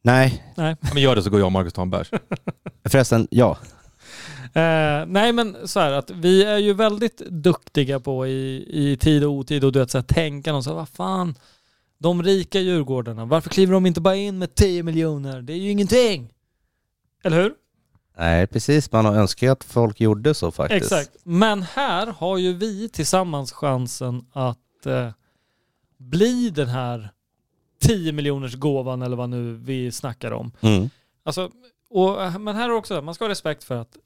Nej, 0.03 0.53
Nej. 0.57 0.77
Ja, 0.81 0.88
men 0.92 1.03
gör 1.03 1.16
det 1.16 1.22
så 1.22 1.31
går 1.31 1.40
jag 1.40 1.46
och 1.46 1.53
Marcus 1.53 1.72
ta 1.72 1.83
en 1.83 1.90
bärs. 1.90 2.11
förresten, 2.88 3.29
ja. 3.31 3.59
Eh, 4.55 5.07
nej 5.07 5.33
men 5.33 5.57
så 5.64 5.81
här 5.81 5.92
att 5.92 6.11
vi 6.11 6.44
är 6.44 6.59
ju 6.59 6.72
väldigt 6.72 7.18
duktiga 7.18 8.00
på 8.00 8.27
i, 8.27 8.66
i 8.68 8.96
tid 8.96 9.24
och 9.24 9.31
otid 9.31 9.64
och 9.64 9.72
du 9.72 9.79
vet 9.79 9.90
så 9.90 9.98
här, 9.98 10.03
tänka 10.03 10.55
och 10.55 10.64
så 10.64 10.70
här, 10.70 10.77
vad 10.77 10.88
fan, 10.88 11.35
de 12.05 12.23
rika 12.23 12.61
Djurgårdarna, 12.61 13.25
varför 13.25 13.51
kliver 13.51 13.73
de 13.73 13.87
inte 13.87 14.01
bara 14.01 14.17
in 14.17 14.38
med 14.38 14.55
10 14.55 14.83
miljoner? 14.83 15.43
Det 15.43 15.53
är 15.53 15.57
ju 15.57 15.71
ingenting. 15.71 16.33
Eller 17.23 17.43
hur? 17.43 17.55
Nej, 18.19 18.47
precis. 18.47 18.93
Man 18.93 19.05
har 19.05 19.14
önskat 19.14 19.51
att 19.51 19.64
folk 19.64 20.01
gjorde 20.01 20.35
så 20.35 20.51
faktiskt. 20.51 20.93
Exakt. 20.93 21.17
Men 21.23 21.62
här 21.62 22.07
har 22.07 22.38
ju 22.38 22.53
vi 22.53 22.88
tillsammans 22.88 23.53
chansen 23.53 24.27
att 24.33 24.87
eh, 24.87 25.11
bli 25.99 26.51
den 26.51 26.69
här 26.69 27.11
10 27.81 28.12
miljoners 28.12 28.55
gåvan 28.55 29.03
eller 29.03 29.17
vad 29.17 29.29
nu 29.29 29.55
vi 29.55 29.93
snackar 29.93 30.31
om. 30.31 30.53
Mm. 30.61 30.90
Alltså, 31.25 31.51
och, 31.90 32.40
men 32.40 32.57
här 32.57 32.69
är 32.69 32.73
också, 32.73 33.03
man 33.03 33.14
ska 33.14 33.25
ha 33.25 33.31
respekt 33.31 33.64
för 33.64 33.75
att 33.75 33.97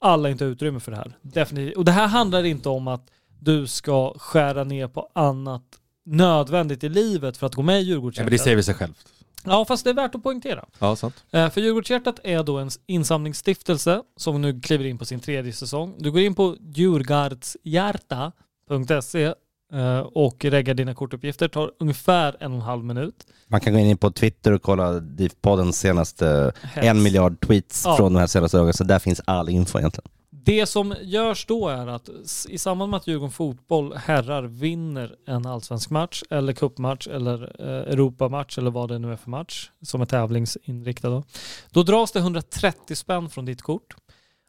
alla 0.00 0.30
inte 0.30 0.44
har 0.44 0.50
utrymme 0.50 0.80
för 0.80 0.90
det 0.90 0.96
här. 0.96 1.18
Definitivt. 1.22 1.76
Och 1.76 1.84
det 1.84 1.92
här 1.92 2.06
handlar 2.06 2.44
inte 2.44 2.68
om 2.68 2.88
att 2.88 3.10
du 3.40 3.66
ska 3.66 4.14
skära 4.18 4.64
ner 4.64 4.88
på 4.88 5.10
annat 5.12 5.62
nödvändigt 6.08 6.84
i 6.84 6.88
livet 6.88 7.36
för 7.36 7.46
att 7.46 7.54
gå 7.54 7.62
med 7.62 7.74
i 7.74 7.78
Ja, 7.78 7.80
men 7.80 7.86
det 7.86 7.90
Djurgårdshjärtat. 7.92 8.40
säger 8.40 8.56
vi 8.56 8.62
sig 8.62 8.74
självt. 8.74 8.98
Ja, 9.44 9.64
fast 9.64 9.84
det 9.84 9.90
är 9.90 9.94
värt 9.94 10.14
att 10.14 10.22
poängtera. 10.22 10.64
Ja, 10.78 10.96
sant. 10.96 11.24
Eh, 11.30 11.50
För 11.50 11.60
Djurgårdshjärtat 11.60 12.20
är 12.24 12.42
då 12.42 12.58
en 12.58 12.70
insamlingsstiftelse 12.86 14.02
som 14.16 14.42
nu 14.42 14.60
kliver 14.60 14.84
in 14.84 14.98
på 14.98 15.04
sin 15.04 15.20
tredje 15.20 15.52
säsong. 15.52 15.94
Du 15.98 16.10
går 16.10 16.20
in 16.20 16.34
på 16.34 16.56
djurgardshjärta.se 16.74 19.34
eh, 19.72 19.98
och 20.00 20.44
reggar 20.44 20.74
dina 20.74 20.94
kortuppgifter. 20.94 21.48
tar 21.48 21.70
ungefär 21.80 22.36
en 22.40 22.52
och 22.52 22.56
en 22.58 22.62
halv 22.62 22.84
minut. 22.84 23.26
Man 23.46 23.60
kan 23.60 23.72
gå 23.72 23.78
in 23.78 23.98
på 23.98 24.10
Twitter 24.10 24.52
och 24.52 24.62
kolla 24.62 24.92
DIF-poddens 25.00 25.72
senaste 25.72 26.52
Helst. 26.62 26.88
en 26.90 27.02
miljard 27.02 27.40
tweets 27.40 27.82
Ja. 27.84 27.96
från 27.96 28.12
de 28.12 28.18
här 28.18 28.26
senaste 28.26 28.56
dagarna. 28.56 28.72
Så 28.72 28.84
där 28.84 28.98
finns 28.98 29.20
all 29.24 29.48
info 29.48 29.78
egentligen. 29.78 30.08
Det 30.48 30.66
som 30.66 30.94
görs 31.02 31.46
då 31.46 31.68
är 31.68 31.86
att 31.86 32.08
i 32.48 32.58
samband 32.58 32.90
med 32.90 32.98
att 32.98 33.06
Djurgården 33.06 33.30
Fotboll 33.30 33.94
herrar 33.96 34.42
vinner 34.42 35.16
en 35.26 35.46
allsvensk 35.46 35.90
match 35.90 36.22
eller 36.30 36.52
cupmatch 36.52 37.08
eller 37.08 37.56
eh, 37.58 37.92
Europamatch 37.92 38.58
eller 38.58 38.70
vad 38.70 38.88
det 38.88 38.98
nu 38.98 39.12
är 39.12 39.16
för 39.16 39.30
match 39.30 39.70
som 39.82 40.00
är 40.00 40.06
tävlingsinriktad 40.06 41.08
då. 41.08 41.22
Då 41.70 41.82
dras 41.82 42.12
det 42.12 42.18
130 42.18 42.96
spänn 42.96 43.30
från 43.30 43.44
ditt 43.44 43.62
kort. 43.62 43.96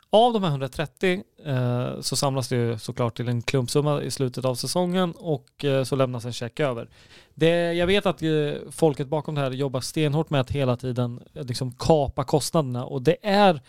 Av 0.10 0.34
de 0.34 0.44
här 0.44 0.50
130 0.50 1.24
eh, 1.46 2.00
så 2.02 2.16
samlas 2.16 2.48
det 2.48 2.56
ju 2.56 2.80
såklart 2.80 3.18
till 3.18 3.28
en 3.28 3.42
klumpsumma 3.42 4.02
i 4.02 4.12
slutet 4.12 4.46
av 4.46 4.56
säsongen 4.56 5.14
och 5.18 5.66
eh, 5.66 5.84
så 5.84 5.96
lämnas 5.96 6.26
en 6.26 6.34
check 6.34 6.60
över. 6.60 6.90
Det, 7.34 7.74
jag 7.74 7.88
vet 7.88 8.06
att 8.06 8.22
eh, 8.22 8.54
folket 8.72 9.08
bakom 9.08 9.36
det 9.36 9.42
här 9.42 9.52
jobbar 9.52 9.82
stenhårt 9.82 10.30
med 10.30 10.42
att 10.42 10.52
hela 10.52 10.78
tiden 10.78 11.24
eh, 11.34 11.44
liksom 11.46 11.72
kapa 11.72 12.24
kostnaderna 12.24 12.86
och 12.86 13.02
det 13.02 13.18
är 13.22 13.62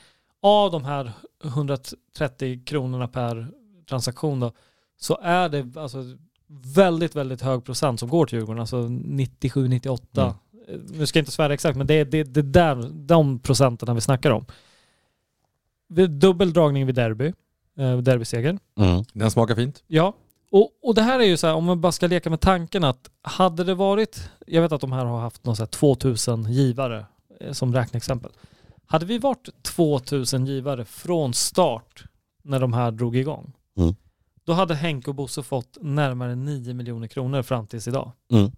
av 0.42 0.70
de 0.70 0.84
här 0.84 1.12
130 1.44 2.64
kronorna 2.64 3.08
per 3.08 3.50
transaktion 3.88 4.40
då, 4.40 4.52
så 5.00 5.18
är 5.22 5.48
det 5.48 5.80
alltså 5.80 6.04
väldigt, 6.76 7.16
väldigt 7.16 7.42
hög 7.42 7.64
procent 7.64 8.00
som 8.00 8.08
går 8.08 8.26
till 8.26 8.38
Djurgården. 8.38 8.60
Alltså 8.60 8.76
97-98. 8.76 10.00
Mm. 10.16 10.34
Nu 10.88 11.06
ska 11.06 11.18
jag 11.18 11.22
inte 11.22 11.32
svära 11.32 11.54
exakt, 11.54 11.78
men 11.78 11.86
det 11.86 11.94
är 11.94 12.04
det, 12.04 12.24
det 12.24 12.42
där, 12.42 12.90
de 12.92 13.38
procenten 13.38 13.94
vi 13.94 14.00
snackar 14.00 14.30
om. 14.30 14.44
Dubbel 16.08 16.52
dragning 16.52 16.86
vid 16.86 16.94
derby, 16.94 17.32
eh, 17.78 17.98
derbysegern. 17.98 18.58
Mm. 18.78 19.04
Den 19.12 19.30
smakar 19.30 19.54
fint. 19.54 19.84
Ja, 19.86 20.14
och, 20.50 20.70
och 20.82 20.94
det 20.94 21.02
här 21.02 21.20
är 21.20 21.24
ju 21.24 21.36
så 21.36 21.46
här, 21.46 21.54
om 21.54 21.64
man 21.64 21.80
bara 21.80 21.92
ska 21.92 22.06
leka 22.06 22.30
med 22.30 22.40
tanken 22.40 22.84
att 22.84 23.10
hade 23.22 23.64
det 23.64 23.74
varit, 23.74 24.30
jag 24.46 24.62
vet 24.62 24.72
att 24.72 24.80
de 24.80 24.92
här 24.92 25.04
har 25.04 25.20
haft 25.20 25.44
någon 25.44 25.56
så 25.56 25.62
här 25.62 25.66
2000 25.66 26.52
givare 26.52 27.06
eh, 27.40 27.52
som 27.52 27.74
räkneexempel. 27.74 28.30
Hade 28.90 29.06
vi 29.06 29.18
varit 29.18 29.48
2000 29.62 30.46
givare 30.46 30.84
från 30.84 31.34
start 31.34 32.04
när 32.42 32.60
de 32.60 32.72
här 32.72 32.90
drog 32.90 33.16
igång, 33.16 33.52
Mm. 33.76 33.94
då 34.44 34.52
hade 34.52 34.74
Henke 34.74 35.10
och 35.10 35.14
Bosse 35.14 35.42
fått 35.42 35.78
närmare 35.80 36.34
9 36.34 36.74
miljoner 36.74 37.08
kronor 37.08 37.42
fram 37.42 37.66
tills 37.66 37.88
idag. 37.88 38.12
Mm. 38.32 38.50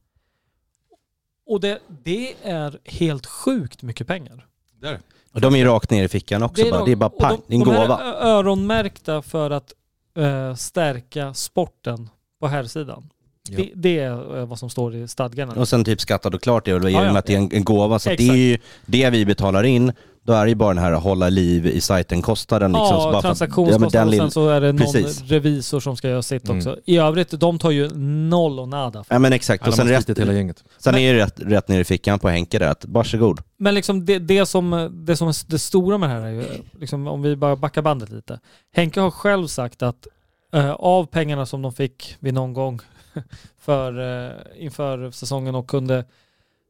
Och 1.47 1.61
det, 1.61 1.79
det 2.05 2.35
är 2.43 2.79
helt 2.85 3.27
sjukt 3.27 3.83
mycket 3.83 4.07
pengar. 4.07 4.47
Där. 4.81 5.01
Och 5.33 5.41
de 5.41 5.55
är 5.55 5.59
ju 5.59 5.65
rakt 5.65 5.91
ner 5.91 6.05
i 6.05 6.09
fickan 6.09 6.43
också. 6.43 6.71
bara. 6.71 6.85
det 6.85 6.93
är 6.93 6.97
bara 6.97 7.07
och 7.11 7.19
pang, 7.19 7.41
det 7.47 7.55
är 7.55 7.59
en 7.59 7.65
de, 7.65 7.71
de 7.71 7.77
här 7.77 7.87
gåva. 7.87 8.01
är 8.01 8.13
ö- 8.13 8.17
öronmärkta 8.39 9.23
för 9.23 9.51
att 9.51 9.73
eh, 10.17 10.55
stärka 10.55 11.35
sporten 11.35 12.09
på 12.41 12.47
här 12.47 12.65
sidan. 12.65 13.11
Ja. 13.51 13.57
Det, 13.57 13.73
det 13.75 13.99
är 13.99 14.39
eh, 14.39 14.47
vad 14.47 14.59
som 14.59 14.71
står 14.71 14.95
i 14.95 15.09
stadgarna. 15.09 15.53
Och 15.55 15.69
sen 15.69 15.85
typ 15.85 16.01
skattat 16.01 16.35
och 16.35 16.43
klart 16.43 16.65
det 16.65 16.75
och 16.75 16.81
är 16.81 16.83
det 16.85 16.91
ja. 16.91 17.01
med 17.01 17.17
att 17.17 17.27
det 17.27 17.35
är 17.35 17.39
en, 17.39 17.53
en 17.53 17.65
gåva. 17.65 17.99
Så 17.99 18.09
det 18.11 18.29
är 18.29 18.35
ju 18.37 18.59
det 18.87 19.11
vi 19.11 19.25
betalar 19.25 19.63
in. 19.65 19.93
Då 20.25 20.33
är 20.33 20.45
det 20.45 20.49
ju 20.49 20.55
bara 20.55 20.75
den 20.75 20.83
här 20.85 20.93
hålla 20.93 21.29
liv 21.29 21.67
i 21.67 21.81
sajten-kostnaden. 21.81 22.73
Liksom, 22.73 22.87
ja, 22.87 23.03
bara 23.03 23.11
för 23.13 23.19
att- 23.19 23.23
transaktionskostnad 23.23 23.93
den 23.93 24.09
och 24.09 24.15
sen 24.15 24.31
så 24.31 24.49
är 24.49 24.61
det 24.61 24.73
någon 24.73 24.79
Precis. 24.79 25.23
revisor 25.23 25.81
som 25.81 25.97
ska 25.97 26.09
göra 26.09 26.23
sitt 26.23 26.45
Mm. 26.45 26.57
också. 26.59 26.79
I 26.85 26.97
övrigt, 26.99 27.31
de 27.31 27.59
tar 27.59 27.71
ju 27.71 27.89
noll 28.29 28.59
och 28.61 28.69
nada. 28.69 29.05
Ja 29.09 29.19
men 29.19 29.33
exakt. 29.33 29.69
Och 29.69 29.75
sen, 29.75 29.89
rätt, 29.89 30.05
slitit 30.05 30.23
hela 30.23 30.33
gänget. 30.33 30.65
sen 30.79 30.93
Men- 30.95 31.03
är 31.03 31.15
det 31.15 31.21
rätt, 31.21 31.41
rätt 31.41 31.69
ner 31.69 31.81
i 31.81 31.85
fickan 31.85 32.19
på 32.19 32.29
Henke 32.29 32.59
där. 32.59 32.69
Att, 32.69 32.85
varsågod. 32.89 33.41
Men 33.57 33.75
liksom 33.75 34.05
det, 34.05 34.19
det, 34.19 34.47
som, 34.47 34.91
det 35.07 35.17
som 35.17 35.29
är 35.29 35.51
det 35.51 35.59
stora 35.59 35.99
med 35.99 36.09
det 36.09 36.13
här 36.15 36.21
är 36.23 36.31
ju, 36.31 36.45
liksom, 36.81 37.07
om 37.07 37.23
vi 37.23 37.37
bara 37.37 37.57
backar 37.57 37.83
bandet 37.83 38.11
lite. 38.11 38.41
Henke 38.75 39.01
har 39.01 39.11
själv 39.11 39.47
sagt 39.47 39.83
att 39.83 40.07
eh, 40.55 40.71
av 40.71 41.05
pengarna 41.07 41.47
som 41.47 41.63
de 41.63 41.73
fick 41.73 42.17
vid 42.21 42.35
någon 42.35 42.53
gång 42.55 42.81
för, 43.61 44.01
eh, 44.27 44.33
inför 44.59 45.11
säsongen 45.11 45.55
och 45.55 45.69
kunde 45.69 46.05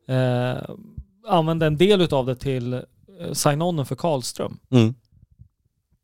eh, 0.09 0.62
använda 1.29 1.67
en 1.67 1.77
del 1.77 2.01
utav 2.01 2.27
det 2.27 2.37
till 2.37 2.83
sign-onen 3.33 3.87
för 3.87 3.96
Karlström. 3.96 4.59
Mm. 4.71 4.94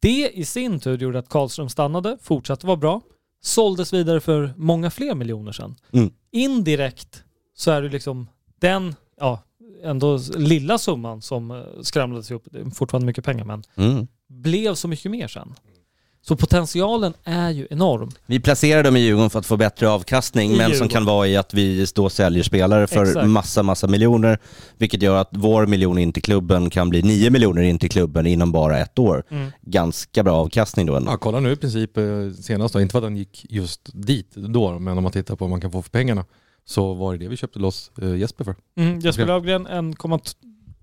Det 0.00 0.30
i 0.34 0.44
sin 0.44 0.80
tur 0.80 0.98
gjorde 0.98 1.18
att 1.18 1.28
Karlström 1.28 1.68
stannade, 1.68 2.18
fortsatte 2.22 2.66
vara 2.66 2.76
bra, 2.76 3.00
såldes 3.42 3.92
vidare 3.92 4.20
för 4.20 4.54
många 4.56 4.90
fler 4.90 5.14
miljoner 5.14 5.52
sedan. 5.52 5.76
Mm. 5.92 6.10
Indirekt 6.30 7.24
så 7.54 7.70
är 7.70 7.82
det 7.82 7.88
liksom 7.88 8.26
den, 8.60 8.94
ja, 9.20 9.42
ändå 9.82 10.18
lilla 10.36 10.78
summan 10.78 11.22
som 11.22 11.50
eh, 11.50 11.62
skramlades 11.82 12.30
ihop. 12.30 12.42
Det 12.50 12.58
är 12.60 12.70
fortfarande 12.70 13.06
mycket 13.06 13.24
pengar 13.24 13.44
men 13.44 13.62
Mm. 13.76 14.06
blev 14.28 14.74
så 14.74 14.88
mycket 14.88 15.10
mer 15.10 15.28
sen. 15.28 15.54
Så 16.28 16.36
potentialen 16.36 17.14
är 17.24 17.50
ju 17.50 17.66
enorm. 17.70 18.10
Vi 18.26 18.40
placerar 18.40 18.82
dem 18.82 18.96
i 18.96 19.00
Djurgården 19.00 19.30
för 19.30 19.38
att 19.38 19.46
få 19.46 19.56
bättre 19.56 19.88
avkastning, 19.88 20.52
I 20.52 20.56
men 20.56 20.66
som 20.66 20.72
Djurgården. 20.72 20.88
kan 20.88 21.04
vara 21.04 21.26
i 21.26 21.36
att 21.36 21.54
vi 21.54 21.86
då 21.94 22.10
säljer 22.10 22.42
spelare 22.42 22.86
för 22.86 23.02
Exakt. 23.02 23.26
massa, 23.26 23.62
massa 23.62 23.86
miljoner, 23.86 24.38
vilket 24.76 25.02
gör 25.02 25.16
att 25.16 25.28
vår 25.30 25.66
miljon 25.66 25.98
in 25.98 26.12
till 26.12 26.22
klubben 26.22 26.70
kan 26.70 26.90
bli 26.90 27.02
nio 27.02 27.30
miljoner 27.30 27.62
in 27.62 27.78
till 27.78 27.90
klubben 27.90 28.26
inom 28.26 28.52
bara 28.52 28.78
ett 28.78 28.98
år. 28.98 29.24
Mm. 29.30 29.50
Ganska 29.62 30.22
bra 30.22 30.34
avkastning 30.34 30.86
då 30.86 30.96
ändå. 30.96 31.12
Ja, 31.12 31.16
kolla 31.16 31.40
nu 31.40 31.52
i 31.52 31.56
princip 31.56 31.96
eh, 31.96 32.04
senast 32.40 32.74
då, 32.74 32.80
inte 32.80 32.92
för 32.92 32.98
att 32.98 33.04
han 33.04 33.16
gick 33.16 33.46
just 33.48 33.90
dit 33.92 34.34
då, 34.34 34.78
men 34.78 34.96
om 34.96 35.02
man 35.02 35.12
tittar 35.12 35.36
på 35.36 35.44
vad 35.44 35.50
man 35.50 35.60
kan 35.60 35.72
få 35.72 35.82
för 35.82 35.90
pengarna 35.90 36.24
så 36.64 36.94
var 36.94 37.12
det 37.12 37.18
det 37.18 37.28
vi 37.28 37.36
köpte 37.36 37.58
loss 37.58 37.90
eh, 38.02 38.16
Jesper 38.16 38.44
för. 38.44 38.54
Mm, 38.76 39.00
Jesper 39.00 39.22
Okej. 39.22 39.34
Löfgren 39.34 39.66
1,2 39.66 40.34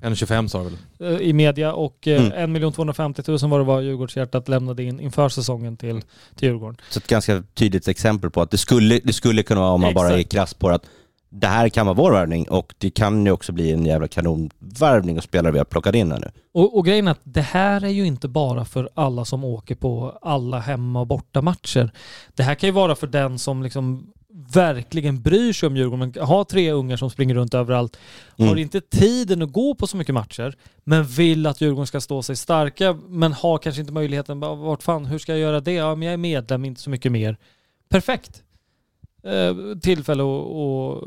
1,25 0.05 0.47
sa 0.47 0.63
det 0.63 0.69
väl? 0.99 1.13
eh, 1.21 1.27
i 1.27 1.33
media 1.33 1.73
och 1.73 2.07
eh, 2.07 2.25
Mm. 2.35 2.55
1 2.65 2.75
250 2.75 3.21
000 3.27 3.37
var 3.49 3.59
det 3.59 3.65
var 3.65 3.81
Djurgårdshjärtat 3.81 4.47
lämnade 4.47 4.83
in 4.83 4.99
inför 4.99 5.29
säsongen 5.29 5.77
till, 5.77 6.01
till 6.35 6.47
Djurgården. 6.49 6.77
Så 6.89 6.99
ett 6.99 7.07
ganska 7.07 7.43
tydligt 7.53 7.87
exempel 7.87 8.29
på 8.31 8.41
att 8.41 8.51
det 8.51 8.57
skulle, 8.57 8.99
det 9.03 9.13
skulle 9.13 9.43
kunna 9.43 9.61
vara, 9.61 9.71
om 9.71 9.81
man 9.81 9.93
bara 9.93 10.09
är 10.09 10.17
Exakt. 10.17 10.31
krass 10.31 10.53
på 10.53 10.69
det, 10.69 10.75
att 10.75 10.85
det 11.29 11.47
här 11.47 11.69
kan 11.69 11.85
vara 11.85 11.93
vår 11.95 12.11
värvning 12.11 12.49
och 12.49 12.73
det 12.77 12.89
kan 12.89 13.25
ju 13.25 13.31
också 13.31 13.51
bli 13.51 13.71
en 13.71 13.85
jävla 13.85 14.07
kanonvärvning 14.07 15.17
och 15.17 15.23
spelare 15.23 15.51
vi 15.51 15.57
har 15.57 15.65
plockat 15.65 15.95
in 15.95 16.11
här 16.11 16.19
nu. 16.19 16.31
Och, 16.53 16.77
och 16.77 16.85
grejen 16.85 17.07
är 17.07 17.11
att 17.11 17.19
det 17.23 17.41
här 17.41 17.83
är 17.83 17.89
ju 17.89 18.05
inte 18.05 18.27
bara 18.27 18.65
för 18.65 18.89
alla 18.93 19.25
som 19.25 19.43
åker 19.43 19.75
på 19.75 20.17
alla 20.21 20.59
hemma 20.59 20.99
och 20.99 21.07
borta 21.07 21.41
matcher. 21.41 21.91
Det 22.35 22.43
här 22.43 22.55
kan 22.55 22.67
ju 22.67 22.73
vara 22.73 22.95
för 22.95 23.07
den 23.07 23.39
som 23.39 23.63
liksom 23.63 24.11
verkligen 24.53 25.21
bryr 25.21 25.53
sig 25.53 25.67
om 25.67 25.77
Djurgården, 25.77 26.11
men 26.13 26.23
har 26.27 26.43
tre 26.43 26.71
ungar 26.71 26.97
som 26.97 27.09
springer 27.09 27.35
runt 27.35 27.53
överallt, 27.53 27.97
Mm. 28.37 28.49
har 28.49 28.55
inte 28.57 28.81
tiden 28.81 29.41
att 29.41 29.51
gå 29.51 29.75
på 29.75 29.87
så 29.87 29.97
mycket 29.97 30.15
matcher, 30.15 30.55
men 30.83 31.03
vill 31.03 31.45
att 31.47 31.61
Djurgården 31.61 31.87
ska 31.87 32.01
stå 32.01 32.23
sig 32.23 32.35
starka, 32.35 32.97
men 33.07 33.33
har 33.33 33.57
kanske 33.57 33.81
inte 33.81 33.93
möjligheten, 33.93 34.39
vart 34.39 34.83
fan, 34.83 35.05
hur 35.05 35.19
ska 35.19 35.31
jag 35.31 35.39
göra 35.39 35.59
det? 35.59 35.73
Ja, 35.73 35.95
men 35.95 36.05
jag 36.05 36.13
är 36.13 36.17
medlem, 36.17 36.65
inte 36.65 36.81
så 36.81 36.89
mycket 36.89 37.11
mer. 37.11 37.37
Perfekt. 37.89 38.43
Eh, 39.23 39.77
tillfälle 39.81 40.23
att 40.23 41.03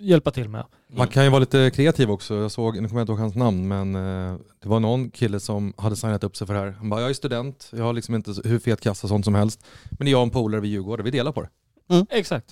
hjälpa 0.00 0.30
till 0.30 0.48
med. 0.48 0.64
Man 0.92 1.08
kan 1.08 1.24
ju 1.24 1.30
vara 1.30 1.40
lite 1.40 1.70
kreativ 1.74 2.10
också. 2.10 2.34
Jag 2.34 2.50
såg, 2.50 2.82
nu 2.82 2.88
kommer 2.88 3.00
jag 3.00 3.02
inte 3.04 3.12
ihåg 3.12 3.20
hans 3.20 3.34
namn, 3.34 3.68
men 3.68 3.94
eh, 3.94 4.36
det 4.62 4.68
var 4.68 4.80
någon 4.80 5.10
kille 5.10 5.40
som 5.40 5.72
hade 5.76 5.96
signat 5.96 6.24
upp 6.24 6.36
sig 6.36 6.46
för 6.46 6.54
det 6.54 6.60
här. 6.60 6.70
Han 6.78 6.90
bara, 6.90 7.00
jag 7.00 7.10
är 7.10 7.14
student, 7.14 7.70
jag 7.76 7.84
har 7.84 7.92
liksom 7.92 8.14
inte 8.14 8.34
hur 8.44 8.58
fet 8.58 8.80
kassa 8.80 9.08
sånt 9.08 9.24
som 9.24 9.34
helst. 9.34 9.64
Men 9.90 10.04
det 10.04 10.10
är 10.10 10.12
jag 10.12 10.18
och 10.20 10.24
en 10.26 10.30
polare 10.30 10.60
vid 10.60 10.70
Djurgården, 10.70 11.04
vi 11.04 11.10
delar 11.10 11.32
på 11.32 11.40
det. 11.42 11.48
Exakt. 12.10 12.46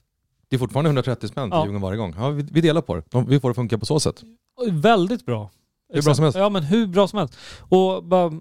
Det 0.49 0.57
är 0.57 0.59
fortfarande 0.59 0.89
130 0.89 1.29
spänn 1.29 1.51
till 1.51 1.57
Ja. 1.57 1.61
Djurgården 1.65 1.83
varje 1.83 1.97
gång. 1.99 2.15
Ja, 2.19 2.29
vi, 2.31 2.43
vi 2.51 2.61
delar 2.61 2.81
på 2.81 2.95
det. 2.97 3.03
De- 3.11 3.27
Vi 3.27 3.41
får 3.41 3.49
det 3.49 3.55
funka 3.55 3.79
på 3.79 3.87
så 3.87 4.01
sätt. 4.01 4.23
Och 4.57 4.85
Väldigt 4.85 5.27
bra. 5.27 5.51
Hur 5.93 6.03
bra 6.03 6.15
som 6.15 6.23
helst. 6.25 6.39
Ja 6.39 6.49
men 6.49 6.63
hur 6.63 6.87
bra 6.87 7.09
som 7.09 7.19
helst. 7.19 7.35
Och 7.61 8.05
bara, 8.05 8.33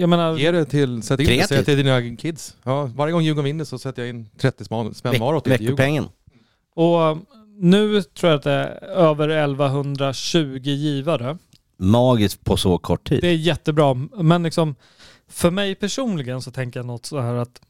jag 0.00 0.08
menar... 0.08 0.36
Ge 0.36 0.50
det 0.50 0.64
till, 0.64 1.02
sätt 1.02 1.20
in 1.20 1.26
det, 1.26 1.32
säg 1.32 1.38
Kreativt. 1.48 1.64
till 1.66 1.76
dina 1.76 2.16
kids. 2.16 2.56
Ja, 2.62 2.84
varje 2.94 3.12
gång 3.12 3.22
Djurgården 3.22 3.44
vinner 3.44 3.64
så 3.64 3.78
sätter 3.78 4.02
jag 4.02 4.08
in 4.08 4.28
30 4.38 4.64
spänn 4.64 4.94
spänn 4.94 5.20
var 5.20 5.34
åt 5.34 5.46
Veck, 5.46 5.58
till 5.58 5.66
Djurgården. 5.66 5.86
veckopengen. 5.94 6.08
Och 6.74 7.00
um, 7.00 7.26
nu 7.58 8.02
tror 8.02 8.30
jag 8.30 8.38
att 8.38 8.42
det 8.44 8.50
är 8.52 8.82
över 8.86 9.28
1120 9.28 10.60
givare. 10.62 11.38
Magiskt 11.76 12.44
på 12.44 12.56
så 12.56 12.78
kort 12.78 13.08
tid. 13.08 13.20
Det 13.20 13.28
är 13.28 13.34
jättebra. 13.36 13.94
Men 14.14 14.42
liksom, 14.42 14.74
för 15.28 15.50
mig 15.50 15.74
personligen 15.74 16.42
så 16.42 16.50
tänker 16.50 16.78
jag 16.80 16.86
något 16.86 17.06
så 17.06 17.20
här 17.20 17.34
att 17.34 17.60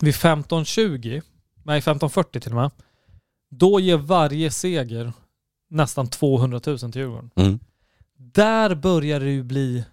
vid 0.00 0.14
1520, 0.14 1.20
nej 1.66 1.78
1540 1.78 2.40
till 2.40 2.52
och 2.52 2.56
med, 2.56 2.70
då 3.50 3.80
ger 3.80 3.96
varje 3.96 4.50
seger 4.50 5.12
nästan 5.68 6.08
200 6.08 6.60
000 6.66 6.78
till 6.78 6.90
Djurgården. 6.94 7.30
Mm. 7.36 7.58
Där 8.18 8.74
börjar 8.74 9.20
det 9.20 9.30
ju 9.30 9.42
bli 9.42 9.84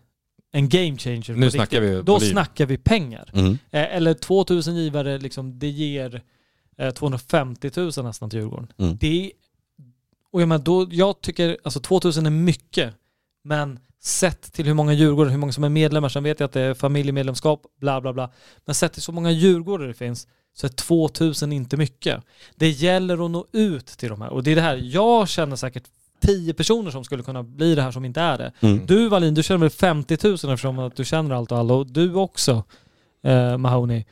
en 0.52 0.70
game 0.70 0.98
changer. 0.98 1.34
Nu 1.34 1.52
snackar 1.52 1.82
vi 1.82 2.02
Då 2.02 2.14
volym. 2.14 2.30
snackar 2.30 2.66
vi 2.66 2.78
pengar. 2.78 3.30
Mm. 3.34 3.52
Eh, 3.52 3.96
eller 3.96 4.14
2000 4.14 4.76
givare, 4.76 5.18
liksom, 5.18 5.60
det 5.60 5.70
ger 5.70 6.22
eh, 6.78 6.94
250 6.94 7.72
000 7.76 7.86
nästan 7.86 8.30
till 8.30 8.40
Djurgården. 8.40 8.68
Mm. 8.78 8.98
Det 9.00 9.26
är, 9.26 9.32
och 10.32 10.42
jag, 10.42 10.50
menar, 10.50 10.64
då, 10.64 10.88
jag 10.92 11.22
tycker, 11.22 11.58
alltså 11.64 11.80
2000 11.80 12.26
är 12.26 12.30
mycket, 12.30 12.94
men 13.44 13.80
sett 14.00 14.54
till 14.54 14.66
hur 14.66 14.74
många 14.74 14.94
djurgårdare, 14.94 15.32
hur 15.32 15.40
många 15.40 15.54
som 15.54 15.64
är 15.64 15.70
medlemmar, 15.70 16.10
sen 16.10 16.24
vet 16.24 16.40
jag 16.40 16.48
att 16.48 16.54
det 16.54 16.62
är 16.62 16.74
familjemedlemskap, 16.74 17.62
bla 17.80 18.02
bla 18.02 18.14
bla. 18.14 18.32
Men 18.66 18.76
sett 18.76 18.94
till 18.94 19.02
så 19.02 19.12
många 19.12 19.32
djurgårdare 19.32 19.88
det 19.88 19.94
finns, 19.94 20.28
så 20.54 20.68
är 20.68 20.70
2000 20.70 21.54
inte 21.54 21.78
mycket. 21.78 22.24
Det 22.56 22.70
gäller 22.70 23.26
att 23.26 23.32
nå 23.32 23.46
ut 23.52 23.86
till 23.86 24.10
de 24.10 24.22
här. 24.22 24.30
Och 24.30 24.44
det 24.44 24.52
är 24.52 24.56
det 24.56 24.62
här, 24.62 24.82
jag 24.84 25.30
känner 25.30 25.56
säkert 25.56 25.84
10 26.26 26.54
personer 26.54 26.92
som 26.92 27.04
skulle 27.04 27.24
kunna 27.24 27.44
bli 27.44 27.76
det 27.76 27.82
här 27.82 27.92
som 27.92 28.06
inte 28.06 28.22
är 28.22 28.38
det. 28.38 28.52
Mm. 28.60 28.86
Du 28.86 29.10
Wallin, 29.10 29.34
du 29.34 29.44
känner 29.44 29.60
väl 29.60 29.70
50 29.70 30.18
000 30.24 30.34
eftersom 30.34 30.80
att 30.80 30.96
du 30.96 31.06
känner 31.06 31.36
allt 31.36 31.52
och 31.52 31.58
alla 31.58 31.74
och 31.74 31.88
du 31.88 32.14
också 32.14 32.64
eh, 33.24 33.58
Mahoney. 33.58 34.06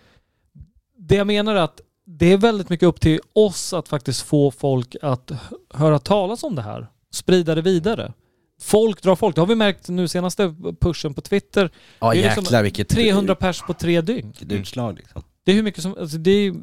Det 0.98 1.16
jag 1.16 1.28
menar 1.28 1.56
är 1.56 1.60
att 1.62 1.82
det 2.06 2.34
är 2.34 2.38
väldigt 2.38 2.70
mycket 2.70 2.88
upp 2.88 3.02
till 3.02 3.20
oss 3.34 3.74
att 3.74 3.88
faktiskt 3.88 4.22
få 4.22 4.52
folk 4.52 4.96
att 5.02 5.32
höra 5.70 6.00
talas 6.00 6.44
om 6.44 6.56
det 6.56 6.62
här. 6.62 6.88
Sprida 7.12 7.56
det 7.56 7.62
vidare. 7.62 8.14
Folk 8.62 9.02
drar 9.02 9.16
folk. 9.16 9.36
Det 9.36 9.42
har 9.42 9.48
vi 9.48 9.56
märkt 9.56 9.90
nu 9.90 10.08
senaste 10.08 10.56
pushen 10.80 11.14
på 11.14 11.22
Twitter. 11.22 11.72
Ja 12.00 12.12
Det 12.12 12.20
är 12.20 12.24
liksom 12.24 12.44
jäklar 12.44 12.64
vilket 12.64 12.90
300 12.90 13.36
pers 13.36 13.62
på 13.62 13.74
tre 13.74 14.02
dygn. 14.02 14.28
vilket 14.28 14.52
utslag 14.52 14.98
liksom. 14.98 15.22
Det 15.44 15.52
är 15.52 15.56
hur 15.56 15.64
mycket 15.64 15.84
som... 15.84 15.96
Alltså 16.00 16.18
det 16.18 16.32
är... 16.32 16.54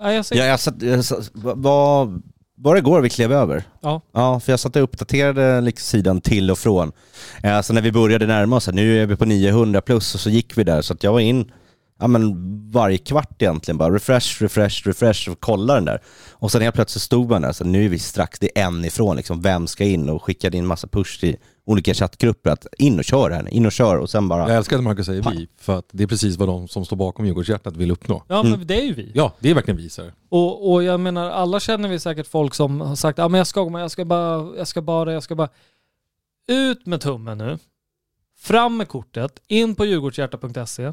Ja, 0.00 0.12
jag 0.12 0.24
säger... 0.24 0.42
Ja, 0.42 0.48
jag 0.48 0.60
satt, 0.60 0.82
jag 0.82 1.04
satt, 1.04 1.30
var, 1.34 2.20
var 2.56 2.74
det 2.74 2.78
igår 2.78 3.00
vi 3.00 3.10
klev 3.10 3.32
över? 3.32 3.64
Ja. 3.80 4.00
Ja, 4.12 4.40
för 4.40 4.52
jag 4.52 4.60
satt 4.60 4.76
och 4.76 4.82
uppdaterade 4.82 5.60
liksom 5.60 5.84
sidan 5.84 6.20
till 6.20 6.50
och 6.50 6.58
från. 6.58 6.92
Alltså 7.42 7.72
när 7.72 7.82
vi 7.82 7.92
började 7.92 8.26
närma 8.26 8.56
oss, 8.56 8.68
nu 8.72 9.02
är 9.02 9.06
vi 9.06 9.16
på 9.16 9.24
900 9.24 9.80
plus 9.80 10.14
och 10.14 10.20
så 10.20 10.30
gick 10.30 10.58
vi 10.58 10.64
där 10.64 10.82
så 10.82 10.92
att 10.92 11.02
jag 11.02 11.12
var 11.12 11.20
in 11.20 11.52
ja, 11.98 12.06
men 12.06 12.34
varje 12.70 12.98
kvart 12.98 13.42
egentligen 13.42 13.78
bara 13.78 13.94
refresh, 13.94 14.42
refresh, 14.42 14.86
refresh 14.86 15.30
och 15.30 15.40
kolla 15.40 15.74
den 15.74 15.84
där. 15.84 16.02
Och 16.32 16.52
sen 16.52 16.62
helt 16.62 16.74
plötsligt 16.74 17.02
stod 17.02 17.30
man 17.30 17.42
där, 17.42 17.52
så 17.52 17.64
nu 17.64 17.84
är 17.84 17.88
vi 17.88 17.98
strax, 17.98 18.38
det 18.38 18.58
är 18.58 18.64
en 18.66 18.84
ifrån 18.84 19.16
liksom, 19.16 19.42
vem 19.42 19.66
ska 19.66 19.84
in? 19.84 20.08
Och 20.08 20.22
skickade 20.22 20.56
in 20.56 20.66
massa 20.66 20.88
push 20.88 21.20
till 21.20 21.36
olika 21.66 21.94
chattgrupper 21.94 22.50
att 22.50 22.66
in 22.78 22.98
och 22.98 23.04
kör 23.04 23.30
här, 23.30 23.48
in 23.48 23.66
och 23.66 23.72
kör 23.72 23.96
och 23.96 24.10
sen 24.10 24.28
bara... 24.28 24.48
Jag 24.48 24.56
älskar 24.56 24.76
att 24.76 24.82
Marcus 24.82 25.06
säger 25.06 25.30
vi, 25.30 25.48
för 25.56 25.78
att 25.78 25.88
det 25.92 26.02
är 26.02 26.06
precis 26.06 26.36
vad 26.36 26.48
de 26.48 26.68
som 26.68 26.84
står 26.84 26.96
bakom 26.96 27.26
Djurgårdshjärtat 27.26 27.76
vill 27.76 27.90
uppnå. 27.90 28.22
Ja, 28.28 28.42
men 28.42 28.66
det 28.66 28.80
är 28.80 28.84
ju 28.84 28.94
vi. 28.94 29.10
Ja, 29.14 29.32
det 29.40 29.50
är 29.50 29.54
verkligen 29.54 29.78
vi. 29.78 29.90
Så 29.90 30.02
här. 30.02 30.12
Och, 30.28 30.72
och 30.72 30.82
jag 30.82 31.00
menar, 31.00 31.30
alla 31.30 31.60
känner 31.60 31.88
vi 31.88 31.98
säkert 31.98 32.26
folk 32.26 32.54
som 32.54 32.80
har 32.80 32.96
sagt 32.96 33.18
ja 33.18 33.28
men 33.28 33.38
jag 33.38 33.46
ska, 33.46 33.68
men 33.68 33.80
jag 33.80 33.90
ska 33.90 34.04
bara, 34.04 34.56
jag 34.56 34.68
ska 34.68 34.82
bara, 34.82 35.12
jag 35.12 35.22
ska 35.22 35.34
bara. 35.34 35.48
Ut 36.48 36.86
med 36.86 37.00
tummen 37.00 37.38
nu. 37.38 37.58
Fram 38.38 38.76
med 38.76 38.88
kortet, 38.88 39.40
in 39.48 39.74
på 39.74 39.84
djurgårdshjärta.se. 39.84 40.92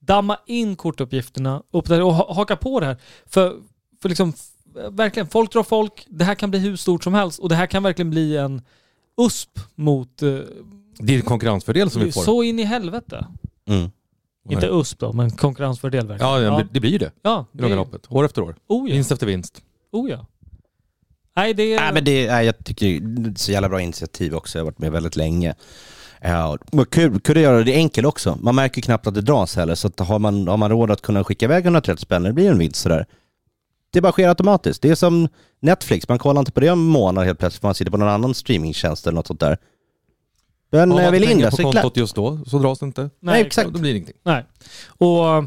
Damma 0.00 0.36
in 0.46 0.76
kortuppgifterna 0.76 1.62
och 1.70 1.88
ha- 1.88 2.34
haka 2.34 2.56
på 2.56 2.80
det 2.80 2.86
här. 2.86 2.96
För, 3.26 3.56
för 4.02 4.08
liksom, 4.08 4.32
verkligen, 4.90 5.28
folk 5.28 5.52
drar 5.52 5.62
folk. 5.62 6.06
Det 6.08 6.24
här 6.24 6.34
kan 6.34 6.50
bli 6.50 6.58
hur 6.58 6.76
stort 6.76 7.04
som 7.04 7.14
helst 7.14 7.38
och 7.38 7.48
det 7.48 7.54
här 7.54 7.66
kan 7.66 7.82
verkligen 7.82 8.10
bli 8.10 8.36
en 8.36 8.62
USP 9.26 9.58
mot... 9.74 10.22
eh, 10.22 10.28
Det 10.98 11.12
är 11.12 11.16
en 11.16 11.22
konkurrensfördel 11.22 11.90
som 11.90 12.02
vi 12.02 12.12
får. 12.12 12.22
så 12.22 12.42
in 12.42 12.58
i 12.58 12.62
helvete. 12.64 13.26
Mm. 13.68 13.90
Inte 14.50 14.66
USP 14.66 14.98
då, 15.00 15.12
men 15.12 15.30
konkurrensfördel 15.30 16.06
verkligen. 16.06 16.32
Ja, 16.32 16.40
ja, 16.40 16.62
det 16.72 16.80
blir 16.80 16.90
ju 16.90 16.98
det 16.98 17.12
ja, 17.22 17.46
i 17.52 17.56
långa 17.58 17.68
det, 17.70 17.76
loppet. 17.76 18.06
År 18.08 18.24
efter 18.24 18.42
år. 18.42 18.56
oh 18.66 18.88
ja. 18.88 18.94
Vinst 18.94 19.12
efter 19.12 19.26
vinst. 19.26 19.62
Oh 19.92 20.10
ja. 20.10 20.26
Nej, 21.36 21.54
det 21.54 21.62
är... 21.62 21.80
Nej, 21.80 21.92
men 21.94 22.04
det, 22.04 22.26
nej, 22.30 22.46
jag 22.46 22.64
tycker 22.64 23.00
det 23.00 23.30
är 23.30 23.34
så 23.38 23.52
jävla 23.52 23.68
bra 23.68 23.80
initiativ 23.80 24.34
också. 24.34 24.58
Jag 24.58 24.64
har 24.64 24.70
varit 24.70 24.78
med 24.78 24.92
väldigt 24.92 25.16
länge. 25.16 25.54
Ja, 26.20 26.58
och 26.72 26.90
kul, 26.92 27.20
kul 27.20 27.36
att 27.36 27.42
göra 27.42 27.64
det 27.64 27.74
enkelt 27.74 28.06
också. 28.06 28.38
Man 28.40 28.54
märker 28.54 28.82
knappt 28.82 29.06
att 29.06 29.14
det 29.14 29.20
dras 29.20 29.56
heller. 29.56 29.74
Så 29.74 29.88
att 29.88 30.00
har, 30.00 30.18
man, 30.18 30.48
har 30.48 30.56
man 30.56 30.70
råd 30.70 30.90
att 30.90 31.02
kunna 31.02 31.24
skicka 31.24 31.44
iväg 31.46 31.64
130 31.64 32.02
spänn, 32.02 32.22
det 32.22 32.32
blir 32.32 32.50
en 32.50 32.58
vinst 32.58 32.76
sådär. 32.76 33.06
Det 33.92 34.00
bara 34.00 34.12
sker 34.12 34.28
automatiskt. 34.28 34.82
Det 34.82 34.90
är 34.90 34.94
som 34.94 35.28
Netflix, 35.60 36.08
man 36.08 36.18
kollar 36.18 36.40
inte 36.40 36.52
på 36.52 36.60
det 36.60 36.68
en 36.68 36.78
månad 36.78 37.24
helt 37.24 37.38
plötsligt 37.38 37.60
för 37.60 37.68
man 37.68 37.74
sitter 37.74 37.90
på 37.90 37.96
någon 37.96 38.08
annan 38.08 38.34
streamingtjänst 38.34 39.06
eller 39.06 39.14
något 39.14 39.26
sånt 39.26 39.40
där. 39.40 39.58
Men 40.70 40.88
när 40.88 41.02
jag 41.02 41.12
vill 41.12 41.30
in 41.30 41.38
där 41.38 41.50
på 41.50 41.56
så 41.56 41.68
är 41.68 41.72
kontot 41.72 41.96
just 41.96 42.14
då 42.14 42.38
så 42.46 42.58
dras 42.58 42.78
det 42.78 42.86
inte. 42.86 43.10
Nej, 43.20 43.40
exakt. 43.40 43.70
Då 43.70 43.78
blir 43.78 43.92
det 43.92 43.96
ingenting. 43.96 44.16
Nej. 44.22 44.44
Och, 44.88 45.44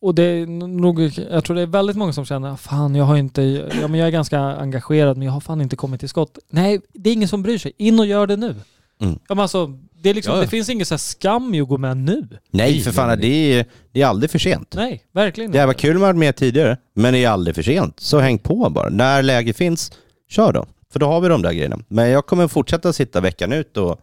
och 0.00 0.14
det 0.14 0.22
är 0.22 0.46
nog, 0.46 1.00
jag 1.30 1.44
tror 1.44 1.56
det 1.56 1.62
är 1.62 1.66
väldigt 1.66 1.96
många 1.96 2.12
som 2.12 2.24
känner, 2.24 2.56
fan 2.56 2.94
jag 2.94 3.04
har 3.04 3.16
inte, 3.16 3.42
ja 3.80 3.88
men 3.88 4.00
jag 4.00 4.06
är 4.06 4.12
ganska 4.12 4.40
engagerad 4.40 5.16
men 5.16 5.26
jag 5.26 5.32
har 5.32 5.40
fan 5.40 5.60
inte 5.60 5.76
kommit 5.76 6.00
till 6.00 6.08
skott. 6.08 6.38
Nej, 6.48 6.80
det 6.92 7.10
är 7.10 7.14
ingen 7.14 7.28
som 7.28 7.42
bryr 7.42 7.58
sig. 7.58 7.72
In 7.76 7.98
och 7.98 8.06
gör 8.06 8.26
det 8.26 8.36
nu. 8.36 8.54
Mm. 9.00 9.18
Ja, 9.28 9.34
men 9.34 9.38
alltså, 9.38 9.78
det, 10.02 10.10
är 10.10 10.14
liksom, 10.14 10.34
Ja, 10.34 10.40
det 10.40 10.48
finns 10.48 10.68
ingen 10.68 10.86
så 10.86 10.94
här 10.94 10.98
skam 10.98 11.54
i 11.54 11.60
att 11.60 11.68
gå 11.68 11.78
med 11.78 11.96
nu. 11.96 12.28
Nej 12.50 12.80
för 12.80 12.92
fan, 12.92 13.20
det 13.20 13.26
är, 13.28 13.66
det 13.92 14.02
är 14.02 14.06
aldrig 14.06 14.30
för 14.30 14.38
sent. 14.38 14.74
Nej, 14.76 15.04
verkligen 15.12 15.52
Det 15.52 15.66
var 15.66 15.74
kul 15.74 15.96
att 15.96 16.00
vara 16.02 16.12
med 16.12 16.36
tidigare, 16.36 16.76
men 16.94 17.12
det 17.12 17.24
är 17.24 17.28
aldrig 17.28 17.54
för 17.54 17.62
sent. 17.62 18.00
Så 18.00 18.18
häng 18.18 18.38
på 18.38 18.70
bara. 18.70 18.88
När 18.88 19.22
läge 19.22 19.52
finns, 19.52 19.92
kör 20.28 20.52
då. 20.52 20.66
För 20.92 21.00
då 21.00 21.06
har 21.06 21.20
vi 21.20 21.28
de 21.28 21.42
där 21.42 21.52
grejerna. 21.52 21.78
Men 21.88 22.08
jag 22.10 22.26
kommer 22.26 22.48
fortsätta 22.48 22.92
sitta 22.92 23.20
veckan 23.20 23.52
ut 23.52 23.76
och 23.76 24.00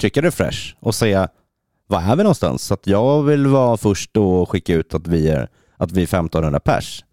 trycka 0.00 0.22
refresh 0.22 0.74
och 0.80 0.94
säga 0.94 1.28
var 1.86 2.00
är 2.00 2.16
vi 2.16 2.22
någonstans? 2.22 2.62
Så 2.62 2.74
att 2.74 2.86
jag 2.86 3.22
vill 3.22 3.46
vara 3.46 3.76
först 3.76 4.16
och 4.16 4.50
skicka 4.50 4.74
ut 4.74 4.94
att 4.94 5.06
vi 5.06 5.28
är, 5.28 5.48
att 5.76 5.92
vi 5.92 6.00
är 6.00 6.04
1500 6.04 6.60
pers. 6.60 7.04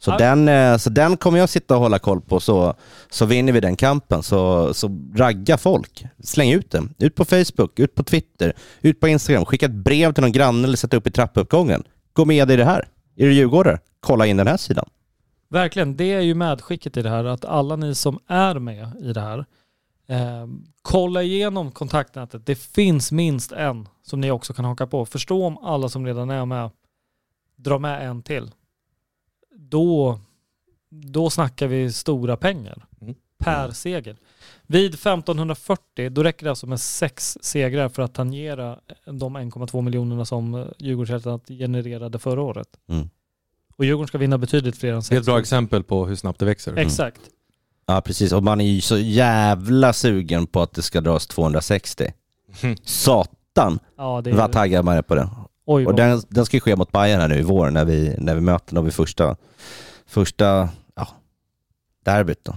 Så, 0.00 0.10
Ja. 0.10 0.18
den, 0.18 0.48
eh, 0.48 0.76
så 0.76 0.90
den 0.90 1.16
kommer 1.16 1.38
jag 1.38 1.48
sitta 1.48 1.74
och 1.74 1.80
hålla 1.82 1.98
koll 1.98 2.20
på 2.20 2.40
så, 2.40 2.74
så 3.10 3.26
vinner 3.26 3.52
vi 3.52 3.60
den 3.60 3.76
kampen. 3.76 4.22
Så, 4.22 4.74
så 4.74 4.98
ragga 5.14 5.58
folk. 5.58 6.04
Släng 6.22 6.50
ut 6.52 6.70
den. 6.70 6.94
Ut 6.98 7.14
på 7.14 7.24
Facebook, 7.24 7.78
ut 7.78 7.94
på 7.94 8.02
Twitter, 8.02 8.52
ut 8.80 9.00
på 9.00 9.08
Instagram. 9.08 9.44
Skicka 9.44 9.66
ett 9.66 9.72
brev 9.72 10.12
till 10.12 10.22
någon 10.22 10.32
granne 10.32 10.64
eller 10.64 10.76
sätta 10.76 10.96
upp 10.96 11.06
i 11.06 11.10
trappuppgången. 11.10 11.82
Gå 12.12 12.24
med 12.24 12.50
i 12.50 12.56
det 12.56 12.64
här. 12.64 12.88
Är 13.16 13.24
du 13.26 13.32
djurgårdare? 13.34 13.78
Kolla 14.00 14.26
in 14.26 14.36
den 14.36 14.46
här 14.46 14.56
sidan. 14.56 14.88
Verkligen, 15.50 15.96
det 15.96 16.12
är 16.12 16.20
ju 16.20 16.34
medskicket 16.34 16.96
i 16.96 17.02
det 17.02 17.10
här 17.10 17.24
att 17.24 17.44
alla 17.44 17.76
ni 17.76 17.94
som 17.94 18.18
är 18.26 18.58
med 18.58 18.92
i 19.02 19.12
det 19.12 19.20
här, 19.20 19.38
eh, 20.08 20.46
kolla 20.82 21.22
igenom 21.22 21.70
kontaktnätet. 21.70 22.46
Det 22.46 22.54
finns 22.54 23.12
minst 23.12 23.52
en 23.52 23.88
som 24.02 24.20
ni 24.20 24.30
också 24.30 24.52
kan 24.52 24.64
haka 24.64 24.86
på. 24.86 25.06
Förstå 25.06 25.46
om 25.46 25.58
alla 25.58 25.88
som 25.88 26.06
redan 26.06 26.30
är 26.30 26.44
med 26.44 26.70
drar 27.56 27.78
med 27.78 28.08
en 28.08 28.22
till. 28.22 28.50
Då, 29.68 30.20
då 30.90 31.30
snackar 31.30 31.66
vi 31.66 31.92
stora 31.92 32.36
pengar 32.36 32.84
Mm. 33.00 33.14
per 33.38 33.70
seger. 33.70 34.16
Vid 34.66 34.94
1540 34.94 36.10
då 36.10 36.22
räcker 36.22 36.44
det 36.44 36.50
alltså 36.50 36.66
med 36.66 36.80
sex 36.80 37.38
segrar 37.40 37.88
för 37.88 38.02
att 38.02 38.14
tangera 38.14 38.78
de 39.04 39.36
1,2 39.36 39.82
miljonerna 39.82 40.24
som 40.24 40.54
eh, 40.54 40.66
Djurgårdshjältarna 40.78 41.40
genererade 41.48 42.18
förra 42.18 42.42
året. 42.42 42.68
Mm. 42.88 43.10
Och 43.76 43.84
Djurgården 43.84 44.08
ska 44.08 44.18
vinna 44.18 44.38
betydligt 44.38 44.76
fler 44.76 44.88
än 44.88 44.94
Det 44.94 44.98
är 44.98 45.02
sex. 45.02 45.18
ett 45.20 45.24
bra 45.26 45.38
exempel 45.38 45.82
på 45.82 46.06
hur 46.06 46.16
snabbt 46.16 46.38
det 46.38 46.44
växer. 46.46 46.76
Exakt. 46.76 47.20
Ja, 47.86 48.00
precis. 48.00 48.32
Och 48.32 48.42
man 48.42 48.60
är 48.60 48.64
ju 48.66 48.80
så 48.80 48.98
jävla 48.98 49.92
sugen 49.92 50.46
på 50.46 50.60
att 50.62 50.72
det 50.72 50.82
ska 50.82 51.00
dras 51.00 51.26
260. 51.26 52.12
Mm. 52.62 52.76
Satan 52.84 53.78
Ja, 53.96 54.20
det 54.24 54.30
är... 54.30 54.34
vad 54.34 54.52
taggad 54.52 54.84
man 54.84 54.96
är 54.96 55.02
på 55.02 55.14
det. 55.14 55.28
Oj, 55.70 55.86
Och 55.86 55.94
den, 55.94 56.22
den 56.28 56.46
ska 56.46 56.56
ju 56.56 56.60
ske 56.60 56.76
mot 56.76 56.92
Bayern 56.92 57.20
här 57.20 57.28
nu 57.28 57.38
i 57.38 57.42
vår 57.42 57.70
när 57.70 57.84
vi, 57.84 58.14
när 58.18 58.34
vi 58.34 58.40
möter 58.40 58.74
dem 58.74 58.84
vid 58.84 58.94
första, 58.94 59.36
första 60.06 60.68
ja, 60.96 61.08
derbyt 62.04 62.44
då. 62.44 62.56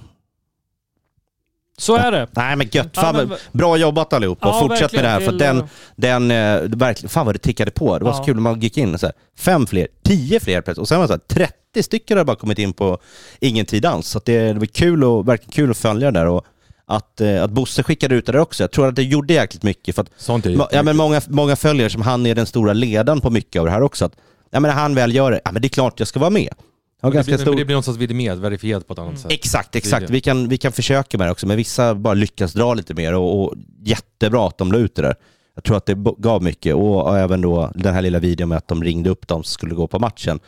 Så 1.78 1.96
är 1.96 2.12
det. 2.12 2.28
Nej 2.32 2.56
men 2.56 2.68
gött, 2.72 2.90
Ja, 2.94 3.02
fan, 3.02 3.16
men- 3.16 3.30
vad- 3.30 3.40
bra 3.52 3.78
jobbat 3.78 4.14
allihopa 4.14 4.48
och 4.50 4.56
Ja, 4.56 4.60
fortsätt 4.60 4.94
med 4.94 5.04
det 5.04 5.08
här 5.10 5.20
för 5.20 5.32
den, 5.32 5.64
den, 5.96 6.32
eh, 6.32 6.62
verkligen, 6.78 7.10
fan 7.10 7.26
vad 7.26 7.36
det 7.36 7.40
tickade 7.40 7.72
på. 7.72 8.00
Det 8.00 8.06
var 8.06 8.14
så 8.14 8.20
Ja. 8.20 8.24
kul 8.26 8.36
när 8.36 8.42
man 8.42 8.60
gick 8.60 8.78
in 8.78 8.98
så 8.98 9.06
här, 9.06 9.16
fem 9.38 9.68
fler, 9.68 9.88
tio 10.04 10.40
fler 10.40 10.62
plötsligt 10.62 10.82
och 10.82 10.88
sen 10.88 10.98
var 11.00 11.04
det 11.04 11.08
så 11.08 11.14
här, 11.14 11.46
30 11.46 11.84
stycken 11.84 12.18
har 12.18 12.26
bara 12.26 12.36
kommit 12.36 12.60
in 12.60 12.74
på 12.74 12.98
ingen 13.40 13.66
tid 13.66 13.86
alls. 13.86 14.08
Så 14.08 14.22
det, 14.26 14.54
det 14.54 14.60
var 14.60 14.66
kul 14.66 15.04
och, 15.04 15.28
verkligen 15.28 15.52
kul 15.52 15.72
att 15.72 15.78
följa 15.78 16.12
det 16.12 16.20
där 16.20 16.26
och 16.28 16.46
att, 16.92 17.22
eh, 17.22 17.44
att 17.44 17.52
Bosse 17.52 17.84
skickade 17.84 18.16
ut 18.16 18.26
det 18.26 18.32
där 18.32 18.40
också. 18.40 18.64
Jag 18.64 18.72
tror 18.72 18.88
att 18.88 18.96
det 18.96 19.04
gjorde 19.04 19.34
jäkligt 19.34 19.64
mycket 19.64 19.96
för 19.96 20.02
att 20.02 20.10
Sånt 20.18 20.46
är 20.46 20.68
Ja, 20.72 20.84
men 20.84 20.98
många, 20.98 21.22
många 21.28 21.56
följer 21.56 21.90
som 21.90 22.02
han 22.02 22.26
är 22.26 22.36
den 22.36 22.46
stora 22.46 22.74
ledaren 22.74 23.22
på 23.22 23.30
mycket 23.30 23.60
av 23.60 23.66
det 23.66 23.72
här 23.72 23.82
också. 23.82 24.06
Att, 24.06 24.16
ja, 24.50 24.60
men 24.60 24.70
när 24.70 24.76
han 24.76 24.96
väl 24.96 25.16
gör 25.16 25.32
det, 25.32 25.42
ja 25.46 25.52
men 25.52 25.62
det 25.62 25.68
är 25.68 25.70
klart 25.70 26.00
jag 26.00 26.08
ska 26.08 26.20
vara 26.20 26.30
med. 26.30 26.54
Har 27.02 27.12
det, 27.12 27.16
ganska 27.16 27.30
blir, 27.30 27.38
stor... 27.38 27.52
men 27.52 27.58
det 27.58 27.66
blir 27.66 27.74
någonstans 27.74 27.98
vidimerat, 27.98 28.38
verifierat 28.38 28.88
på 28.88 28.94
ett 28.94 29.00
annat 29.00 29.20
sätt. 29.20 29.32
Exakt, 29.32 29.76
exakt. 29.76 30.10
Vi 30.10 30.22
kan, 30.22 30.50
vi 30.50 30.58
kan 30.58 30.72
försöka 30.72 31.18
med 31.18 31.28
det 31.28 31.32
också, 31.32 31.48
men 31.48 31.58
vissa 31.58 31.96
bara 31.96 32.14
lyckas 32.14 32.54
dra 32.54 32.74
lite 32.74 32.94
mer 32.94 33.16
och, 33.16 33.44
och 33.44 33.54
jättebra 33.84 34.48
att 34.48 34.58
de 34.58 34.72
la 34.72 34.78
ut 34.78 34.96
det 34.96 35.02
där. 35.02 35.16
Jag 35.56 35.64
tror 35.64 35.78
att 35.78 35.86
det 35.86 35.98
gav 36.18 36.44
mycket 36.44 36.76
och, 36.76 37.08
och 37.08 37.20
även 37.20 37.42
då 37.42 37.72
den 37.76 37.94
här 37.94 38.02
lilla 38.02 38.20
videon 38.20 38.50
med 38.50 38.58
att 38.58 38.68
de 38.68 38.84
ringde 38.84 39.10
upp 39.10 39.28
dem 39.28 39.44
som 39.44 39.52
skulle 39.52 39.76
gå 39.76 39.88
på 39.88 40.00
matchen. 40.00 40.40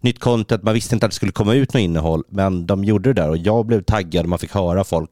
Nytt 0.00 0.20
content, 0.20 0.62
man 0.62 0.74
visste 0.74 0.94
inte 0.94 1.06
att 1.06 1.12
det 1.12 1.16
skulle 1.16 1.32
komma 1.32 1.54
ut 1.54 1.74
något 1.74 1.80
innehåll, 1.80 2.24
men 2.28 2.66
de 2.66 2.84
gjorde 2.84 3.12
det 3.12 3.22
där 3.22 3.28
och 3.28 3.36
jag 3.36 3.66
blev 3.66 3.82
taggad 3.82 4.24
och 4.24 4.28
man 4.28 4.38
fick 4.38 4.52
höra 4.54 4.84
folk 4.84 5.10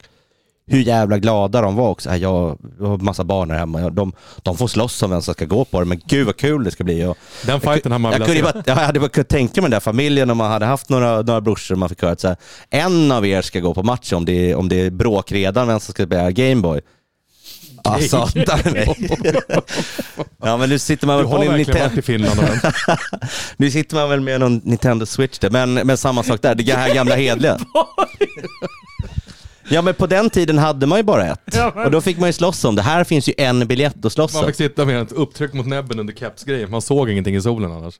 hur 0.69 0.79
jävla 0.79 1.17
glada 1.17 1.61
de 1.61 1.75
var 1.75 1.89
också. 1.89 2.09
Jag, 2.09 2.57
jag 2.79 2.87
har 2.87 2.97
massa 2.97 3.23
barn 3.23 3.51
här 3.51 3.57
hemma, 3.57 3.89
de, 3.89 4.13
de 4.43 4.57
får 4.57 4.67
slåss 4.67 5.03
om 5.03 5.09
vem 5.09 5.21
som 5.21 5.33
ska 5.33 5.45
gå 5.45 5.65
på 5.65 5.79
det, 5.79 5.85
men 5.85 6.01
gud 6.05 6.25
vad 6.25 6.37
kul 6.37 6.63
det 6.63 6.71
ska 6.71 6.83
bli. 6.83 7.05
Och, 7.05 7.17
Den 7.45 7.61
fighten 7.61 7.91
har 7.91 7.99
man 7.99 8.11
jag, 8.11 8.19
velat 8.19 8.35
kunde 8.35 8.51
se. 8.51 8.53
bara, 8.53 8.63
jag 8.79 8.85
hade 8.85 8.99
bara 8.99 9.09
kunnat 9.09 9.29
tänka 9.29 9.61
mig 9.61 9.65
den 9.69 9.71
där 9.75 9.79
familjen 9.79 10.29
om 10.29 10.37
man 10.37 10.51
hade 10.51 10.65
haft 10.65 10.89
några, 10.89 11.21
några 11.21 11.41
brorsor 11.41 11.75
man 11.75 11.89
fick 11.89 12.01
höra 12.01 12.11
att 12.11 12.19
så 12.21 12.27
här, 12.27 12.37
en 12.69 13.11
av 13.11 13.25
er 13.25 13.41
ska 13.41 13.59
gå 13.59 13.73
på 13.73 13.83
match 13.83 14.13
om 14.13 14.25
det 14.25 14.51
är, 14.51 14.55
om 14.55 14.69
det 14.69 14.85
är 14.85 14.89
bråk 14.89 15.31
redan 15.31 15.67
vem 15.67 15.79
som 15.79 15.93
ska 15.93 16.05
spela 16.05 16.31
Gameboy. 16.31 16.81
Ja, 17.83 17.99
satan 18.09 18.59
nej. 18.73 18.95
Ja 20.43 20.57
men 20.57 20.69
nu 20.69 20.79
sitter 20.79 21.07
man 21.07 21.17
Du 21.17 21.23
väl 21.23 21.31
på 21.31 21.37
har 21.37 21.45
en 21.45 21.51
verkligen 21.53 21.89
varit 21.89 21.97
i 21.97 22.01
Finland 22.01 22.39
nu 23.57 23.71
sitter 23.71 23.95
man 23.95 24.09
väl 24.09 24.19
med 24.21 24.39
någon 24.39 24.61
Nintendo 24.63 25.05
Switch 25.05 25.39
där, 25.39 25.49
men, 25.49 25.73
men 25.73 25.97
samma 25.97 26.23
sak 26.23 26.41
där, 26.41 26.55
det 26.55 26.73
här 26.73 26.93
gamla 26.93 27.15
hedliga. 27.15 27.59
Ja 29.69 29.81
men 29.81 29.93
på 29.93 30.07
den 30.07 30.29
tiden 30.29 30.57
hade 30.57 30.85
man 30.87 30.99
ju 30.99 31.03
bara 31.03 31.25
ett. 31.27 31.41
Ja, 31.53 31.71
men- 31.75 31.85
Och 31.85 31.91
då 31.91 32.01
fick 32.01 32.19
man 32.19 32.29
ju 32.29 32.33
slåss 32.33 32.65
om 32.65 32.75
det. 32.75 32.81
Här 32.81 33.03
finns 33.03 33.29
ju 33.29 33.33
en 33.37 33.67
biljett 33.67 34.05
att 34.05 34.13
slåss 34.13 34.33
Man 34.33 34.43
om. 34.43 34.47
fick 34.47 34.55
sitta 34.55 34.85
med 34.85 35.01
ett 35.01 35.11
upptryck 35.11 35.53
mot 35.53 35.65
näbben 35.67 35.99
under 35.99 36.13
kepsgrejen. 36.13 36.71
Man 36.71 36.81
såg 36.81 37.09
ingenting 37.09 37.35
i 37.35 37.41
solen 37.41 37.71
annars. 37.71 37.93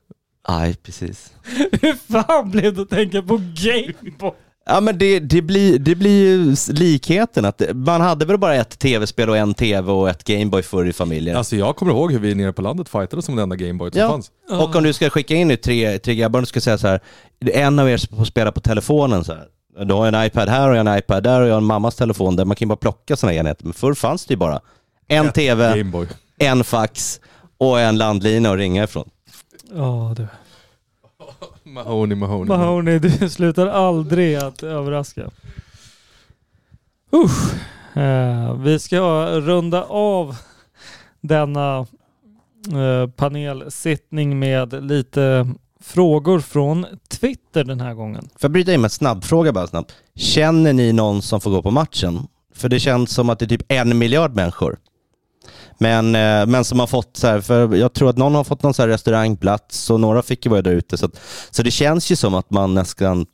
Nej, 0.50 0.76
precis. 0.84 1.34
Hur 1.82 2.14
fan 2.14 2.52
blev 2.52 2.74
det 2.76 2.82
att 2.82 2.90
tänka 2.90 3.22
på 3.22 3.42
Gameboy? 3.56 4.32
Ja 4.72 4.82
men 4.82 4.98
det, 4.98 5.20
det, 5.20 5.42
blir, 5.42 5.80
det 5.80 5.96
blir 5.96 6.24
ju 6.28 6.56
likheten 6.70 7.46
att 7.46 7.62
man 7.74 8.02
hade 8.02 8.26
väl 8.26 8.38
bara 8.38 8.56
ett 8.56 8.80
tv-spel 8.80 9.30
och 9.30 9.38
en 9.38 9.54
tv 9.54 9.92
och 9.92 10.10
ett 10.10 10.24
Gameboy 10.24 10.62
förr 10.64 10.86
i 10.86 10.94
familjen. 10.94 11.38
Alltså 11.38 11.56
jag 11.56 11.76
kommer 11.76 11.92
ihåg 11.92 12.12
hur 12.12 12.20
vi 12.20 12.36
nere 12.36 12.54
på 12.54 12.62
landet 12.62 12.90
fightade 12.90 13.22
som 13.22 13.36
den 13.36 13.44
enda 13.44 13.56
Gameboy 13.56 13.92
som 13.92 14.00
Ja. 14.02 14.10
fanns. 14.10 14.32
Och 14.50 14.76
om 14.76 14.84
du 14.84 14.94
ska 14.94 15.10
skicka 15.10 15.36
in 15.36 15.48
nu 15.48 15.56
tre, 15.56 16.00
tre 16.00 16.16
grabbar 16.16 16.40
och 16.40 16.44
du 16.44 16.46
ska 16.48 16.62
säga 16.62 16.78
så 16.78 16.88
här, 16.88 17.00
en 17.54 17.80
av 17.80 17.90
er 17.90 17.98
som 17.98 18.18
får 18.18 18.26
spela 18.26 18.52
på 18.52 18.60
telefonen 18.60 19.24
så 19.24 19.34
här. 19.34 19.46
Du 19.78 19.94
har 19.94 20.08
en 20.08 20.26
iPad 20.26 20.50
här 20.50 20.70
och 20.70 20.76
en 20.76 20.98
iPad 20.98 21.24
där 21.24 21.42
och 21.42 21.48
jag 21.48 21.54
har 21.54 21.58
en 21.62 21.66
mammas 21.66 21.96
telefon 21.96 22.36
där. 22.36 22.46
Man 22.46 22.56
kan 22.56 22.66
ju 22.66 22.70
bara 22.70 22.76
plocka 22.76 23.16
sådana 23.16 23.34
enheter. 23.38 23.64
Men 23.66 23.74
förr 23.74 23.94
fanns 23.94 24.26
det 24.26 24.34
ju 24.34 24.38
bara 24.38 24.60
en 25.08 25.32
tv, 25.32 25.78
Gameboy. 25.78 26.08
en 26.38 26.64
fax 26.64 27.22
och 27.58 27.80
en 27.80 27.98
landlina 27.98 28.52
att 28.52 28.58
ringa 28.58 28.84
ifrån. 28.84 29.10
Ja 29.74 30.14
du. 30.18 30.28
Mahoney, 31.64 32.16
Mahoney. 32.16 32.48
Mahoney, 32.58 33.00
du 33.00 33.30
slutar 33.30 33.68
aldrig 33.68 34.36
att 34.36 34.64
överraska. 34.64 35.30
Usch. 37.14 37.54
Eh, 37.98 38.54
vi 38.54 38.80
ska 38.80 39.26
runda 39.40 39.84
av 39.84 40.36
denna 41.22 41.78
eh, 42.74 43.10
panelsittning 43.16 44.40
med 44.40 44.84
lite 44.84 45.48
frågor 45.84 46.40
från 46.40 46.86
Twitter 47.08 47.64
den 47.64 47.82
här 47.82 47.94
gången. 47.94 48.22
Får 48.22 48.42
jag 48.42 48.52
bryta 48.52 48.74
in 48.74 48.82
med 48.82 48.86
en 48.86 48.90
snabbfråga 48.90 49.52
bara 49.52 49.68
snabbt? 49.68 49.94
Känner 50.16 50.74
ni 50.74 50.94
någon 50.94 51.22
som 51.22 51.42
får 51.42 51.52
gå 51.52 51.62
på 51.62 51.72
matchen? 51.72 52.28
För 52.56 52.70
det 52.70 52.80
känns 52.80 53.12
som 53.12 53.30
att 53.30 53.40
det 53.40 53.46
är 53.46 53.48
typ 53.48 53.72
en 53.72 53.98
miljard 53.98 54.36
människor. 54.36 54.78
Men, 55.78 56.16
eh, 56.16 56.46
men 56.46 56.64
som 56.64 56.80
har 56.80 56.88
fått 56.88 57.18
så 57.18 57.28
här, 57.28 57.42
för 57.42 57.76
jag 57.76 57.94
tror 57.94 58.10
att 58.10 58.18
någon 58.18 58.36
har 58.36 58.44
fått 58.44 58.64
någon 58.64 58.74
så 58.74 58.82
här 58.82 58.90
restaurangplats 58.90 59.90
och 59.90 60.00
några 60.00 60.22
fick 60.22 60.46
ju 60.46 60.52
vara 60.52 60.62
där 60.62 60.72
ute. 60.72 60.98
Så, 60.98 61.06
att, 61.06 61.20
så 61.52 61.64
det 61.64 61.72
känns 61.72 62.12
ju 62.12 62.16
som 62.16 62.34
att 62.36 62.50
man 62.50 62.74
nästan, 62.74 63.26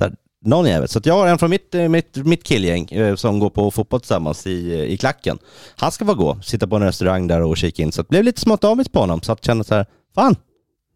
här, 0.00 0.14
någon 0.44 0.66
jävel. 0.66 0.88
Så 0.88 0.98
att 0.98 1.06
jag 1.06 1.14
har 1.14 1.26
en 1.26 1.38
från 1.38 1.50
mitt, 1.50 1.74
eh, 1.74 1.88
mitt, 1.88 2.16
mitt 2.16 2.44
killgäng 2.44 2.84
eh, 2.84 3.14
som 3.14 3.38
går 3.38 3.50
på 3.50 3.70
fotboll 3.70 4.00
tillsammans 4.00 4.46
i, 4.46 4.84
i 4.88 4.96
klacken. 4.96 5.38
Han 5.76 5.92
ska 5.92 6.06
få 6.06 6.14
gå, 6.14 6.38
sitta 6.42 6.66
på 6.66 6.76
en 6.76 6.82
restaurang 6.82 7.26
där 7.26 7.40
och 7.40 7.56
kika 7.56 7.82
in. 7.82 7.92
Så 7.92 8.02
det 8.02 8.08
blev 8.08 8.24
lite 8.24 8.40
smått 8.40 8.64
avis 8.64 8.88
på 8.88 9.00
honom. 9.00 9.22
Så 9.22 9.32
att 9.32 9.44
känna 9.44 9.64
så 9.64 9.74
här, 9.74 9.86
fan, 10.14 10.36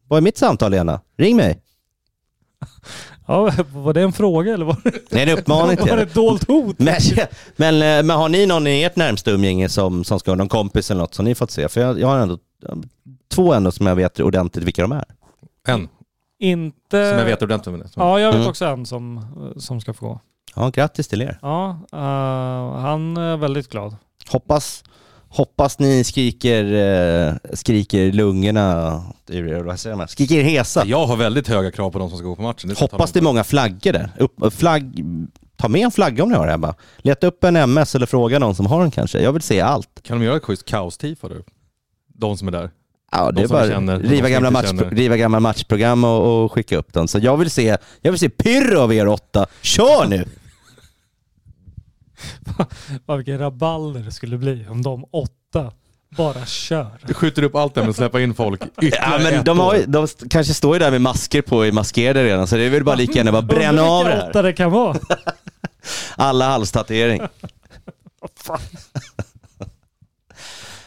vad 0.09 0.17
är 0.17 0.21
mitt 0.21 0.37
samtal 0.39 0.71
Lena? 0.71 1.01
Ring 1.17 1.37
mig. 1.37 1.61
Ja, 3.27 3.51
var 3.73 3.93
det 3.93 4.01
en 4.03 4.13
fråga 4.13 4.55
eller 4.55 4.65
var 4.65 4.77
det, 4.85 5.11
Det 5.11 5.23
är 5.23 5.27
en 5.27 5.39
uppmaning 5.39 5.77
till 5.83 5.89
var 5.91 5.97
det 5.97 6.03
ett 6.03 6.15
dolt 6.15 6.49
hot? 6.49 6.79
Men, 6.81 6.95
men, 7.57 7.75
eh, 7.75 8.07
men 8.07 8.11
har 8.11 8.29
ni 8.29 8.47
någon 8.47 8.67
i 8.67 8.83
ert 8.83 8.97
närmsta 8.97 9.31
umgänge 9.31 9.69
som, 9.69 10.05
som 10.05 10.19
ska 10.21 10.31
ha 10.31 10.37
någon 10.37 10.49
kompis 10.49 10.91
eller 10.91 11.01
något 11.01 11.15
som 11.15 11.25
ni 11.25 11.35
fått 11.35 11.51
se? 11.51 11.69
För 11.69 11.81
jag, 11.81 12.01
jag 12.01 12.09
har 12.09 12.19
ändå 12.19 12.39
två 13.35 13.53
ändå 13.55 13.71
som 13.71 13.87
jag 13.87 13.97
vet 13.97 14.21
ordentligt 14.21 14.65
vilka 14.65 14.83
de 14.83 14.93
är. 14.93 15.05
En, 15.67 15.89
Inte... 16.39 17.09
som 17.09 17.19
jag 17.19 17.25
vet 17.25 17.43
ordentligt 17.43 17.73
med 17.73 17.81
det. 17.81 17.91
Ja, 17.97 18.21
jag 18.21 18.29
vet 18.29 18.37
Mm. 18.37 18.49
också 18.49 18.65
en 18.65 18.87
som, 18.87 19.25
som 19.57 19.81
ska 19.81 19.95
få 19.95 20.07
gå. 20.09 20.21
Ja, 20.55 20.69
grattis 20.71 21.09
till 21.09 21.23
er. 21.23 21.39
Ja, 21.43 21.71
eh, 21.93 22.81
han 22.81 23.17
är 23.17 23.37
väldigt 23.37 23.69
glad. 23.71 23.97
Hoppas, 24.31 24.85
hoppas 25.29 25.79
ni 25.79 26.05
skriker, 26.05 26.65
eh, 26.65 27.35
skriker 27.53 28.13
lungorna, 28.13 29.03
vad 29.65 29.81
säger 29.81 29.97
man? 29.97 30.09
Skriker 30.09 30.43
hesa. 30.43 30.83
Jag 30.87 31.07
har 31.07 31.17
väldigt 31.17 31.49
höga 31.49 31.71
krav 31.71 31.91
på 31.91 31.99
de 31.99 32.09
som 32.09 32.19
ska 32.19 32.27
gå 32.27 32.37
på 32.37 32.43
matchen. 32.43 32.71
jag 32.71 32.77
Hoppas 32.77 33.13
det 33.13 33.19
är 33.19 33.23
många 33.23 33.45
flaggor 33.45 33.93
där. 33.93 34.11
Upp, 34.19 34.55
flagg, 34.55 35.05
ta 35.57 35.69
med 35.69 35.81
en 35.81 35.91
flagga 35.91 36.23
om 36.23 36.31
ni 36.31 36.37
har 36.37 36.47
det 36.47 36.53
hemma. 36.53 36.75
Leta 36.99 37.27
upp 37.27 37.45
en 37.45 37.57
MS 37.57 37.95
eller 37.95 38.07
fråga 38.07 38.39
någon 38.39 38.55
som 38.55 38.67
har 38.67 38.81
den 38.81 38.91
kanske. 38.91 39.21
Jag 39.21 39.33
vill 39.33 39.43
se 39.43 39.61
allt. 39.61 40.03
Kan 40.03 40.19
de 40.19 40.25
göra 40.25 40.37
ett 40.37 40.45
schysst 40.45 40.65
kaos-tifo? 40.65 41.29
De 42.15 42.37
som 42.37 42.49
är 42.49 42.53
där. 42.53 42.71
Ja, 43.13 43.31
det 43.31 43.43
är 43.43 43.47
som 43.47 43.57
vi 43.57 43.63
bara 43.63 43.73
känner, 43.73 43.99
de 43.99 44.09
riva, 44.09 44.29
gamla 44.29 44.51
match, 44.51 44.73
riva 44.91 45.17
gamla 45.17 45.41
matchprogram 45.41 46.05
och, 46.05 46.45
och 46.45 46.53
skicka 46.53 46.77
upp 46.77 46.93
den. 46.93 47.09
Så 47.09 47.19
jag 47.19 47.37
vill 47.37 47.51
se, 47.51 47.77
jag 48.01 48.13
vill 48.13 48.19
se 48.19 48.29
pyrr 48.29 48.75
av 48.75 48.95
er 48.95 49.09
åtta. 49.09 49.47
Kör 49.63 50.07
nu! 50.07 50.25
Vad 53.07 53.17
vilken 53.17 53.39
rabalder 53.39 54.01
det 54.01 54.13
skulle 54.13 54.39
bli 54.39 54.67
om 54.71 54.83
de 54.83 55.05
åtta 55.13 55.73
bara 56.17 56.47
kör. 56.47 56.91
Du 57.07 57.15
skjuter 57.15 57.43
upp 57.43 57.55
allt 57.55 57.75
där 57.75 57.83
med 57.83 57.91
att 57.91 57.97
släppa 57.97 58.21
in 58.21 58.35
folk 58.35 58.63
Ja, 58.81 59.19
men 59.23 59.45
de, 59.45 59.59
har, 59.59 59.79
de 59.87 60.07
kanske 60.31 60.55
står 60.55 60.75
ju 60.75 60.79
där 60.79 60.91
med 60.91 61.01
masker 61.01 61.43
på 61.43 61.67
i 61.67 61.73
maskerade 61.73 62.25
redan, 62.25 62.47
så 62.47 62.57
det 62.57 62.63
är 62.63 62.71
väl 62.71 62.85
bara 62.85 62.97
lika 62.97 63.13
gärna 63.13 63.33
bara 63.33 63.43
bränna 63.43 63.83
av 63.83 64.05
det 64.05 64.11
här. 64.11 64.29
åtta 64.31 64.43
det 64.43 64.53
kan 64.53 64.71
vara. 64.71 64.97
Alla 66.17 66.49
halstatuering. 66.49 67.21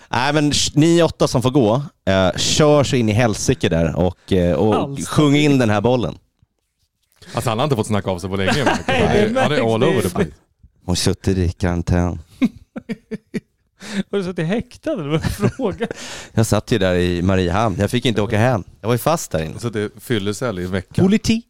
Nej 0.10 0.34
men 0.34 0.52
ni 0.74 1.04
åtta 1.04 1.28
som 1.28 1.42
får 1.42 1.52
gå, 1.52 1.82
eh, 2.06 2.32
kör 2.38 2.84
så 2.84 2.96
in 2.96 3.10
i 3.10 3.12
helsike 3.12 3.70
där 3.70 3.96
och, 3.96 4.34
eh, 4.34 4.56
och 4.56 5.00
sjung 5.08 5.36
in 5.36 5.58
den 5.58 5.70
här 5.70 5.82
bollen. 5.82 6.18
Alltså 7.34 7.50
han 7.50 7.60
har 7.60 7.64
inte 7.64 7.76
fått 7.76 7.88
snacka 7.88 8.10
av 8.12 8.20
sig 8.20 8.30
på 8.30 8.36
länge. 8.36 8.54
Nej, 8.88 9.06
Han 9.08 9.18
är- 9.18 9.28
det 9.30 9.42
han 9.42 9.52
är 9.52 9.74
all 9.76 9.84
over 9.84 10.02
the 10.02 10.10
place. 10.10 10.30
Hon 10.86 10.96
suttit 10.96 11.38
i 11.38 11.50
karantän. 11.52 12.20
Har 14.12 14.18
du 14.18 14.24
suttit 14.24 14.48
häktad 14.48 14.92
eller 14.92 15.10
vad 15.10 15.24
är 15.26 15.50
frågan? 15.50 15.88
Jag 16.34 16.46
satt 16.46 16.72
ju 16.72 16.78
där 16.78 16.96
i 16.96 17.22
Mariehamn. 17.22 17.76
Jag 17.80 17.92
fick 17.92 18.06
inte 18.06 18.22
åka 18.22 18.38
hem. 18.38 18.64
Jag 18.82 18.88
var 18.88 18.94
ju 18.94 18.98
fast 19.00 19.32
där 19.32 19.44
inne. 19.44 19.60
Så 19.60 19.70
det 19.70 19.82
är 19.82 19.90
fyllecell 20.00 20.60
i 20.60 20.66
veckan. 20.66 21.06
Politi. 21.06 21.42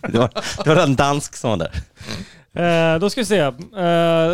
det, 0.12 0.18
var, 0.18 0.30
det 0.64 0.74
var 0.74 0.82
en 0.82 0.96
dansk 0.96 1.36
som 1.36 1.50
var 1.50 1.56
där. 1.56 2.94
Eh, 2.94 2.98
då 2.98 3.10
ska 3.10 3.20
vi 3.20 3.24
se. 3.24 3.38
Eh, 3.38 3.52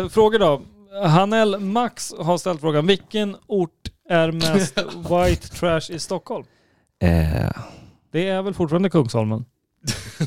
frågor 0.09 0.39
då. 0.39 0.61
Hanel 1.07 1.59
Max 1.59 2.13
har 2.19 2.37
ställt 2.37 2.61
frågan, 2.61 2.87
vilken 2.87 3.35
ort 3.47 3.89
är 4.09 4.31
mest 4.31 4.77
white 4.77 5.47
trash 5.47 5.81
i 5.95 5.99
Stockholm? 5.99 6.45
Eh, 7.01 7.51
Det 8.11 8.27
är 8.27 8.41
väl 8.41 8.53
fortfarande 8.53 8.89
Kungsholmen? 8.89 9.45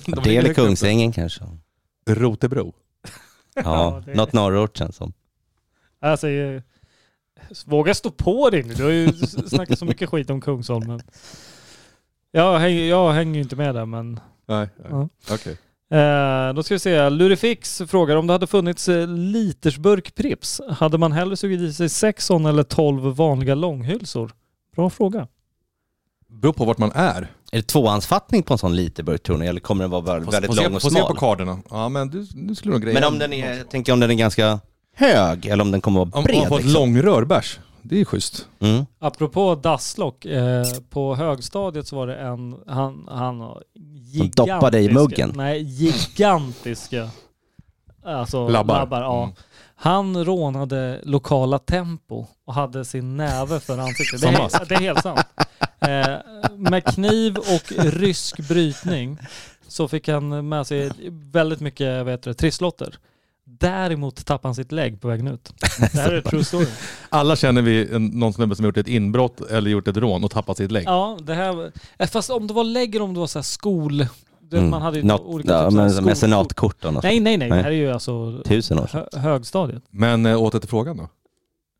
De 0.07 0.11
det 0.25 0.35
högt 0.35 0.45
uppe. 0.45 0.55
Kungsängen 0.55 1.13
kanske. 1.13 1.45
Rotebro. 2.09 2.75
Ja, 3.55 3.63
Ja, 3.65 4.03
det- 4.07 4.15
något 4.15 4.33
norrort 4.33 4.77
känns 4.77 4.97
som. 4.97 5.13
Alltså, 6.01 6.29
eh, 6.29 6.63
våga 7.67 7.95
stå 7.95 8.11
på 8.11 8.51
dig 8.51 8.63
nu. 8.63 8.75
Du 8.75 8.83
har 8.85 8.91
ju 8.91 9.13
snackat 9.47 9.79
så 9.79 9.85
mycket 9.85 10.09
skit 10.09 10.31
om 10.31 10.41
Kungsholmen. 10.41 11.01
Jag 12.31 12.59
hänger, 12.59 12.85
jag 12.85 13.13
hänger 13.13 13.35
ju 13.35 13.41
inte 13.43 13.57
med 13.57 13.75
där 13.75 13.87
men... 13.87 14.21
Nej, 14.47 14.69
Ja. 14.91 15.09
okej. 15.31 15.57
Eh, 16.01 16.53
då 16.55 16.63
ska 16.63 16.75
vi 16.75 16.79
se. 16.79 17.11
Lurifix 17.11 17.83
frågar 17.89 18.17
om 18.17 18.27
det 18.27 18.33
hade 18.33 18.47
funnits 18.47 18.89
eh, 18.89 19.07
litersburk 19.09 20.15
Prips. 20.15 20.61
Hade 20.71 20.99
man 20.99 21.13
hellre 21.13 21.37
sugit 21.37 21.61
i 21.61 21.73
sig 21.73 21.89
sex 21.89 22.27
sådana 22.27 22.49
eller 22.49 22.63
12 22.63 23.03
vanliga 23.03 23.55
långhylsor? 23.55 24.33
Bra 24.77 24.91
fråga. 24.91 25.29
Beror 26.31 26.53
på 26.53 26.65
vart 26.65 26.79
man 26.79 26.93
är. 26.95 27.23
Är 27.53 27.57
det 27.57 27.63
tvåhandsfattning 27.63 28.43
på 28.43 28.55
en 28.55 28.59
sån 28.59 28.77
literburk 28.77 29.23
tror 29.23 29.37
ni? 29.39 29.47
Eller 29.47 29.61
kommer 29.61 29.85
den 29.85 29.91
vara 29.91 30.19
väldigt 30.19 30.55
lång 30.57 30.75
och 30.75 30.83
få 30.83 30.91
se 30.91 31.01
på 31.01 31.07
smal? 31.07 31.17
kartorna. 31.19 31.59
Ja 31.71 31.89
men 31.89 32.09
du, 32.09 32.27
du 32.35 32.55
skulle 32.55 32.73
nog 32.73 32.83
greja 32.83 32.95
Men 33.01 33.05
om 33.13 33.19
den 33.19 33.33
är, 33.33 33.55
jag 33.57 33.71
tänker 33.71 33.93
om 33.93 34.01
den 34.01 34.11
är 34.11 34.15
ganska 34.15 34.61
hög 34.97 35.47
eller 35.47 35.65
om 35.65 35.71
den 35.71 35.81
kommer 35.81 36.01
vara 36.01 36.11
Om 36.19 36.25
bred. 36.25 36.39
man 36.39 36.49
får 36.49 36.59
ett 36.59 36.65
liksom. 36.65 36.81
långrörbärs, 36.83 37.59
det 37.83 38.01
är 38.01 38.05
schysst. 38.05 38.47
Mm. 38.61 38.87
Apropå 38.99 39.55
dasslock. 39.55 40.25
Eh, 40.25 40.65
på 40.91 41.15
högstadiet 41.15 41.87
så 41.87 41.97
var 41.97 42.07
det 42.07 42.17
en, 42.17 42.57
han, 42.67 43.09
han 43.11 43.39
Som 44.19 44.31
doppade 44.31 44.79
i 44.79 44.83
gigantiska- 44.89 44.95
muggen. 44.95 45.33
Nej, 45.37 45.63
gigantiska 45.63 47.11
alltså, 48.05 48.49
Labbar. 48.49 48.79
labbar. 48.79 49.01
ja. 49.01 49.23
Mm. 49.23 49.35
Han 49.83 50.25
rånade 50.25 51.01
lokala 51.03 51.59
Tempo 51.59 52.27
och 52.47 52.55
hade 52.55 52.85
sin 52.85 53.17
näve 53.17 53.61
för 53.61 53.79
ansiktet. 53.79 54.21
Det 54.21 54.29
är, 54.29 54.69
det 54.69 54.75
är 54.75 54.81
helt 54.81 55.03
sant. 55.03 55.21
Eh, 55.81 56.17
med 56.57 56.85
kniv 56.85 57.37
och 57.37 57.73
rysk 57.93 58.49
brytning 58.49 59.19
så 59.69 59.89
fick 59.89 60.09
han 60.09 60.49
med 60.49 60.67
sig 60.67 60.91
väldigt 61.11 61.61
mycket 61.61 62.07
heter 62.07 62.31
det, 62.31 62.35
trisslotter. 62.35 62.95
Däremot 63.45 64.27
tappade 64.27 64.49
han 64.49 64.55
sitt 64.55 64.73
lägg 64.73 65.01
på 65.01 65.09
vägen 65.09 65.29
ut. 65.29 65.53
Det 65.93 65.99
här 66.01 66.13
är 66.13 66.21
true 66.21 66.45
story. 66.45 66.67
Alla 67.09 67.37
känner 67.37 67.63
vi 67.63 67.95
en, 67.95 68.07
någon 68.07 68.33
snubbe 68.33 68.57
som 68.57 68.65
har 68.65 68.69
gjort 68.69 68.77
ett 68.77 68.89
inbrott 68.89 69.41
eller 69.41 69.71
gjort 69.71 69.89
ett 69.89 69.97
rån 69.97 70.25
och 70.25 70.31
tappat 70.31 70.57
sitt 70.57 70.71
lägg. 70.73 70.85
Ja, 70.87 71.19
det 71.23 71.35
här... 71.35 71.73
eh, 71.99 72.09
Fast 72.09 72.31
om 72.31 72.47
det 72.47 72.55
var 72.55 72.65
lägg 72.65 72.95
eller 72.95 73.05
om 73.05 73.15
det 73.15 73.21
var 73.21 73.27
så 73.27 73.39
här 73.39 73.45
skol... 73.45 73.97
Du 73.99 74.57
vet, 74.57 74.59
Mm. 74.59 74.71
Man 74.71 74.83
hade 74.83 74.99
ju 74.99 75.05
Något, 75.05 75.21
olika 75.21 75.53
ja, 75.53 75.71
typer 75.71 75.97
av 75.99 76.03
mecenatkort 76.05 76.85
och 76.85 76.95
något. 76.95 77.03
Nej, 77.03 77.21
nej, 77.21 77.37
nej. 77.37 77.49
Det 77.49 77.55
här 77.55 77.65
är 77.65 77.71
ju 77.71 77.93
alltså 77.93 78.43
Tusen 78.45 78.79
år 78.79 78.91
hö 78.93 79.21
högstadiet. 79.21 79.83
Men 79.91 80.27
äh, 80.27 80.43
åter 80.43 80.59
till 80.59 80.69
frågan 80.69 80.97
då. 80.97 81.09